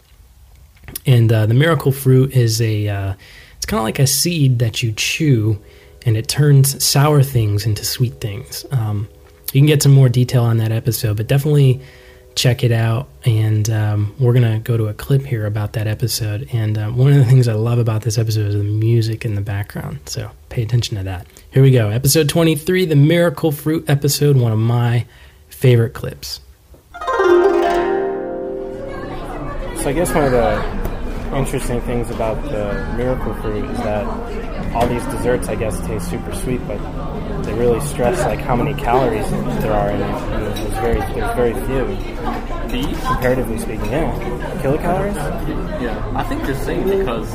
[1.05, 3.14] And uh, the Miracle Fruit is a, uh,
[3.57, 5.62] it's kind of like a seed that you chew
[6.05, 8.66] and it turns sour things into sweet things.
[8.72, 9.07] Um,
[9.53, 11.82] you can get some more detail on that episode, but definitely
[12.36, 13.07] check it out.
[13.26, 16.47] And um, we're to go to a clip here about that episode.
[16.53, 19.36] And uh, one of the things I love about this episode is the music in
[19.36, 19.99] the background.
[20.05, 21.28] So pay attention to that.
[21.52, 21.89] Here we go.
[21.89, 25.08] Episode 23, the Miracle Fruit episode, one of my
[25.47, 26.41] favorite clips.
[26.93, 27.08] So
[29.88, 34.06] I guess one of the interesting things about the miracle fruit is that
[34.76, 36.78] all these desserts, I guess, taste super sweet, but
[37.41, 39.28] they really stress like how many calories
[39.62, 40.04] there are in it.
[40.04, 41.88] And there's very there's very few.
[42.70, 43.00] These?
[43.08, 44.14] Comparatively speaking, yeah.
[44.62, 45.16] Kilocalories?
[45.82, 47.28] Yeah, I think you're saying because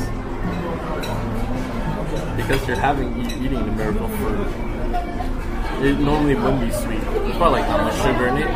[2.37, 4.47] because you're having eating the miracle fruit,
[5.85, 6.99] It normally wouldn't be sweet.
[6.99, 8.47] It's probably like not much sugar in it.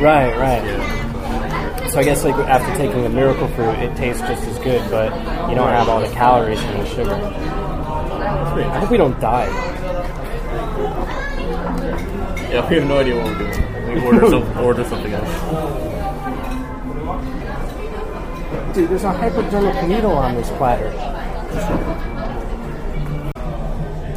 [0.00, 0.64] Right, right.
[0.64, 1.88] Yeah.
[1.90, 5.12] So I guess like after taking the miracle fruit, it tastes just as good, but
[5.48, 7.14] you don't have all the calories from the sugar.
[7.14, 9.46] I hope we don't die.
[12.50, 13.94] Yeah, we have no idea what we're doing.
[13.94, 15.30] We order, some, order something else.
[18.74, 20.90] Dude, there's a hypodermic needle on this platter.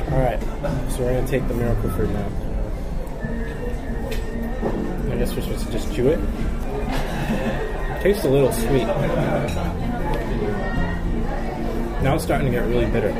[0.09, 0.39] All right,
[0.89, 2.25] so we're gonna take the miracle fruit now.
[5.11, 6.19] I guess we're supposed to just chew it.
[8.01, 8.87] Tastes a little sweet.
[12.03, 13.09] Now it's starting to get really bitter.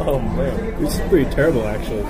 [0.00, 2.04] oh man, this is pretty terrible actually.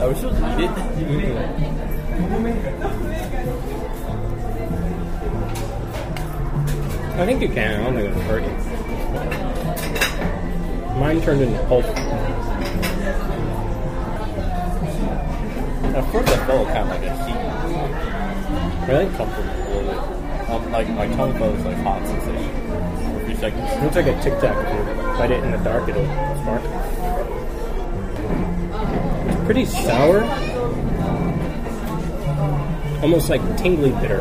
[0.00, 0.70] Are we supposed to eat
[2.24, 3.36] it?
[7.18, 7.80] I think you can.
[7.80, 8.50] I don't think hurt you.
[11.00, 11.84] Mine turned into pulp.
[15.94, 17.40] At first, I felt kind of like a heat.
[18.88, 19.08] Really?
[19.16, 20.50] Comfortable bit.
[20.50, 22.70] Um, like my tongue felt like hot sensation
[23.30, 23.72] few seconds.
[23.72, 24.56] It looks like a Tic Tac.
[24.66, 26.04] If you bite it in the dark, it'll
[26.42, 26.62] spark.
[29.28, 30.24] It's pretty sour.
[33.02, 34.20] Almost like tingly bitter.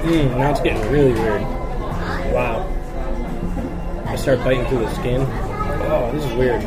[0.00, 1.42] Mmm, now it's getting really weird.
[2.32, 2.66] Wow.
[4.06, 5.20] I start biting through the skin.
[5.22, 6.62] Oh, this is weird.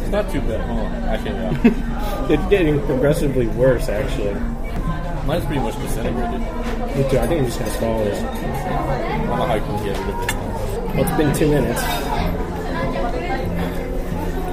[0.00, 0.60] It's not too bad.
[0.68, 0.92] Hold on.
[1.04, 2.28] Actually, yeah.
[2.30, 4.34] It's getting progressively worse, actually.
[5.26, 6.40] Mine's pretty much disintegrated.
[6.96, 7.18] Me too.
[7.18, 8.22] I think I'm just gonna swallow this.
[8.22, 10.32] I don't know how you can get rid of it.
[10.94, 11.80] Well, it's been two minutes.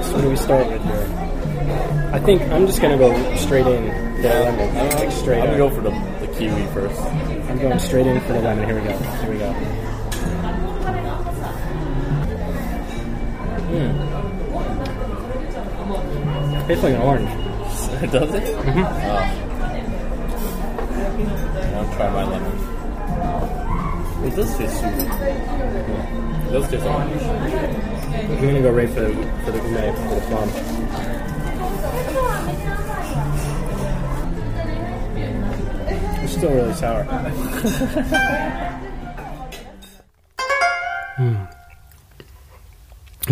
[0.08, 2.10] So what do we start with here?
[2.14, 4.74] I think I'm just gonna go straight in the lemon.
[4.96, 5.90] Like straight I'm gonna go for the,
[6.20, 7.00] the kiwi first.
[7.00, 8.64] I'm going straight in for the lemon.
[8.66, 8.96] Here we go.
[8.98, 9.54] Here we go.
[13.68, 13.92] Mm.
[16.66, 17.28] Tastes like an orange.
[18.12, 18.42] Does it?
[18.42, 18.84] Mhm.
[18.84, 19.44] Oh.
[21.76, 22.52] I'll try my lemon.
[24.26, 24.90] It does taste sweet.
[24.90, 26.48] Yeah.
[26.48, 27.22] It does taste orange.
[27.22, 29.14] I'm gonna go right for the
[29.44, 30.48] for the gourmet for the plum.
[36.38, 37.04] Still really sour.
[41.18, 41.34] Hmm.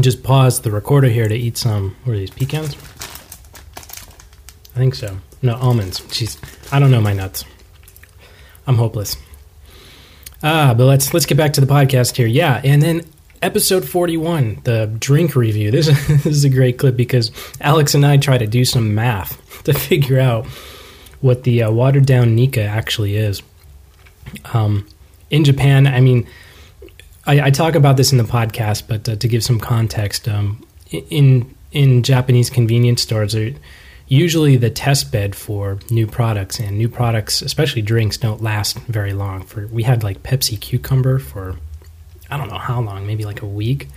[0.00, 1.94] Just pause the recorder here to eat some.
[2.02, 2.74] What are these pecans?
[4.74, 5.18] I think so.
[5.40, 6.00] No almonds.
[6.00, 6.36] Jeez,
[6.72, 7.44] I don't know my nuts.
[8.66, 9.16] I'm hopeless.
[10.42, 12.26] Ah, but let's let's get back to the podcast here.
[12.26, 13.02] Yeah, and then
[13.40, 15.70] episode 41, the drink review.
[15.70, 17.30] This, this is a great clip because
[17.60, 20.46] Alex and I try to do some math to figure out
[21.20, 23.42] what the uh, watered down Nikka actually is.
[24.52, 24.86] Um,
[25.30, 26.26] in Japan, I mean,
[27.26, 30.64] I, I talk about this in the podcast, but uh, to give some context, um,
[30.90, 33.52] in in Japanese convenience stores, are
[34.08, 39.12] usually the test bed for new products, and new products, especially drinks, don't last very
[39.12, 39.42] long.
[39.42, 41.56] For we had like Pepsi cucumber for
[42.30, 43.88] I don't know how long, maybe like a week.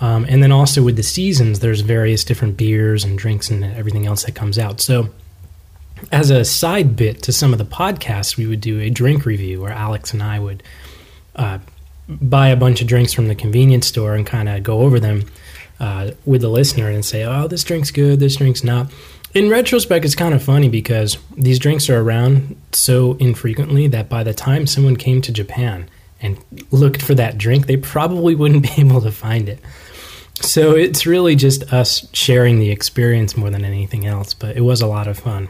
[0.00, 4.06] Um, and then also with the seasons, there's various different beers and drinks and everything
[4.06, 4.80] else that comes out.
[4.80, 5.10] So,
[6.12, 9.60] as a side bit to some of the podcasts, we would do a drink review
[9.60, 10.62] where Alex and I would
[11.36, 11.58] uh,
[12.08, 15.24] buy a bunch of drinks from the convenience store and kind of go over them
[15.78, 18.90] uh, with the listener and say, oh, this drink's good, this drink's not.
[19.32, 24.24] In retrospect, it's kind of funny because these drinks are around so infrequently that by
[24.24, 25.88] the time someone came to Japan
[26.20, 26.36] and
[26.70, 29.60] looked for that drink, they probably wouldn't be able to find it.
[30.40, 34.80] So it's really just us sharing the experience more than anything else, but it was
[34.80, 35.48] a lot of fun.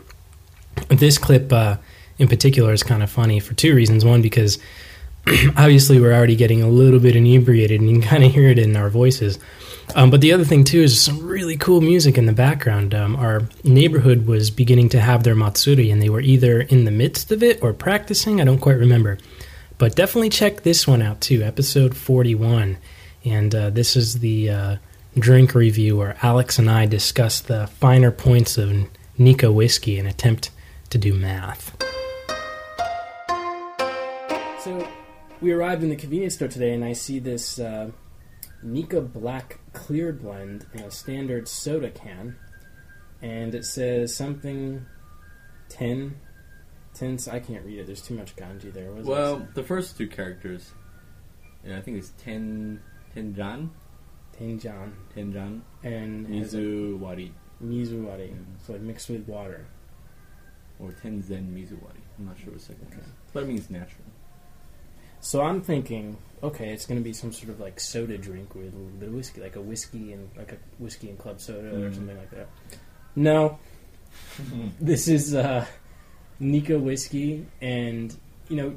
[0.89, 1.77] This clip uh,
[2.19, 4.05] in particular is kind of funny for two reasons.
[4.05, 4.59] One, because
[5.57, 8.59] obviously we're already getting a little bit inebriated and you can kind of hear it
[8.59, 9.39] in our voices.
[9.95, 12.95] Um, but the other thing too is some really cool music in the background.
[12.95, 16.91] Um, our neighborhood was beginning to have their matsuri, and they were either in the
[16.91, 18.41] midst of it or practicing.
[18.41, 19.19] I don't quite remember,
[19.79, 22.79] but definitely check this one out too, episode forty-one.
[23.25, 24.77] And uh, this is the uh,
[25.19, 30.51] drink review where Alex and I discuss the finer points of Nikka whiskey and attempt
[30.91, 31.77] to do math.
[34.65, 34.87] So
[35.41, 37.91] we arrived in the convenience store today, and I see this uh,
[38.63, 42.37] Nikka Black Clear Blend in a standard soda can,
[43.23, 44.85] and it says something
[45.71, 46.17] 10.
[46.95, 47.87] 10 I can't read it.
[47.87, 48.89] There's too much kanji there.
[48.91, 50.73] What does it Well, the first two characters,
[51.65, 52.83] yeah, I think it's Ten
[53.15, 53.71] Tenjan,
[54.39, 57.31] Tenjan Tenjan, and has a- Mizuwari.
[57.65, 58.35] Mizuwari.
[58.67, 59.67] So like mixed with water.
[60.83, 62.01] Or Tenzen Mizuwari.
[62.19, 63.07] I'm not sure what second one is.
[63.33, 64.05] But it means natural.
[65.21, 68.73] So I'm thinking, okay, it's going to be some sort of like soda drink with
[68.73, 71.69] a little bit of whiskey, like a whiskey and like a whiskey and club soda
[71.69, 71.95] or Mm.
[71.95, 72.49] something like that.
[73.15, 73.59] No,
[74.81, 75.67] this is uh,
[76.39, 78.17] Nikka whiskey, and
[78.49, 78.77] you know,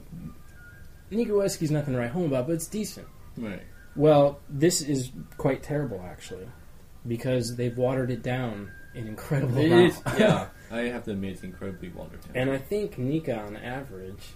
[1.11, 3.07] Nikka whiskey's nothing to write home about, but it's decent.
[3.37, 3.61] Right.
[3.95, 6.47] Well, this is quite terrible actually,
[7.07, 9.91] because they've watered it down an incredible It amount.
[9.93, 10.47] is, yeah.
[10.73, 12.09] I have to admit it's incredibly down.
[12.33, 14.33] And I think Nikka, on average,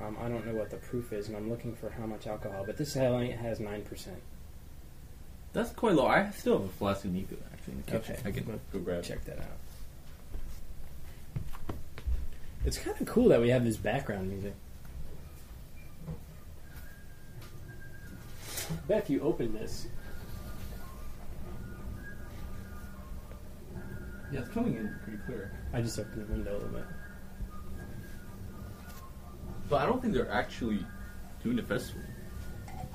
[0.00, 2.64] um, I don't know what the proof is, and I'm looking for how much alcohol,
[2.66, 4.20] but this only has nine percent.
[5.54, 6.06] That's quite low.
[6.06, 8.16] I still have a flask of Nikka actually in the kitchen.
[8.16, 9.58] Okay, I can go grab check that out.
[12.64, 14.54] It's kind of cool that we have this background music.
[18.86, 19.86] Beth, you open this,
[24.32, 25.52] Yeah, it's coming in pretty clear.
[25.72, 26.84] I just opened the window a little bit.
[29.68, 30.84] But I don't think they're actually
[31.42, 32.02] doing the festival.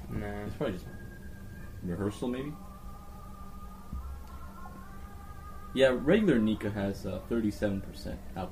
[0.09, 0.25] Nah.
[0.45, 0.85] It's probably just
[1.83, 2.53] rehearsal, maybe.
[5.73, 7.81] Yeah, regular Nikka has uh, 37%
[8.35, 8.51] alcohol.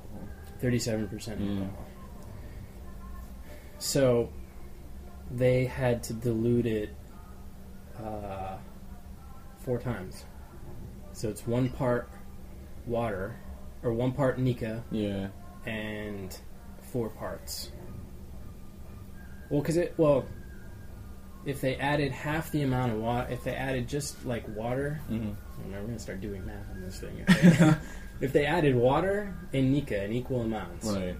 [0.60, 1.50] Thirty-seven percent Yeah.
[1.64, 1.86] alcohol.
[3.78, 4.32] So
[5.30, 6.94] they had to dilute it
[8.02, 8.56] uh,
[9.58, 10.24] four times.
[11.12, 12.08] So it's one part
[12.86, 13.36] water,
[13.82, 15.28] or one part Nikka, Yeah.
[15.66, 16.36] and
[16.82, 17.72] four parts.
[19.50, 20.24] Well, because it well,
[21.44, 25.36] if they added half the amount of water, if they added just like water, Mhm.
[25.64, 27.24] we're gonna start doing math on this thing.
[27.26, 27.74] If they,
[28.26, 31.16] if they added water and Nikka in equal amounts, Right.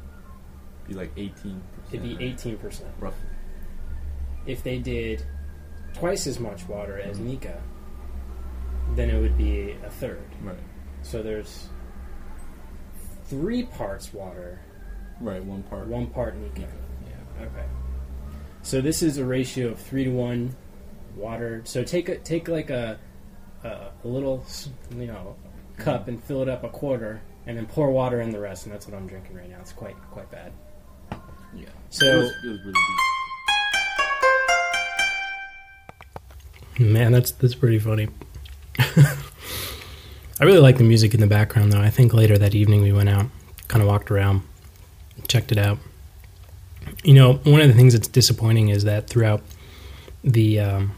[0.89, 1.63] Be like 18%.
[1.91, 2.91] it'd be eighteen percent.
[3.01, 3.29] Roughly.
[4.47, 5.25] If they did
[5.95, 7.25] twice as much water as Mhm.
[7.27, 7.63] Nikka,
[8.95, 10.23] then it would be a third.
[10.43, 10.57] Right.
[11.07, 11.69] So there's
[13.27, 14.61] three parts water,
[15.21, 15.87] Right, one part.
[15.87, 16.63] one part Nikka.
[16.63, 17.47] Yeah.
[17.47, 17.65] Okay.
[18.63, 20.57] So this is a ratio of three to one
[21.15, 21.63] water.
[21.65, 22.99] So take a, take like a,
[23.63, 24.45] a a little
[24.97, 25.37] you know
[25.79, 26.11] cup mm-hmm.
[26.11, 28.89] and fill it up a quarter, and then pour water in the rest, and that's
[28.89, 29.59] what I'm drinking right now.
[29.61, 30.53] It's quite quite bad.
[31.55, 31.69] Yeah.
[31.89, 32.75] So- it was, it was really
[36.93, 38.09] Man, that's that's pretty funny.
[40.39, 41.81] I really like the music in the background, though.
[41.81, 43.27] I think later that evening we went out,
[43.69, 44.43] kind of walked around,
[45.29, 45.79] checked it out.
[47.03, 49.43] You know, one of the things that's disappointing is that throughout
[50.23, 50.93] the um,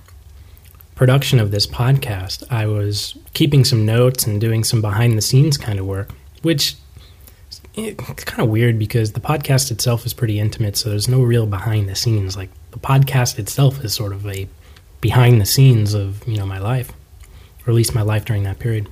[0.97, 5.57] production of this podcast, I was keeping some notes and doing some behind the scenes
[5.57, 6.11] kind of work,
[6.43, 6.75] which
[7.77, 11.47] it's kind of weird because the podcast itself is pretty intimate, so there's no real
[11.47, 12.37] behind the scenes.
[12.37, 14.49] Like the podcast itself is sort of a
[15.01, 16.93] behind the scenes of you know my life,
[17.65, 18.89] or at least my life during that period.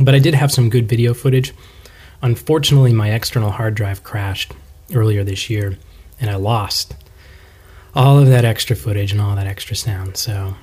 [0.00, 1.52] But I did have some good video footage.
[2.22, 4.52] Unfortunately, my external hard drive crashed
[4.94, 5.78] earlier this year,
[6.20, 6.94] and I lost
[7.94, 10.16] all of that extra footage and all that extra sound.
[10.16, 10.54] So,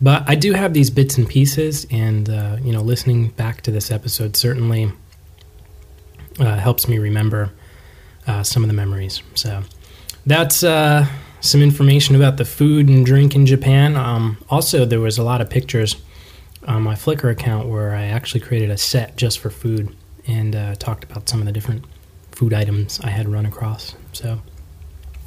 [0.00, 3.70] but I do have these bits and pieces, and uh, you know, listening back to
[3.70, 4.92] this episode certainly
[6.38, 7.50] uh, helps me remember
[8.26, 9.22] uh, some of the memories.
[9.34, 9.62] So
[10.24, 11.06] that's uh,
[11.40, 13.96] some information about the food and drink in Japan.
[13.96, 15.96] Um, also, there was a lot of pictures
[16.66, 19.94] on my Flickr account where I actually created a set just for food
[20.26, 21.84] and uh, talked about some of the different
[22.32, 23.94] food items I had run across.
[24.12, 24.40] So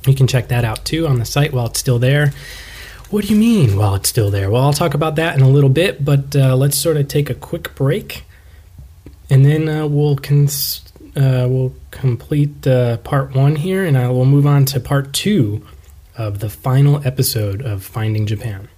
[0.06, 2.34] you can check that out too on the site while it's still there.
[3.10, 4.52] What do you mean while it's still there?
[4.52, 7.30] Well, I'll talk about that in a little bit, but uh, let's sort of take
[7.30, 8.24] a quick break
[9.30, 10.82] and then uh, we'll cons-
[11.16, 15.66] uh, we'll complete uh, part one here, and I will move on to part two
[16.18, 18.70] of the final episode of Finding Japan.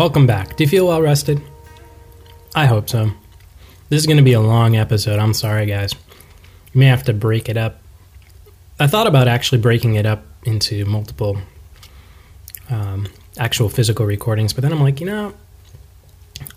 [0.00, 0.56] Welcome back.
[0.56, 1.42] Do you feel well rested?
[2.54, 3.10] I hope so.
[3.90, 5.18] This is going to be a long episode.
[5.18, 5.92] I'm sorry, guys.
[6.72, 7.82] You may have to break it up.
[8.78, 11.36] I thought about actually breaking it up into multiple
[12.70, 15.34] um, actual physical recordings, but then I'm like, you know,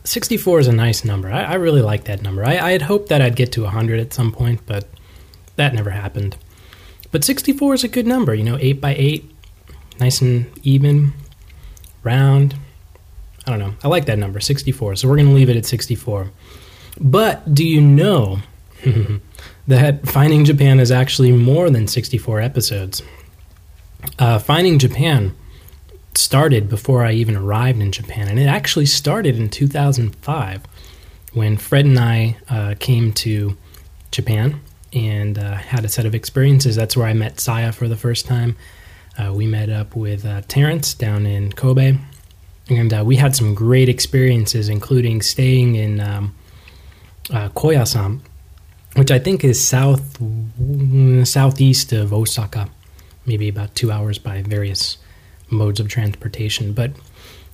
[0.05, 1.29] 64 is a nice number.
[1.29, 2.45] I, I really like that number.
[2.45, 4.87] I, I had hoped that I'd get to 100 at some point, but
[5.57, 6.37] that never happened.
[7.11, 9.29] But 64 is a good number, you know, 8 by 8,
[9.99, 11.11] nice and even,
[12.03, 12.55] round.
[13.45, 13.73] I don't know.
[13.83, 14.95] I like that number, 64.
[14.95, 16.31] So we're going to leave it at 64.
[16.99, 18.39] But do you know
[19.67, 23.01] that Finding Japan is actually more than 64 episodes.
[24.19, 25.35] Uh, Finding Japan
[26.15, 30.63] started before I even arrived in Japan, and it actually started in 2005
[31.33, 33.57] when Fred and I uh, came to
[34.11, 34.61] Japan
[34.91, 36.75] and uh, had a set of experiences.
[36.75, 38.55] That's where I met Saya for the first time.
[39.17, 41.97] Uh, we met up with uh, Terrence down in Kobe,
[42.69, 46.35] and uh, we had some great experiences, including staying in um,
[47.29, 48.21] uh, Koyasan,
[48.95, 50.17] which I think is south
[51.27, 52.69] southeast of Osaka,
[53.25, 54.97] maybe about two hours by various
[55.49, 56.73] modes of transportation.
[56.73, 56.91] But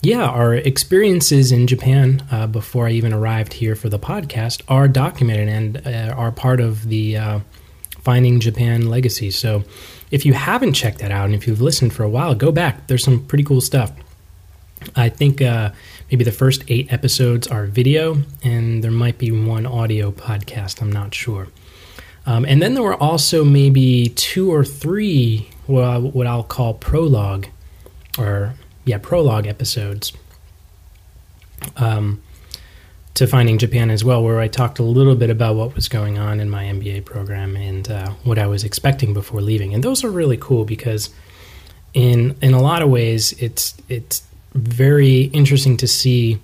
[0.01, 4.87] yeah, our experiences in Japan uh, before I even arrived here for the podcast are
[4.87, 7.39] documented and uh, are part of the uh,
[8.01, 9.29] Finding Japan legacy.
[9.29, 9.63] So
[10.09, 12.87] if you haven't checked that out and if you've listened for a while, go back.
[12.87, 13.91] There's some pretty cool stuff.
[14.95, 15.71] I think uh,
[16.11, 20.81] maybe the first eight episodes are video, and there might be one audio podcast.
[20.81, 21.47] I'm not sure.
[22.25, 27.47] Um, and then there were also maybe two or three, well, what I'll call prologue,
[28.17, 28.53] or
[28.85, 30.13] yeah, prologue episodes
[31.77, 32.21] um,
[33.15, 36.17] to Finding Japan as well, where I talked a little bit about what was going
[36.17, 39.73] on in my MBA program and uh, what I was expecting before leaving.
[39.73, 41.09] And those are really cool because
[41.93, 44.23] in in a lot of ways, it's it's
[44.53, 46.39] very interesting to see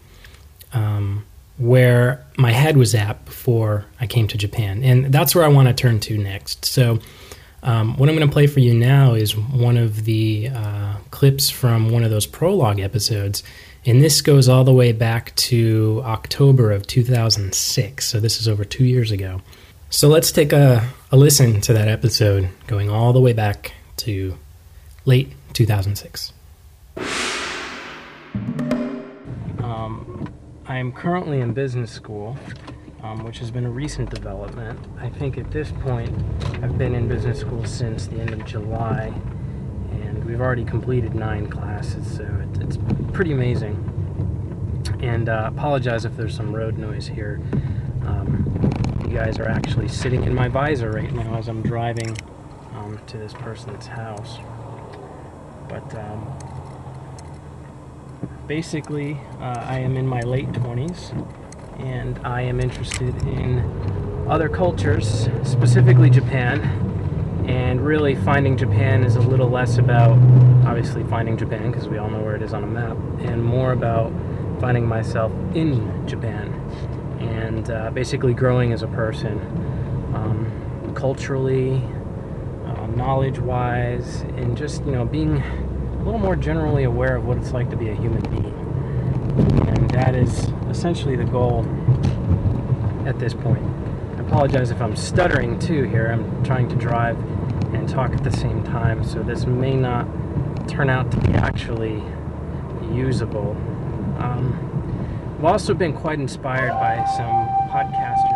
[0.74, 1.26] um,
[1.58, 4.84] where my head was at before I came to Japan.
[4.84, 6.66] And that's where I want to turn to next.
[6.66, 7.00] So,
[7.64, 11.50] um, what I'm going to play for you now is one of the uh, clips
[11.50, 13.42] from one of those prologue episodes.
[13.86, 18.06] And this goes all the way back to October of 2006.
[18.06, 19.42] So, this is over two years ago.
[19.90, 24.38] So, let's take a, a listen to that episode going all the way back to
[25.06, 26.34] late 2006.
[29.64, 30.28] Um,
[30.66, 32.38] I am currently in business school,
[33.04, 34.80] um, which has been a recent development.
[35.00, 36.12] I think at this point,
[36.64, 39.14] I've been in business school since the end of July,
[39.92, 42.78] and we've already completed nine classes, so it, it's
[43.14, 43.76] pretty amazing.
[45.02, 47.42] And uh, apologize if there's some road noise here.
[48.06, 48.72] Um,
[49.08, 52.18] you guys are actually sitting in my visor right now as I'm driving
[52.74, 54.38] um, to this person's house.
[55.70, 56.38] But um,
[58.48, 61.12] basically, uh, I am in my late 20s
[61.80, 63.60] and I am interested in
[64.28, 66.62] other cultures, specifically Japan.
[67.48, 70.18] And really, finding Japan is a little less about
[70.66, 73.72] obviously finding Japan because we all know where it is on a map, and more
[73.72, 74.12] about
[74.60, 76.52] finding myself in Japan
[77.20, 79.40] and uh, basically growing as a person
[80.16, 81.84] um, culturally,
[82.66, 85.44] uh, knowledge wise, and just you know being
[86.06, 89.68] little more generally aware of what it's like to be a human being.
[89.68, 91.66] And that is essentially the goal
[93.08, 93.64] at this point.
[94.16, 96.12] I apologize if I'm stuttering too here.
[96.12, 97.18] I'm trying to drive
[97.74, 100.08] and talk at the same time, so this may not
[100.68, 102.04] turn out to be actually
[102.92, 103.52] usable.
[104.20, 108.35] Um, I've also been quite inspired by some podcasters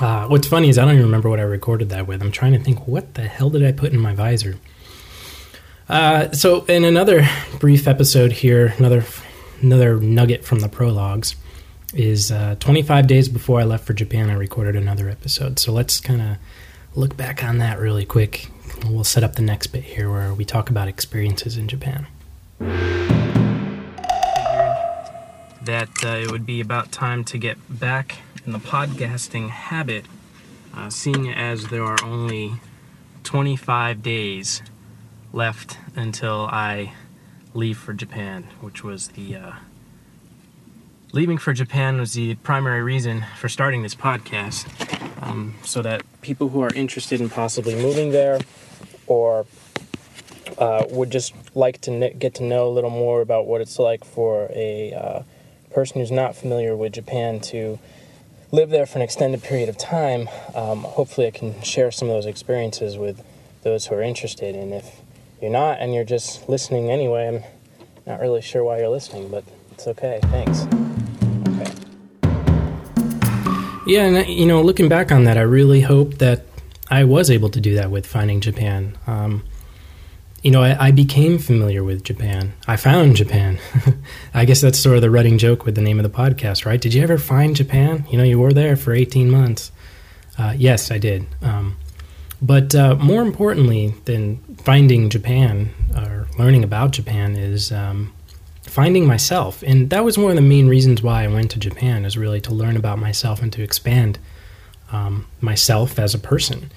[0.00, 2.22] Uh, what's funny is I don't even remember what I recorded that with.
[2.22, 4.56] I'm trying to think, what the hell did I put in my visor?
[5.90, 7.28] Uh, so, in another
[7.58, 9.04] brief episode here, another
[9.60, 11.36] another nugget from the prologues
[11.92, 14.30] is uh, 25 days before I left for Japan.
[14.30, 15.58] I recorded another episode.
[15.58, 16.36] So let's kind of
[16.94, 18.48] look back on that really quick.
[18.86, 22.06] We'll set up the next bit here where we talk about experiences in Japan.
[25.62, 30.04] That uh, it would be about time to get back in the podcasting habit,
[30.74, 32.54] uh, seeing as there are only
[33.24, 34.62] 25 days
[35.32, 36.92] left until I
[37.54, 39.52] leave for Japan, which was the uh,
[41.12, 44.66] leaving for Japan was the primary reason for starting this podcast,
[45.22, 48.40] um, so that people who are interested in possibly moving there
[49.06, 49.46] or
[50.58, 54.04] uh, would just like to get to know a little more about what it's like
[54.04, 55.22] for a uh,
[55.72, 57.78] person who's not familiar with Japan to
[58.52, 60.28] live there for an extended period of time.
[60.54, 63.22] Um, hopefully, I can share some of those experiences with
[63.62, 64.54] those who are interested.
[64.54, 65.00] And if
[65.40, 67.44] you're not and you're just listening anyway, I'm
[68.06, 70.20] not really sure why you're listening, but it's okay.
[70.24, 70.66] Thanks.
[71.48, 71.72] Okay.
[73.86, 76.44] Yeah, and you know, looking back on that, I really hope that
[76.90, 78.98] I was able to do that with Finding Japan.
[79.06, 79.44] Um,
[80.42, 82.54] you know, I, I, became familiar with Japan.
[82.66, 83.58] I found Japan.
[84.34, 86.80] I guess that's sort of the running joke with the name of the podcast, right?
[86.80, 88.06] Did you ever find Japan?
[88.10, 89.70] You know, you were there for 18 months.
[90.38, 91.26] Uh, yes, I did.
[91.42, 91.76] Um,
[92.40, 98.14] but uh, more importantly than finding Japan or learning about Japan is um,
[98.62, 99.62] finding myself.
[99.66, 102.40] And that was one of the main reasons why I went to Japan, is really
[102.42, 104.18] to learn about myself and to expand
[104.90, 106.70] um, myself as a person.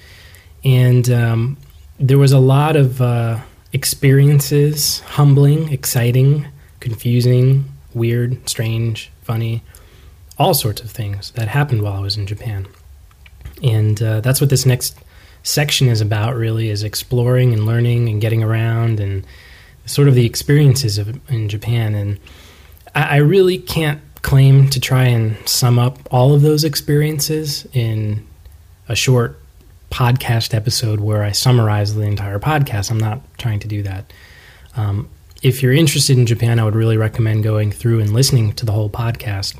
[0.64, 1.56] And um,
[1.98, 3.40] there was a lot of uh,
[3.74, 6.46] experiences humbling, exciting,
[6.80, 9.62] confusing, weird, strange, funny,
[10.38, 12.66] all sorts of things that happened while I was in Japan.
[13.62, 14.96] And uh, that's what this next
[15.42, 19.26] section is about really is exploring and learning and getting around and
[19.86, 22.18] sort of the experiences of in Japan and
[22.94, 28.26] I, I really can't claim to try and sum up all of those experiences in
[28.88, 29.38] a short
[29.94, 32.90] podcast episode where I summarize the entire podcast.
[32.90, 34.12] I'm not trying to do that.
[34.76, 35.08] Um,
[35.40, 38.72] if you're interested in Japan, I would really recommend going through and listening to the
[38.72, 39.56] whole podcast.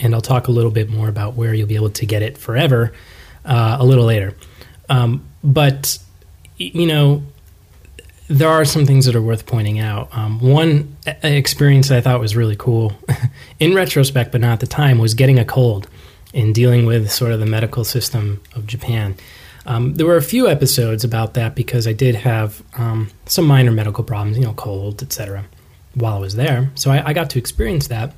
[0.00, 2.38] And I'll talk a little bit more about where you'll be able to get it
[2.38, 2.94] forever
[3.44, 4.34] uh, a little later.
[4.88, 5.98] Um, but,
[6.56, 7.22] you know,
[8.28, 10.08] there are some things that are worth pointing out.
[10.16, 12.94] Um, one experience that I thought was really cool,
[13.60, 15.86] in retrospect, but not at the time, was getting a cold
[16.34, 19.16] and dealing with sort of the medical system of Japan.
[19.66, 23.70] Um, there were a few episodes about that because I did have um, some minor
[23.70, 25.44] medical problems, you know, cold, etc.,
[25.94, 26.70] while I was there.
[26.74, 28.14] So I, I, got to experience that.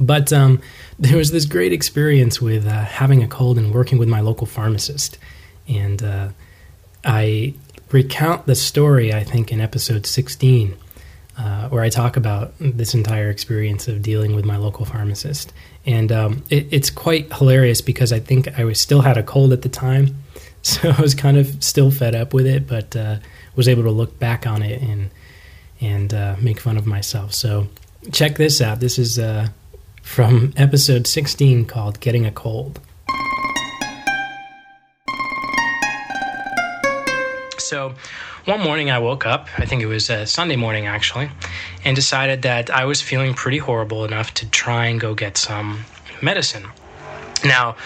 [0.00, 0.60] But um,
[0.98, 4.46] there was this great experience with uh, having a cold and working with my local
[4.46, 5.18] pharmacist.
[5.68, 6.30] And uh,
[7.04, 7.54] I
[7.92, 10.76] recount the story, I think, in episode 16,
[11.38, 15.52] uh, where I talk about this entire experience of dealing with my local pharmacist.
[15.86, 19.52] And um, it, it's quite hilarious because I think I was still had a cold
[19.52, 20.16] at the time.
[20.60, 23.18] So I was kind of still fed up with it, but uh,
[23.54, 25.10] was able to look back on it and
[25.80, 27.32] and uh, make fun of myself.
[27.32, 27.68] So
[28.12, 28.80] check this out.
[28.80, 29.48] This is uh,
[30.02, 32.80] from episode 16 called Getting a Cold.
[37.58, 37.94] So
[38.48, 41.28] one morning I woke up, I think it was a Sunday morning actually,
[41.84, 45.84] and decided that I was feeling pretty horrible enough to try and go get some
[46.22, 46.66] medicine.
[47.44, 47.76] Now,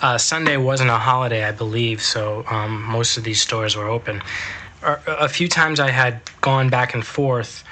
[0.00, 4.22] uh, Sunday wasn't a holiday, I believe, so um, most of these stores were open.
[4.84, 7.64] A few times I had gone back and forth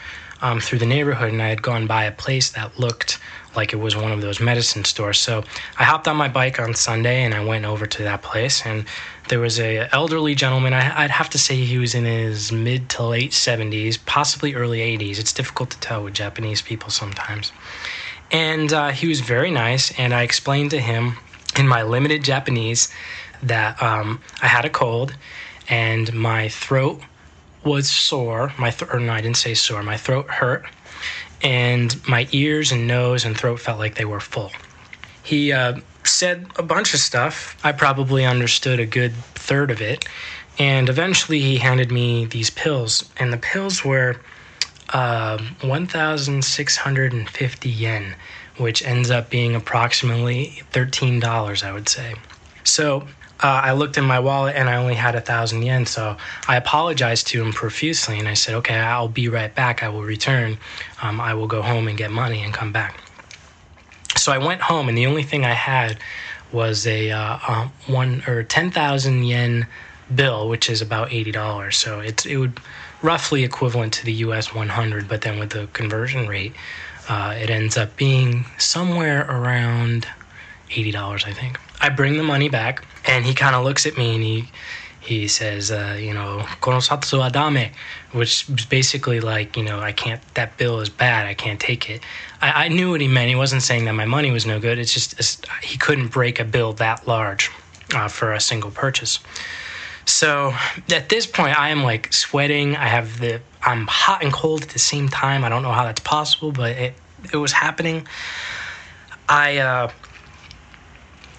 [0.43, 3.21] um, through the neighborhood and I had gone by a place that looked
[3.55, 5.19] like it was one of those medicine stores.
[5.19, 5.45] So
[5.79, 8.85] I hopped on my bike on Sunday and I went over to that place and
[9.31, 10.75] there was a elderly gentleman.
[10.75, 14.81] I, would have to say he was in his mid to late 70s, possibly early
[14.81, 15.19] 80s.
[15.19, 17.53] It's difficult to tell with Japanese people sometimes.
[18.33, 21.17] And uh, he was very nice, and I explained to him
[21.57, 22.93] in my limited Japanese
[23.43, 25.15] that um, I had a cold
[25.69, 27.01] and my throat
[27.65, 28.53] was sore.
[28.59, 29.83] My th- or no, I didn't say sore.
[29.83, 30.67] My throat hurt,
[31.43, 34.51] and my ears and nose and throat felt like they were full.
[35.23, 37.57] He uh, said a bunch of stuff.
[37.65, 40.05] I probably understood a good third of it.
[40.59, 43.11] And eventually he handed me these pills.
[43.17, 44.17] And the pills were
[44.91, 48.15] uh, 1,650 yen,
[48.59, 52.17] which ends up being approximately $13, I would say.
[52.65, 53.07] So
[53.43, 55.87] uh, I looked in my wallet and I only had a thousand yen.
[55.87, 56.17] So
[56.47, 59.83] I apologized to him profusely and I said, okay, I'll be right back.
[59.83, 60.59] I will return.
[61.01, 63.01] Um, I will go home and get money and come back.
[64.17, 65.99] So I went home, and the only thing I had
[66.53, 69.67] was a uh, uh, one or ten thousand yen
[70.15, 71.77] bill, which is about eighty dollars.
[71.77, 72.61] So it's it would
[73.03, 74.55] roughly equivalent to the U.S.
[74.55, 76.55] one hundred, but then with the conversion rate,
[77.09, 80.07] uh, it ends up being somewhere around
[80.71, 81.59] eighty dollars, I think.
[81.81, 84.49] I bring the money back, and he kind of looks at me and he
[85.19, 87.73] he says, uh, you know, konosatsu wa dame,
[88.13, 91.91] which is basically like, you know, I can't, that bill is bad, I can't take
[91.91, 92.01] it.
[92.41, 93.29] I, I knew what he meant.
[93.29, 94.79] He wasn't saying that my money was no good.
[94.79, 97.51] It's just, it's, he couldn't break a bill that large
[97.93, 99.19] uh, for a single purchase.
[100.05, 100.55] So
[100.93, 102.77] at this point, I am like sweating.
[102.77, 105.45] I have the, I'm hot and cold at the same time.
[105.45, 106.95] I don't know how that's possible, but it,
[107.33, 108.07] it was happening.
[109.29, 109.91] I uh,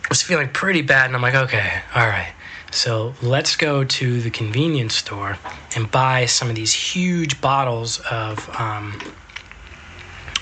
[0.10, 2.34] was feeling pretty bad, and I'm like, okay, all right
[2.72, 5.38] so let's go to the convenience store
[5.76, 9.00] and buy some of these huge bottles of um,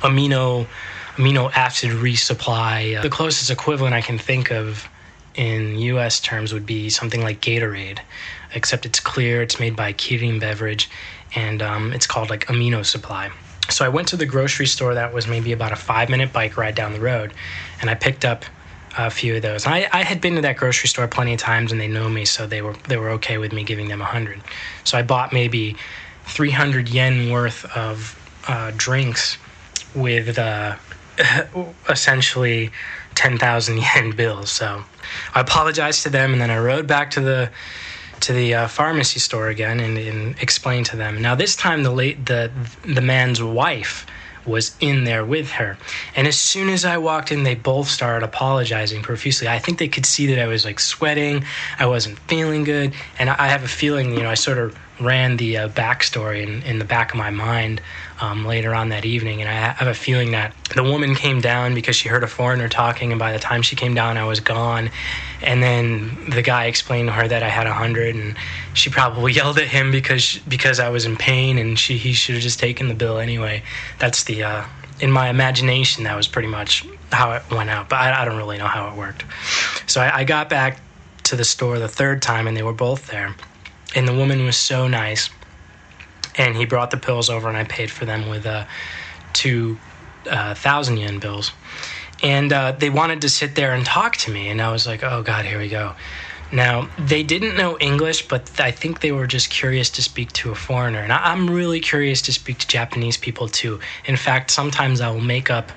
[0.02, 0.68] amino
[1.16, 3.02] amino acid resupply.
[3.02, 4.88] The closest equivalent I can think of
[5.36, 6.20] in U.S.
[6.20, 8.00] terms would be something like Gatorade,
[8.54, 9.42] except it's clear.
[9.42, 10.90] It's made by Kirin Beverage,
[11.36, 13.32] and um, it's called like Amino Supply.
[13.70, 16.58] So I went to the grocery store that was maybe about a five minute bike
[16.58, 17.34] ride down the road,
[17.82, 18.46] and I picked up
[18.98, 19.66] a few of those.
[19.66, 22.26] I, I had been to that grocery store plenty of times, and they know me,
[22.26, 24.42] so they were they were okay with me giving them a hundred.
[24.84, 25.76] So I bought maybe
[26.26, 28.16] three hundred yen worth of
[28.48, 29.38] uh, drinks
[29.96, 30.76] with uh,
[31.90, 32.72] essentially
[33.16, 34.52] ten thousand yen bills.
[34.52, 34.84] So
[35.36, 37.52] I apologized to them, and then I rode back to the
[38.22, 41.22] to the uh, pharmacy store again and, and explained to them.
[41.22, 42.52] Now this time the late the
[42.84, 44.06] the man's wife
[44.46, 45.78] was in there with her.
[46.16, 49.48] And as soon as I walked in, they both started apologizing profusely.
[49.48, 51.46] I think they could see that I was like sweating,
[51.78, 55.38] I wasn't feeling good, and I have a feeling, you know, I sort of ran
[55.38, 57.82] the uh, backstory in, in the back of my mind
[58.22, 59.42] um, later on that evening.
[59.42, 62.68] And I have a feeling that the woman came down because she heard a foreigner
[62.68, 64.92] talking, and by the time she came down, I was gone.
[65.42, 68.36] And then the guy explained to her that I had a hundred, and
[68.74, 72.36] she probably yelled at him because because I was in pain, and she he should
[72.36, 73.64] have just taken the bill anyway.
[74.00, 74.66] That's the uh,
[75.00, 78.38] in my imagination that was pretty much how it went out, but I, I don't
[78.38, 79.26] really know how it worked.
[79.88, 80.80] So I, I got back
[81.24, 83.36] to the store the third time, and they were both there,
[83.96, 85.30] and the woman was so nice
[86.40, 88.66] and he brought the pills over and I paid for them with uh,
[89.34, 89.78] two
[90.28, 91.52] uh, thousand yen bills.
[92.24, 95.04] And uh, they wanted to sit there and talk to me, and I was like,
[95.04, 95.96] "Oh God, here we go."
[96.52, 100.52] Now they didn't know English, but I think they were just curious to speak to
[100.52, 103.80] a foreigner, and I'm really curious to speak to Japanese people too.
[104.04, 105.72] In fact, sometimes I will make up,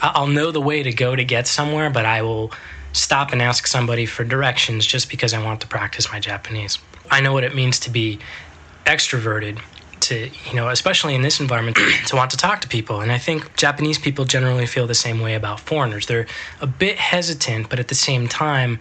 [0.00, 2.52] I'll know the way to go to get somewhere, but I will
[2.92, 6.78] stop and ask somebody for directions just because I want to practice my Japanese.
[7.10, 8.20] I know what it means to be
[8.86, 9.60] extroverted
[10.00, 13.00] to you know especially in this environment to want to talk to people.
[13.00, 16.06] And i think japanese people generally feel the same way about foreigners.
[16.06, 16.26] They're
[16.60, 18.78] a bit hesitant but at the same time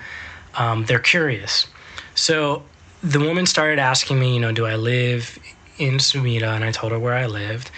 [0.56, 1.68] um, they're curious.
[2.16, 2.64] So
[3.02, 5.38] the woman started asking me you know do i live
[5.78, 6.56] in sumida?
[6.56, 7.72] And i told her where i lived.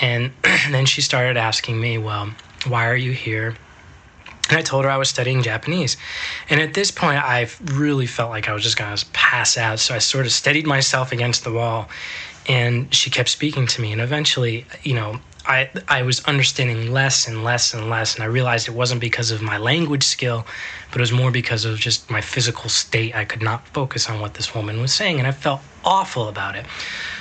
[0.00, 0.32] And
[0.70, 2.30] then she started asking me well
[2.66, 3.54] why are you here?
[4.48, 5.96] And I told her I was studying Japanese.
[6.48, 9.78] And at this point, I really felt like I was just going to pass out.
[9.78, 11.88] So I sort of steadied myself against the wall
[12.48, 17.26] and she kept speaking to me and eventually you know I, I was understanding less
[17.26, 20.46] and less and less, and I realized it wasn't because of my language skill,
[20.90, 23.16] but it was more because of just my physical state.
[23.16, 26.54] I could not focus on what this woman was saying, and I felt awful about
[26.54, 26.66] it.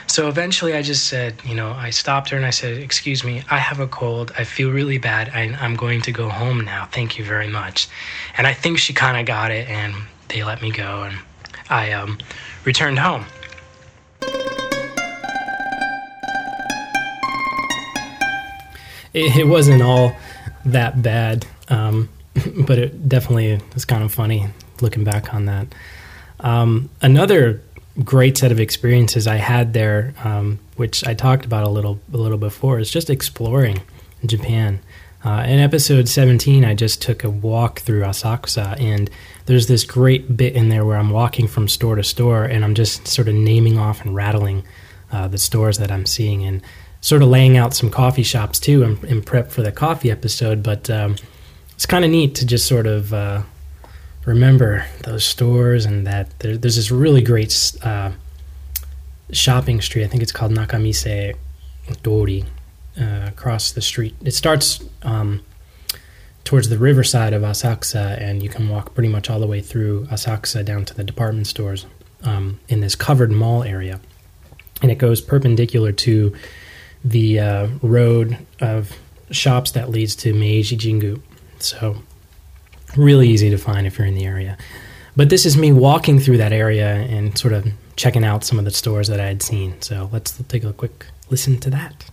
[0.08, 3.44] So eventually, I just said, you know, I stopped her and I said, Excuse me,
[3.50, 4.34] I have a cold.
[4.38, 5.30] I feel really bad.
[5.30, 6.86] I, I'm going to go home now.
[6.92, 7.88] Thank you very much.
[8.38, 9.96] And I think she kind of got it, and
[10.28, 11.18] they let me go, and
[11.70, 12.18] I um,
[12.66, 13.26] returned home.
[19.18, 20.16] It, it wasn't all
[20.66, 22.10] that bad, um,
[22.68, 24.48] but it definitely is kind of funny
[24.82, 25.68] looking back on that.
[26.40, 27.62] Um, another
[28.04, 32.18] great set of experiences I had there, um, which I talked about a little a
[32.18, 33.82] little before, is just exploring
[34.26, 34.80] Japan.
[35.26, 39.10] Uh, in episode 17, I just took a walk through Asakusa, and
[39.48, 42.76] there's this great bit in there where I'm walking from store to store, and I'm
[42.76, 44.64] just sort of naming off and rattling
[45.12, 46.44] uh, the stores that I'm seeing.
[46.46, 46.62] And
[47.02, 50.64] sort of laying out some coffee shops too in, in prep for the coffee episode.
[50.64, 51.16] But um,
[51.74, 53.44] it's kind of neat to just sort of uh,
[54.26, 58.12] remember those stores and that there, there's this really great uh,
[59.32, 60.04] shopping street.
[60.04, 61.36] I think it's called Nakamise
[62.04, 62.46] Dori
[63.00, 64.16] uh, across the street.
[64.24, 65.44] It starts um,
[66.44, 70.06] towards the riverside of Asakusa, and you can walk pretty much all the way through
[70.06, 71.86] Asakusa down to the department stores
[72.24, 74.00] um, in this covered mall area.
[74.82, 76.36] And it goes perpendicular to
[77.10, 78.92] the uh, road of
[79.32, 81.22] shops that leads to Meiji Jingu.
[81.60, 81.98] So,
[82.96, 84.58] really easy to find if you're in the area.
[85.16, 88.66] But this is me walking through that area and sort of checking out some of
[88.66, 89.82] the stores that I had seen.
[89.82, 92.06] So, let's take a quick listen to that.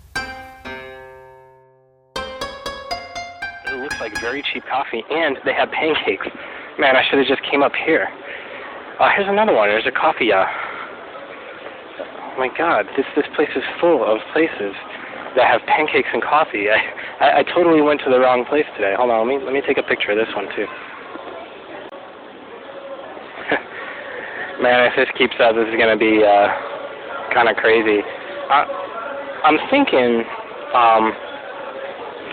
[3.66, 6.26] It looks like very cheap coffee, and they have pancakes.
[6.78, 8.08] Man, I should have just came up here.
[8.98, 9.68] Uh, here's another one.
[9.68, 10.46] There's a coffee uh,
[12.38, 14.74] my God, this this place is full of places
[15.36, 16.70] that have pancakes and coffee.
[16.74, 16.78] I,
[17.20, 18.94] I, I totally went to the wrong place today.
[18.96, 20.66] Hold on, let me let me take a picture of this one too.
[24.62, 26.48] Man, if this keeps up, this is gonna be uh,
[27.34, 28.02] kind of crazy.
[28.50, 30.22] I'm thinking,
[30.74, 31.12] um,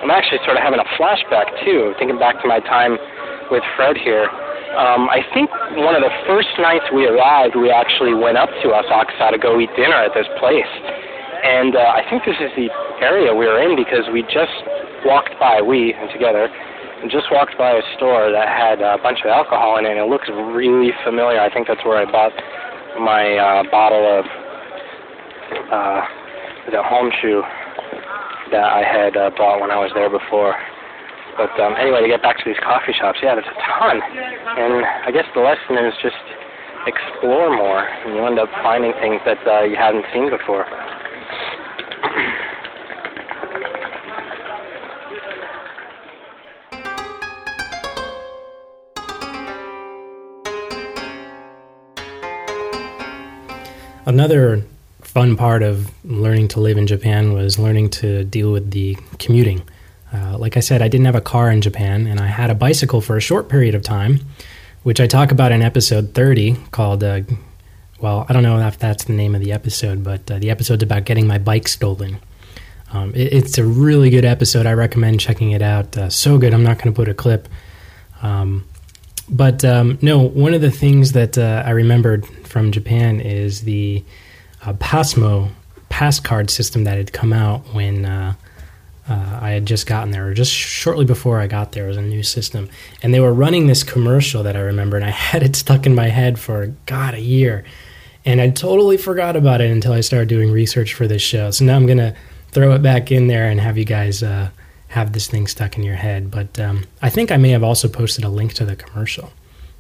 [0.04, 2.98] I'm actually sort of having a flashback too, thinking back to my time
[3.50, 4.30] with Fred here
[4.72, 5.52] um, I think
[5.84, 9.60] one of the first nights we arrived, we actually went up to Asakusa to go
[9.60, 10.70] eat dinner at this place.
[11.44, 12.72] And uh, I think this is the
[13.04, 14.56] area we were in because we just
[15.04, 19.20] walked by, we and together, and just walked by a store that had a bunch
[19.26, 19.98] of alcohol in it.
[19.98, 21.42] And it looks really familiar.
[21.42, 22.32] I think that's where I bought
[22.96, 24.26] my uh, bottle of
[25.68, 26.02] uh,
[26.72, 27.44] the Honshu
[28.52, 30.56] that I had uh, bought when I was there before.
[31.38, 34.02] But um, anyway, to get back to these coffee shops, yeah, there's a ton.
[34.02, 36.16] And I guess the lesson is just
[36.88, 40.66] explore more, and you end up finding things that uh, you haven't seen before.
[54.06, 54.64] Another
[55.02, 59.62] fun part of learning to live in Japan was learning to deal with the commuting.
[60.42, 62.56] Uh, like I said, I didn't have a car in Japan, and I had a
[62.56, 64.20] bicycle for a short period of time,
[64.84, 67.22] which I talk about in episode 30 called, uh,
[68.00, 70.84] well, I don't know if that's the name of the episode, but uh, the episode's
[70.84, 72.18] about getting my bike stolen.
[72.92, 74.66] Um, it, it's a really good episode.
[74.66, 75.96] I recommend checking it out.
[75.98, 77.48] Uh, so good, I'm not going to put a clip.
[78.22, 78.66] Um,
[79.30, 84.04] but um, no, one of the things that uh, I remembered from Japan is the
[84.66, 85.52] uh, Pasmo
[85.90, 88.06] pass card system that had come out when
[89.10, 92.02] uh, I had just gotten there, or just shortly before I got there, was a
[92.02, 92.70] new system,
[93.02, 95.96] and they were running this commercial that I remember, and I had it stuck in
[95.96, 97.64] my head for God a year,
[98.26, 101.52] and I totally forgot about it until I started doing research for this show.
[101.52, 102.16] So now I'm gonna
[102.52, 104.50] throw it back in there and have you guys uh,
[104.90, 106.30] have this thing stuck in your head.
[106.30, 109.32] But um, I think I may have also posted a link to the commercial.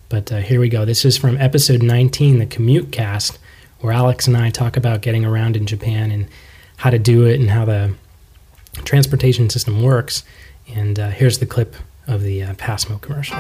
[0.10, 0.84] But uh, here we go.
[0.84, 3.39] This is from episode 19, the Commute Cast,
[3.80, 6.27] where Alex and I talk about getting around in Japan and
[6.77, 7.93] how to do it and how the
[8.73, 10.23] transportation system works.
[10.68, 11.76] And uh, here's the clip
[12.07, 13.38] of the uh, Pasmo commercial.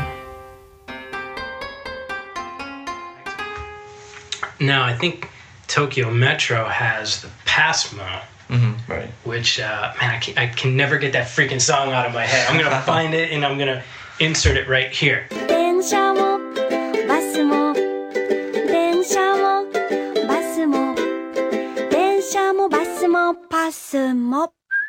[4.59, 5.29] Now, I think
[5.67, 9.09] Tokyo Metro has the Pasmo, Mm-hmm, right.
[9.23, 12.25] which, uh, man, I can, I can never get that freaking song out of my
[12.25, 12.49] head.
[12.49, 13.81] I'm going to find it and I'm going to
[14.19, 15.25] insert it right here.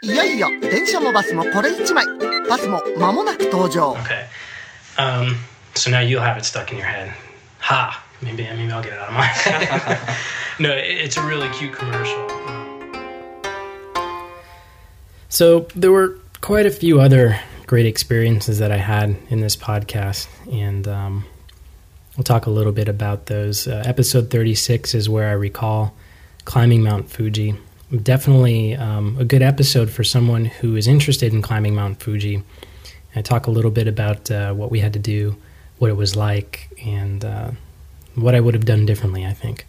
[0.02, 4.26] 電車もバスも電車もバスも電車もバスもパスもいよいよ電車もバスもこれ1枚バスも間もなく登場 Okay.
[5.00, 5.36] Um,
[5.76, 7.12] so now you'll have it stuck in your head.
[7.60, 8.04] Ha!
[8.24, 10.00] Maybe, maybe I'll get it out of my head.
[10.60, 12.26] no, it- it's a really cute commercial.
[15.30, 20.28] So there were quite a few other great experiences that I had in this podcast,
[20.52, 21.26] and um,
[22.16, 23.68] we'll talk a little bit about those.
[23.68, 25.94] Uh, episode 36 is where I recall
[26.46, 27.56] climbing Mount Fuji.
[27.93, 32.43] Definitely um, a good episode for someone who is interested in climbing Mount Fuji.
[33.15, 35.37] I talk a little bit about uh, what we had to do,
[35.77, 37.51] what it was like, and uh,
[38.15, 39.67] what I would have done differently, I think.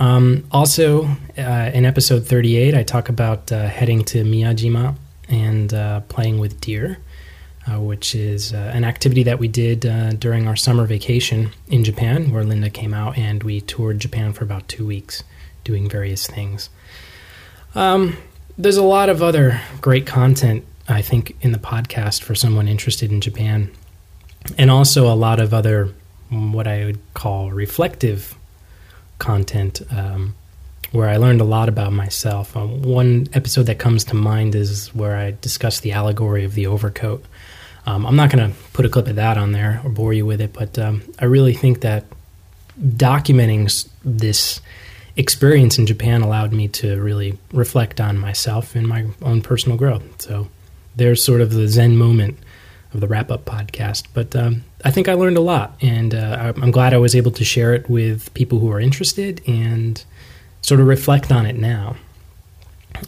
[0.00, 1.04] Um, also,
[1.38, 4.96] uh, in episode 38, I talk about uh, heading to Miyajima
[5.28, 6.98] and uh, playing with deer,
[7.70, 9.80] uh, which is an activity that we did
[10.18, 14.42] during our summer vacation in Japan, where Linda came out and we toured Japan for
[14.42, 15.22] about two weeks
[15.62, 16.68] doing various things.
[17.74, 18.16] Um,
[18.58, 23.10] there's a lot of other great content, I think, in the podcast for someone interested
[23.10, 23.70] in Japan,
[24.58, 25.94] and also a lot of other
[26.30, 28.34] mm, what I would call reflective
[29.18, 30.34] content, um,
[30.92, 32.56] where I learned a lot about myself.
[32.56, 36.66] Um, one episode that comes to mind is where I discuss the allegory of the
[36.66, 37.24] overcoat.
[37.86, 40.26] Um, I'm not going to put a clip of that on there or bore you
[40.26, 42.04] with it, but um, I really think that
[42.78, 44.60] documenting this
[45.20, 50.02] experience in Japan allowed me to really reflect on myself and my own personal growth.
[50.20, 50.48] So
[50.96, 52.38] there's sort of the Zen moment
[52.92, 54.06] of the wrap up podcast.
[54.12, 57.30] But um, I think I learned a lot, and uh, I'm glad I was able
[57.32, 60.02] to share it with people who are interested and
[60.62, 61.96] sort of reflect on it now.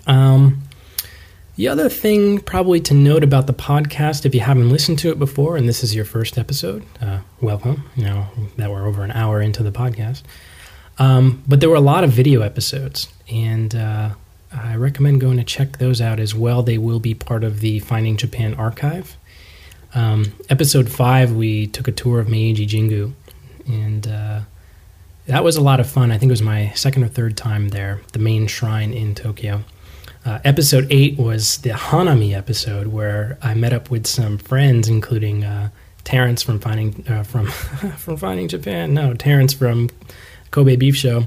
[0.06, 0.62] Um,
[1.56, 5.18] the other thing, probably to note about the podcast, if you haven't listened to it
[5.18, 7.84] before and this is your first episode, uh, welcome.
[7.94, 8.26] You know
[8.56, 10.22] that we're over an hour into the podcast,
[11.02, 14.10] um, but there were a lot of video episodes, and uh,
[14.52, 16.62] I recommend going to check those out as well.
[16.62, 19.16] They will be part of the Finding Japan archive.
[19.96, 23.14] Um, episode five, we took a tour of Meiji Jingu,
[23.66, 24.40] and uh,
[25.26, 26.12] that was a lot of fun.
[26.12, 29.64] I think it was my second or third time there, the main shrine in Tokyo.
[30.24, 35.42] Uh, episode eight was the Hanami episode, where I met up with some friends, including
[35.42, 35.70] uh,
[36.04, 37.46] Terrence from Finding uh, from
[37.96, 38.94] from Finding Japan.
[38.94, 39.90] No, Terrence from
[40.52, 41.26] Kobe Beef Show,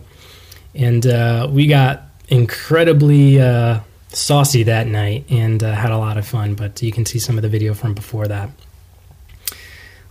[0.74, 6.26] and uh, we got incredibly uh, saucy that night and uh, had a lot of
[6.26, 6.56] fun.
[6.56, 8.50] But you can see some of the video from before that.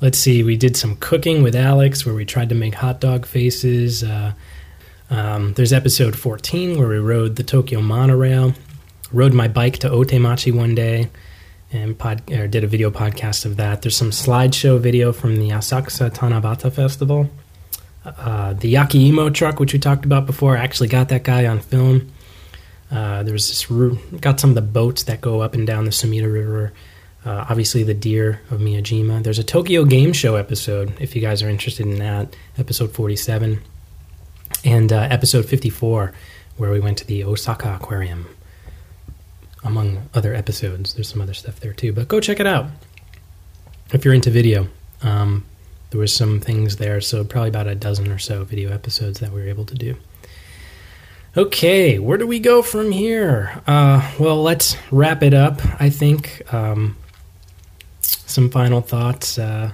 [0.00, 3.24] Let's see, we did some cooking with Alex where we tried to make hot dog
[3.24, 4.02] faces.
[4.02, 4.34] Uh,
[5.08, 8.54] um, there's episode 14 where we rode the Tokyo monorail,
[9.12, 11.10] rode my bike to Otemachi one day,
[11.72, 13.82] and pod, did a video podcast of that.
[13.82, 17.30] There's some slideshow video from the Asakusa Tanabata Festival.
[18.04, 21.60] Uh, the Yakiimo truck, which we talked about before, I actually got that guy on
[21.60, 22.12] film.
[22.90, 23.66] Uh, there was this
[24.20, 26.72] got some of the boats that go up and down the Sumida River.
[27.24, 29.22] Uh, obviously, the deer of Miyajima.
[29.22, 32.36] There's a Tokyo Game Show episode if you guys are interested in that.
[32.58, 33.62] Episode 47
[34.64, 36.12] and uh, episode 54
[36.56, 38.26] where we went to the Osaka Aquarium.
[39.64, 41.92] Among other episodes, there's some other stuff there too.
[41.92, 42.66] But go check it out
[43.92, 44.68] if you're into video.
[45.02, 45.46] Um,
[45.94, 49.30] there was some things there, so probably about a dozen or so video episodes that
[49.30, 49.94] we were able to do.
[51.36, 53.62] Okay, where do we go from here?
[53.64, 55.60] Uh, well, let's wrap it up.
[55.80, 56.96] I think um,
[58.00, 59.38] some final thoughts.
[59.38, 59.70] Uh,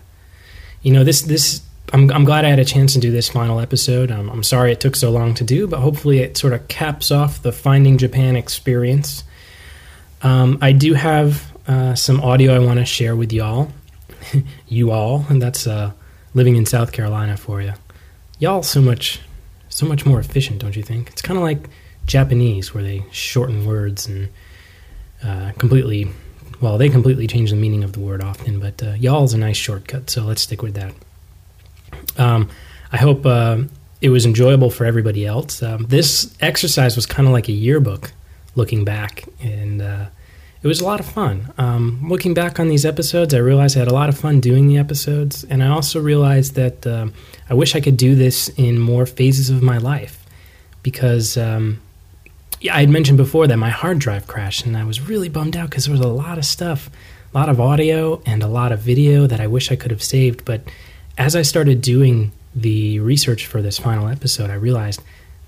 [0.82, 1.62] you know, this this
[1.94, 4.10] I'm I'm glad I had a chance to do this final episode.
[4.10, 7.10] Um, I'm sorry it took so long to do, but hopefully it sort of caps
[7.10, 9.24] off the Finding Japan experience.
[10.20, 13.72] Um, I do have uh, some audio I want to share with y'all,
[14.68, 15.92] you all, and that's uh,
[16.34, 17.72] living in South Carolina for you.
[18.38, 19.20] Y'all so much
[19.68, 21.08] so much more efficient, don't you think?
[21.08, 21.70] It's kind of like
[22.06, 24.28] Japanese, where they shorten words and
[25.24, 26.08] uh, completely,
[26.60, 29.56] well, they completely change the meaning of the word often, but uh, y'all's a nice
[29.56, 30.92] shortcut, so let's stick with that.
[32.18, 32.50] Um,
[32.92, 33.58] I hope uh,
[34.00, 35.62] it was enjoyable for everybody else.
[35.62, 38.12] Um, this exercise was kind of like a yearbook
[38.56, 40.06] looking back, and uh,
[40.62, 41.52] it was a lot of fun.
[41.56, 44.68] Um, looking back on these episodes, I realized I had a lot of fun doing
[44.68, 47.14] the episodes, and I also realized that um,
[47.48, 50.26] I wish I could do this in more phases of my life
[50.82, 51.80] because um,
[52.70, 55.70] I had mentioned before that my hard drive crashed, and I was really bummed out
[55.70, 56.90] because there was a lot of stuff,
[57.32, 60.02] a lot of audio, and a lot of video that I wish I could have
[60.02, 60.44] saved.
[60.44, 60.60] But
[61.16, 65.00] as I started doing the research for this final episode, I realized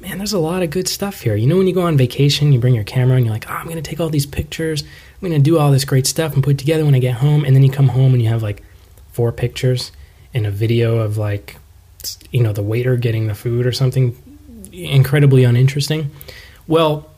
[0.02, 1.36] man, there's a lot of good stuff here.
[1.36, 3.54] You know, when you go on vacation, you bring your camera and you're like, oh,
[3.54, 4.82] I'm going to take all these pictures.
[4.82, 7.14] I'm going to do all this great stuff and put it together when I get
[7.14, 7.44] home.
[7.44, 8.64] And then you come home and you have like
[9.12, 9.92] four pictures
[10.34, 11.56] and a video of like,
[12.32, 14.16] you know, the waiter getting the food or something
[14.72, 16.10] incredibly uninteresting.
[16.66, 17.08] Well,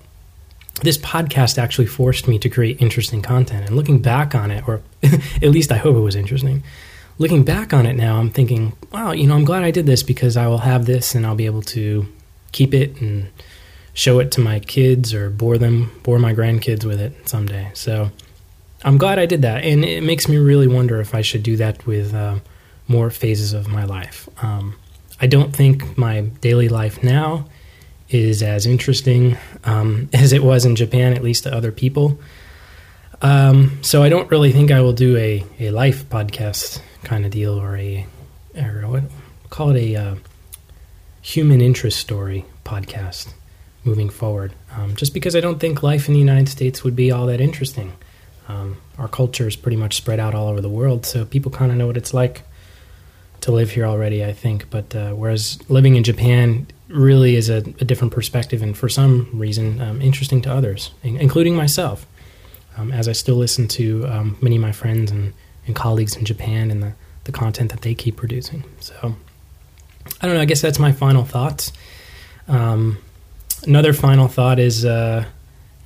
[0.82, 3.66] this podcast actually forced me to create interesting content.
[3.66, 6.62] And looking back on it, or at least I hope it was interesting,
[7.16, 10.02] looking back on it now, I'm thinking, wow, you know, I'm glad I did this
[10.02, 12.06] because I will have this and I'll be able to
[12.54, 13.28] keep it and
[13.92, 17.70] show it to my kids or bore them, bore my grandkids with it someday.
[17.74, 18.10] So
[18.84, 21.56] I'm glad I did that, and it makes me really wonder if I should do
[21.56, 22.38] that with uh,
[22.88, 24.28] more phases of my life.
[24.42, 24.76] Um,
[25.20, 27.46] I don't think my daily life now
[28.08, 32.18] is as interesting um, as it was in Japan, at least to other people.
[33.22, 37.30] Um, so I don't really think I will do a, a life podcast kind of
[37.30, 38.06] deal or a
[38.56, 39.04] or what
[39.50, 40.14] call it a uh,
[41.24, 43.32] human interest story podcast
[43.82, 44.52] moving forward.
[44.76, 47.40] Um, just because I don't think life in the United States would be all that
[47.40, 47.94] interesting.
[48.46, 51.72] Um, our culture is pretty much spread out all over the world, so people kind
[51.72, 52.42] of know what it's like
[53.40, 54.68] to live here already, I think.
[54.68, 59.30] But uh, whereas living in Japan really is a, a, different perspective, and for some
[59.32, 62.06] reason, um, interesting to others, including myself,
[62.76, 65.32] um, as I still listen to um, many of my friends and,
[65.66, 66.92] and colleagues in Japan and the,
[67.24, 68.62] the content that they keep producing.
[68.80, 69.16] So
[70.20, 70.42] I don't know.
[70.42, 71.72] I guess that's my final thoughts.
[72.48, 72.98] Um,
[73.66, 75.24] another final thought is uh,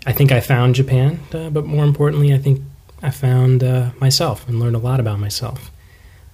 [0.06, 2.62] I think I found Japan, uh, but more importantly, I think
[3.02, 5.70] I found uh, myself and learned a lot about myself.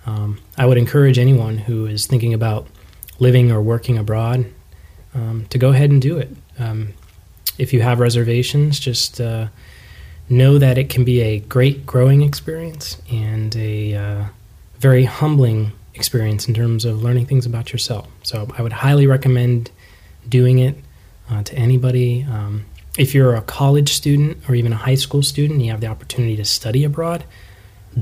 [0.07, 2.67] Um, I would encourage anyone who is thinking about
[3.19, 4.47] living or working abroad
[5.15, 6.35] um, to go ahead and do it.
[6.59, 6.93] Um,
[7.59, 9.49] if you have reservations, just uh,
[10.29, 14.25] know that it can be a great growing experience and a uh,
[14.79, 18.09] very humbling experience in terms of learning things about yourself.
[18.23, 19.71] So I would highly recommend
[20.29, 20.77] doing it
[21.31, 22.25] uh, to anybody.
[22.29, 22.67] Um,
[22.99, 26.37] if you're a college student or even a high school student, you have the opportunity
[26.37, 27.25] to study abroad,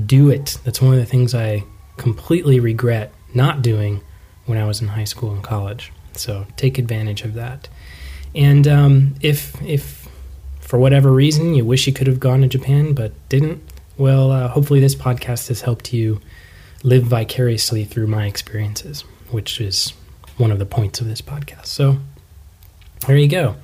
[0.05, 0.57] do it.
[0.63, 1.63] That's one of the things I
[1.97, 4.01] completely regret not doing
[4.45, 5.91] when I was in high school and college.
[6.13, 7.69] So take advantage of that.
[8.35, 10.07] And um, if if
[10.59, 13.61] for whatever reason you wish you could have gone to Japan but didn't,
[13.97, 16.19] well, uh, hopefully this podcast has helped you
[16.83, 19.01] live vicariously through my experiences,
[19.31, 19.93] which is
[20.37, 21.67] one of the points of this podcast.
[21.67, 21.97] So
[23.07, 23.55] there you go.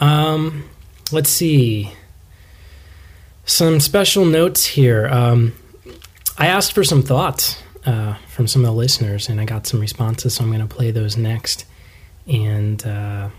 [0.00, 0.68] Um,
[1.12, 1.92] let's see.
[3.44, 5.06] Some special notes here.
[5.08, 5.54] Um,
[6.38, 9.80] I asked for some thoughts uh, from some of the listeners, and I got some
[9.80, 11.64] responses, so I'm going to play those next.
[12.26, 13.30] And uh,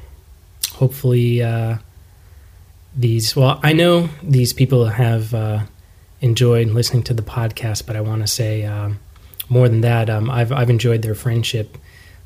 [0.73, 1.77] hopefully, uh,
[2.95, 5.63] these, well, I know these people have uh,
[6.24, 9.00] enjoyed listening to the podcast, but I want to say um,
[9.50, 11.78] more than that, um, I've, I've enjoyed their friendship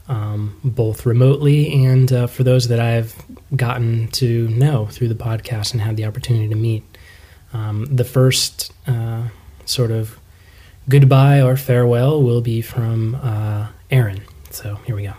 [0.07, 3.15] um, both remotely and uh, for those that I've
[3.55, 6.83] gotten to know through the podcast and had the opportunity to meet.
[7.53, 9.23] Um, the first uh,
[9.65, 10.19] sort of
[10.87, 14.21] goodbye or farewell will be from uh, Aaron.
[14.51, 15.13] So here we go.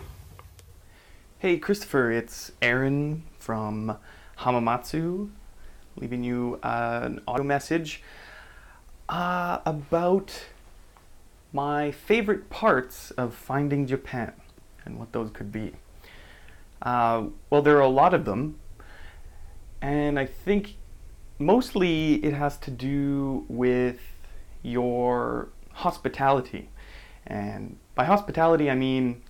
[1.39, 3.99] Hey, Christopher, it's Aaron from
[4.39, 5.31] Hamamatsu,
[5.97, 8.03] leaving you uh, an audio message
[9.09, 10.47] uh, about
[11.52, 14.32] my favorite parts of finding Japan
[14.85, 15.72] and what those could be.
[16.82, 18.59] Uh, well, there are a lot of them,
[19.80, 20.76] and I think
[21.39, 24.01] mostly it has to do with
[24.62, 26.68] your hospitality.
[27.26, 29.22] And by hospitality, I mean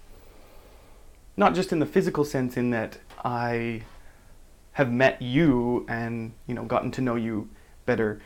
[1.37, 3.83] not just in the physical sense, in that I
[4.73, 7.49] have met you and you know gotten to know you
[7.87, 8.21] better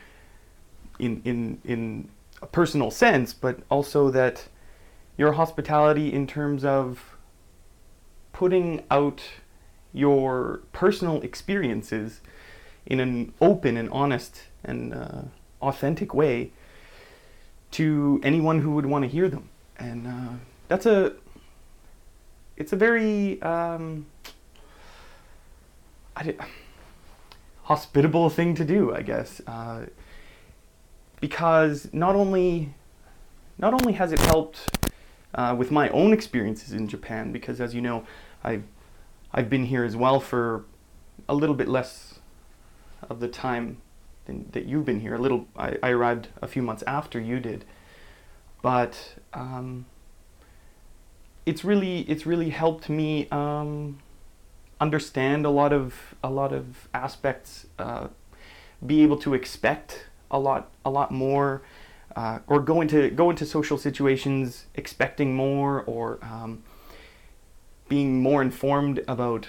[0.99, 2.09] in in in
[2.41, 4.47] a personal sense, but also that
[5.17, 7.15] your hospitality in terms of
[8.31, 9.21] putting out
[9.93, 12.21] your personal experiences
[12.85, 15.21] in an open and honest and uh,
[15.61, 16.51] authentic way
[17.71, 19.49] to anyone who would want to hear them.
[19.77, 20.33] And uh,
[20.67, 21.13] that's a
[22.57, 24.05] it's a very um,
[26.15, 26.35] I,
[27.63, 29.85] hospitable thing to do, I guess, uh,
[31.23, 32.73] because not only
[33.57, 34.69] not only has it helped
[35.33, 38.03] uh, with my own experiences in Japan, because as you know,
[38.43, 38.65] I've
[39.31, 40.65] I've been here as well for
[41.29, 42.19] a little bit less
[43.09, 43.77] of the time
[44.25, 45.15] than, that you've been here.
[45.15, 47.63] A little, I, I arrived a few months after you did,
[48.61, 49.85] but um,
[51.45, 53.99] it's really it's really helped me um,
[54.81, 58.09] understand a lot of a lot of aspects, uh,
[58.85, 61.61] be able to expect a lot a lot more,
[62.15, 66.63] uh, or go into go into social situations expecting more, or um,
[67.89, 69.47] being more informed about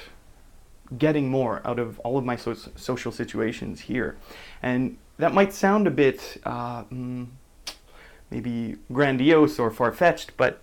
[0.98, 4.16] getting more out of all of my so- social situations here.
[4.62, 7.26] And that might sound a bit uh, mm,
[8.30, 10.60] maybe grandiose or far fetched, but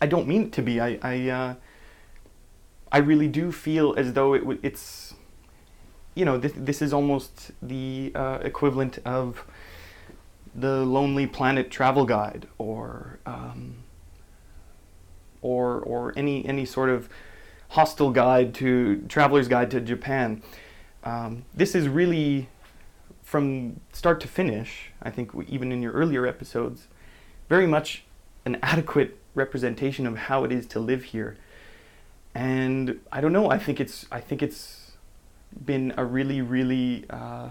[0.00, 0.80] I don't mean it to be.
[0.80, 1.54] I I, uh,
[2.92, 4.80] I really do feel as though it w- it's
[6.20, 9.46] you know this this is almost the uh, equivalent of
[10.54, 13.76] the Lonely Planet travel guide or um,
[15.40, 17.08] or or any any sort of
[17.70, 20.42] hostel guide to traveler's guide to Japan.
[21.04, 22.48] Um, this is really
[23.22, 24.92] from start to finish.
[25.00, 26.88] I think even in your earlier episodes,
[27.48, 28.04] very much
[28.44, 31.38] an adequate representation of how it is to live here.
[32.34, 33.50] And I don't know.
[33.50, 34.79] I think it's I think it's
[35.64, 37.50] been a really really uh,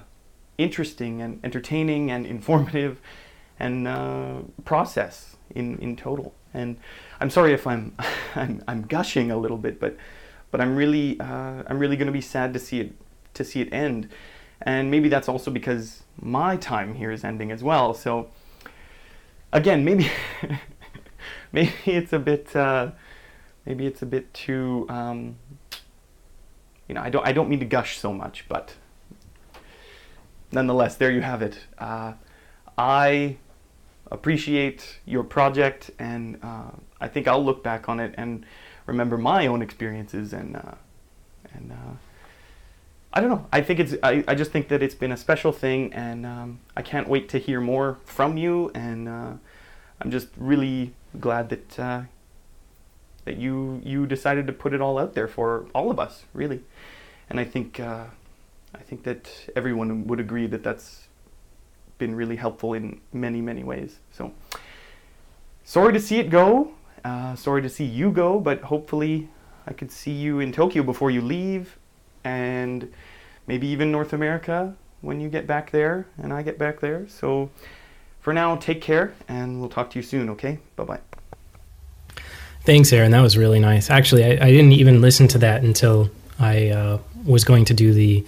[0.58, 3.00] interesting and entertaining and informative
[3.60, 6.34] and uh, process in in total.
[6.54, 6.78] And
[7.20, 7.96] I'm sorry if I'm
[8.36, 9.98] I'm, I'm gushing a little bit, but
[10.52, 12.94] but I'm really uh, I'm really going to be sad to see it
[13.36, 14.10] to see it end,
[14.62, 17.94] and maybe that's also because my time here is ending as well.
[17.94, 18.30] So
[19.54, 20.10] again, maybe
[21.52, 22.92] maybe it's a bit uh,
[23.66, 25.36] maybe it's a bit too um,
[26.90, 28.76] you know I don't I don't mean to gush so much, but
[30.52, 31.60] nonetheless, there you have it.
[31.78, 32.14] Uh,
[32.78, 33.38] I
[34.12, 38.46] appreciate your project, and uh, I think I'll look back on it and
[38.86, 40.74] remember my own experiences and uh,
[41.54, 41.96] and uh,
[43.14, 43.46] I don't know.
[43.52, 46.60] I think it's I, I just think that it's been a special thing, and um,
[46.76, 48.72] I can't wait to hear more from you.
[48.74, 49.34] And uh,
[50.02, 52.02] I'm just really glad that uh,
[53.26, 56.62] that you you decided to put it all out there for all of us, really.
[57.30, 58.06] And I think uh,
[58.74, 61.08] I think that everyone would agree that that's
[61.98, 64.00] been really helpful in many many ways.
[64.12, 64.34] So
[65.64, 66.72] sorry to see it go.
[67.06, 69.30] Uh, sorry to see you go, but hopefully
[69.66, 71.78] I could see you in Tokyo before you leave,
[72.24, 72.92] and
[73.48, 77.08] maybe even North America when you get back there and I get back there.
[77.08, 77.50] So
[78.20, 80.60] for now, take care, and we'll talk to you soon, okay?
[80.76, 81.00] Bye bye.
[82.64, 83.12] Thanks, Aaron.
[83.12, 83.90] That was really nice.
[83.90, 87.94] Actually, I, I didn't even listen to that until I uh, was going to do
[87.94, 88.26] the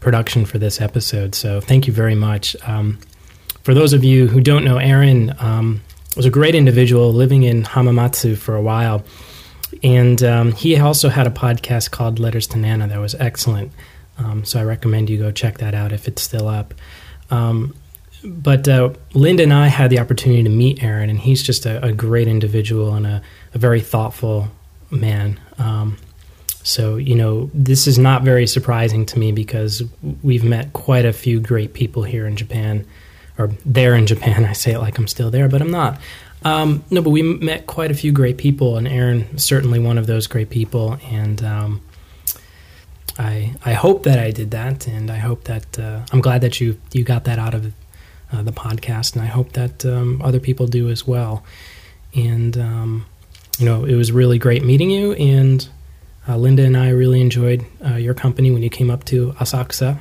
[0.00, 1.34] production for this episode.
[1.34, 2.56] So thank you very much.
[2.66, 2.98] Um,
[3.62, 5.82] for those of you who don't know Aaron, um,
[6.16, 9.04] was a great individual living in Hamamatsu for a while.
[9.82, 13.72] And um, he also had a podcast called Letters to Nana that was excellent.
[14.18, 16.74] Um, so I recommend you go check that out if it's still up.
[17.30, 17.74] Um,
[18.24, 21.84] but uh, Linda and I had the opportunity to meet Aaron, and he's just a,
[21.84, 23.22] a great individual and a,
[23.54, 24.48] a very thoughtful
[24.90, 25.38] man.
[25.58, 25.98] Um,
[26.68, 29.82] so, you know, this is not very surprising to me because
[30.22, 32.86] we've met quite a few great people here in Japan
[33.38, 34.44] or there in Japan.
[34.52, 35.98] I say it like I'm still there, but I'm not.
[36.44, 40.06] Um, no, but we met quite a few great people, and Aaron certainly one of
[40.06, 40.98] those great people.
[41.10, 41.80] And um,
[43.18, 46.60] I I hope that I did that, and I hope that uh, I'm glad that
[46.60, 47.72] you you got that out of
[48.30, 51.44] uh, the podcast, and I hope that um, other people do as well.
[52.14, 53.06] And um,
[53.58, 55.66] you know, it was really great meeting you, and
[56.28, 59.98] uh, Linda and I really enjoyed uh, your company when you came up to Asakusa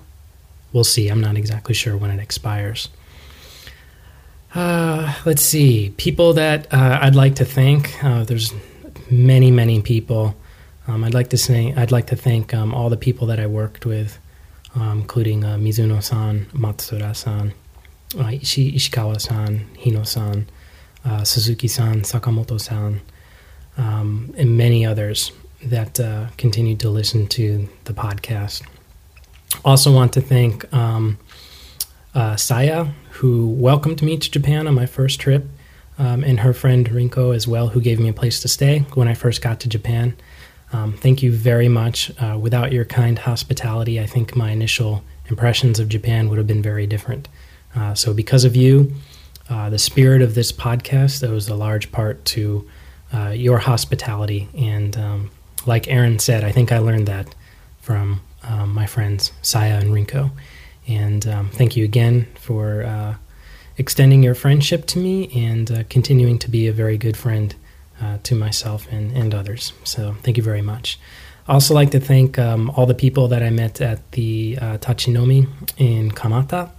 [0.74, 1.08] we'll see.
[1.10, 2.90] I'm not exactly sure when it expires.
[4.54, 5.94] Uh, let's see.
[5.98, 8.04] People that uh, I'd like to thank.
[8.04, 8.54] Uh, there's
[9.10, 10.36] many, many people.
[10.88, 13.46] Um, I'd like to say I'd like to thank um, all the people that I
[13.46, 14.18] worked with,
[14.76, 17.54] um, including uh, Mizuno-san, Matsura-san,
[18.18, 20.48] uh, Ishi- Ishikawa-san, Hino-san,
[21.06, 23.02] uh, Suzuki-san, Sakamoto-san,
[23.78, 25.32] um, and many others
[25.64, 28.64] that uh, continued to listen to the podcast.
[29.66, 31.18] Also, want to thank um,
[32.14, 35.46] uh, Saya, who welcomed me to Japan on my first trip,
[35.98, 39.08] um, and her friend Rinko as well, who gave me a place to stay when
[39.08, 40.16] I first got to Japan.
[40.72, 42.12] Um, thank you very much.
[42.20, 46.62] Uh, without your kind hospitality, I think my initial impressions of Japan would have been
[46.62, 47.28] very different.
[47.76, 48.94] Uh, so, because of you,
[49.50, 52.68] uh, the spirit of this podcast owes a large part to
[53.14, 54.48] uh, your hospitality.
[54.58, 55.32] And um,
[55.66, 57.34] like Aaron said, I think I learned that
[57.82, 60.32] from um, my friends Saya and Rinko.
[60.88, 63.16] And um, thank you again for uh,
[63.78, 67.56] extending your friendship to me and uh, continuing to be a very good friend
[68.24, 69.74] to myself and, and others.
[69.84, 70.98] So thank you very much.
[71.50, 75.48] Also like to thank um, all the people that I met at the uh, Tachinomi
[75.78, 76.70] in Kamata,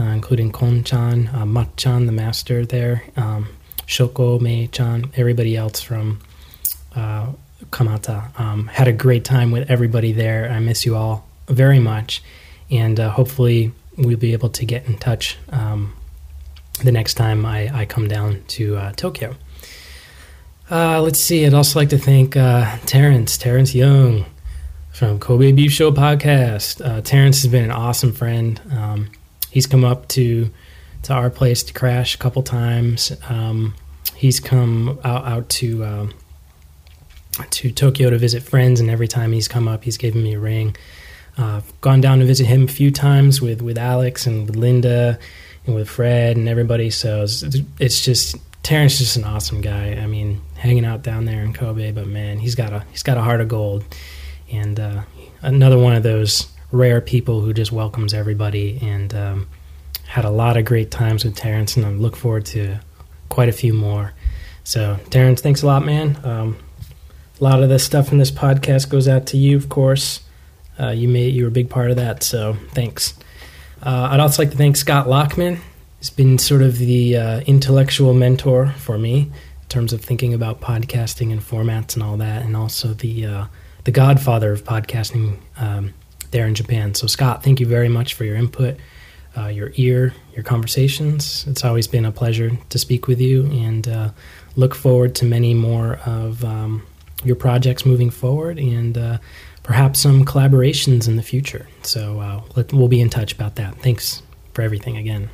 [0.00, 3.48] uh, including Kon-chan, uh, Mat-chan, the master there, um,
[3.86, 6.20] Shoko, Mei-chan, everybody else from
[6.96, 7.26] uh,
[7.70, 8.40] Kamata.
[8.40, 10.50] Um, had a great time with everybody there.
[10.50, 12.22] I miss you all very much,
[12.70, 15.94] and uh, hopefully we'll be able to get in touch um,
[16.82, 19.34] the next time I, I come down to uh, Tokyo.
[20.70, 21.44] Uh, let's see.
[21.44, 24.24] I'd also like to thank uh, Terrence, Terrence Young
[24.92, 26.84] from Kobe Beef Show podcast.
[26.84, 28.60] Uh, Terrence has been an awesome friend.
[28.72, 29.10] Um,
[29.50, 30.50] he's come up to
[31.02, 33.12] to our place to crash a couple times.
[33.28, 33.74] Um,
[34.14, 36.06] he's come out out to uh,
[37.50, 40.40] to Tokyo to visit friends, and every time he's come up, he's given me a
[40.40, 40.76] ring.
[41.38, 45.18] Uh, gone down to visit him a few times with with Alex and with Linda
[45.66, 46.90] and with Fred and everybody.
[46.90, 47.42] So it's,
[47.78, 49.92] it's just Terrence is just an awesome guy.
[49.94, 53.16] I mean, hanging out down there in Kobe, but man, he's got a he's got
[53.16, 53.84] a heart of gold,
[54.52, 55.02] and uh,
[55.40, 58.78] another one of those rare people who just welcomes everybody.
[58.82, 59.48] And um,
[60.10, 62.80] had a lot of great times with Terrence, and I look forward to
[63.28, 64.12] quite a few more.
[64.64, 66.18] So, Terrence, thanks a lot, man.
[66.24, 66.56] Um,
[67.40, 70.20] a lot of the stuff in this podcast goes out to you, of course.
[70.80, 73.14] Uh, you made you were a big part of that, so thanks.
[73.82, 75.60] Uh, I'd also like to thank Scott Lockman.
[76.00, 79.30] He's been sort of the uh, intellectual mentor for me
[79.62, 83.44] in terms of thinking about podcasting and formats and all that, and also the uh,
[83.84, 85.94] the godfather of podcasting um,
[86.30, 86.94] there in Japan.
[86.94, 88.76] So, Scott, thank you very much for your input,
[89.36, 91.44] uh, your ear, your conversations.
[91.46, 94.10] It's always been a pleasure to speak with you, and uh,
[94.56, 96.86] look forward to many more of um,
[97.24, 99.18] your projects moving forward, and uh,
[99.62, 101.66] perhaps some collaborations in the future.
[101.82, 103.76] So, uh, let, we'll be in touch about that.
[103.76, 104.22] Thanks
[104.54, 105.30] for everything again.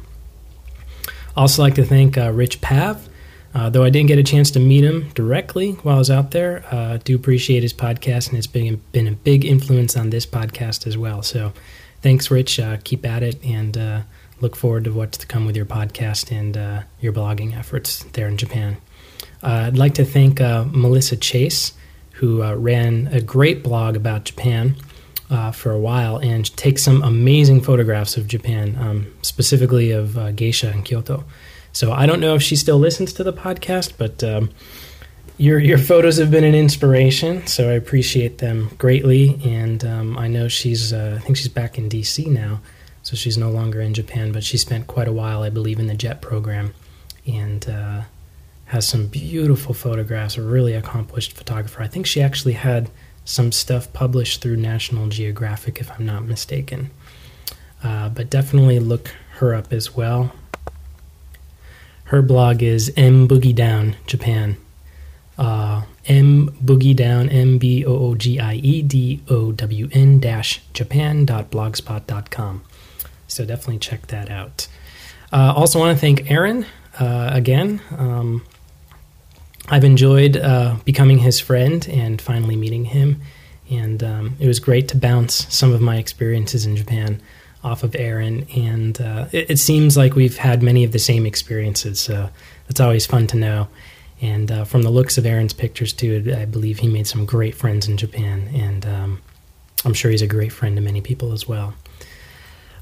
[1.37, 3.09] Also, like to thank uh, Rich Pav.
[3.57, 6.33] Uh, though I didn't get a chance to meet him directly while I was out
[6.33, 10.27] there, uh, do appreciate his podcast, and it's been, been a big influence on this
[10.27, 11.23] podcast as well.
[11.23, 11.55] So,
[12.03, 12.61] thanks, Rich.
[12.61, 14.03] Uh, keep at it, and uh,
[14.43, 18.29] look forward to what's to come with your podcast and uh, your blogging efforts there
[18.29, 18.77] in Japan.
[19.43, 21.73] Uh, I'd like to thank Melissa Chase,
[22.13, 24.77] who ran a great blog about Japan
[25.31, 30.33] uh, for a while and takes some amazing photographs of Japan, um, specifically of uh,
[30.33, 31.25] geisha in Kyoto.
[31.77, 34.49] So I don't know if she still listens to the podcast, but um,
[35.37, 37.47] your your photos have been an inspiration.
[37.47, 41.77] So I appreciate them greatly, and um, I know she's uh, I think she's back
[41.77, 42.63] in DC now,
[43.03, 45.87] so she's no longer in Japan, but she spent quite a while, I believe, in
[45.87, 46.73] the JET program,
[47.27, 48.05] and uh,
[48.65, 50.39] has some beautiful photographs.
[50.39, 51.83] A really accomplished photographer.
[51.83, 52.89] I think she actually had
[53.27, 56.91] some stuff published through National Geographic, if I'm not mistaken.
[57.85, 60.33] Uh, but definitely look her up as well.
[62.07, 64.57] Her blog is M Boogie Down Japan.
[65.37, 70.21] Uh, M Boogie Down M B O O G I E D O W N
[70.21, 72.63] dash Japan.blogspot.com.
[73.27, 74.69] So definitely check that out.
[75.33, 76.65] Uh, also want to thank Aaron
[77.01, 77.81] uh, again.
[77.99, 78.45] Um,
[79.69, 83.21] I've enjoyed uh, becoming his friend and finally meeting him,
[83.69, 87.21] and um, it was great to bounce some of my experiences in Japan
[87.67, 88.47] off of Aaron.
[88.55, 92.31] And uh, it, it, seems like we've had many of the same experiences, so
[92.69, 93.69] it's always fun to know.
[94.23, 97.55] And uh, from the looks of Aaron's pictures too, I believe he made some great
[97.55, 99.23] friends in Japan, and um,
[99.85, 101.75] I'm sure he's a great friend to many people as well.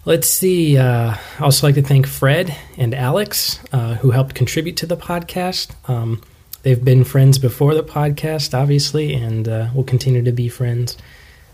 [0.04, 0.76] Let's see.
[0.76, 4.98] Uh, I also like to thank Fred and Alex, uh, who helped contribute to the
[4.98, 5.74] podcast.
[5.88, 6.20] Um,
[6.62, 10.98] they've been friends before the podcast, obviously, and uh, will continue to be friends.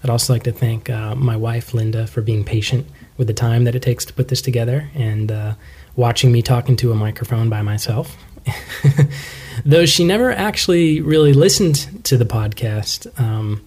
[0.02, 2.86] I'd also like to thank uh, my wife, Linda, for being patient
[3.20, 5.52] with the time that it takes to put this together and uh,
[5.94, 8.16] watching me talking to a microphone by myself.
[9.66, 13.62] Though she never actually really listened to the podcast, um,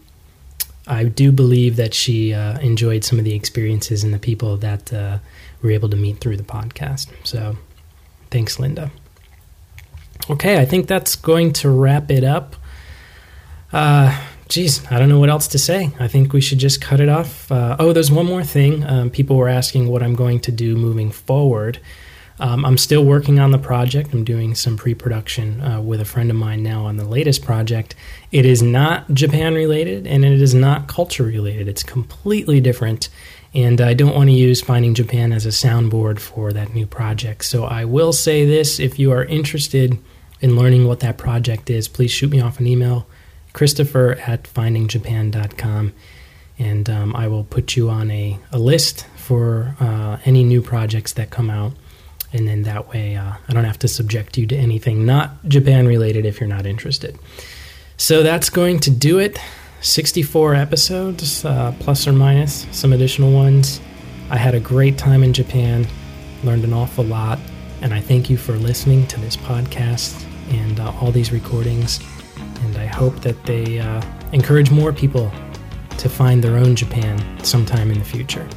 [0.87, 4.91] I do believe that she uh, enjoyed some of the experiences and the people that
[4.91, 5.19] uh,
[5.61, 7.09] we were able to meet through the podcast.
[7.23, 7.55] So
[8.31, 8.89] thanks, Linda.
[10.31, 12.55] Okay, I think that's going to wrap it up.
[13.71, 14.19] Uh,
[14.53, 15.89] geez, I don't know what else to say.
[15.99, 17.51] I think we should just cut it off.
[17.51, 18.83] Uh, oh, there's one more thing.
[18.83, 21.79] Um, people were asking what I'm going to do moving forward.
[22.39, 24.13] Um, I'm still working on the project.
[24.13, 27.43] I'm doing some pre production uh, with a friend of mine now on the latest
[27.43, 27.95] project.
[28.31, 31.67] It is not Japan related and it is not culture related.
[31.67, 33.09] It's completely different.
[33.55, 37.45] And I don't want to use Finding Japan as a soundboard for that new project.
[37.45, 39.97] So I will say this if you are interested
[40.41, 43.07] in learning what that project is, please shoot me off an email,
[43.53, 45.93] Christopher at findingjapan.com,
[46.59, 51.13] and um, I will put you on a, a list for uh, any new projects
[51.13, 51.73] that come out.
[52.33, 55.87] And then that way, uh, I don't have to subject you to anything not Japan
[55.87, 57.17] related if you're not interested.
[57.95, 59.39] So that's going to do it.
[59.81, 63.81] 64 episodes, uh, plus or minus some additional ones.
[64.29, 65.85] I had a great time in Japan,
[66.43, 67.37] learned an awful lot,
[67.81, 71.99] and I thank you for listening to this podcast and uh, all these recordings.
[72.63, 74.01] And I hope that they uh,
[74.31, 75.31] encourage more people
[75.97, 78.47] to find their own Japan sometime in the future.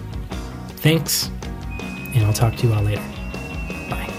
[0.78, 1.30] Thanks,
[2.14, 3.02] and I'll talk to you all later.
[3.90, 4.12] Bye.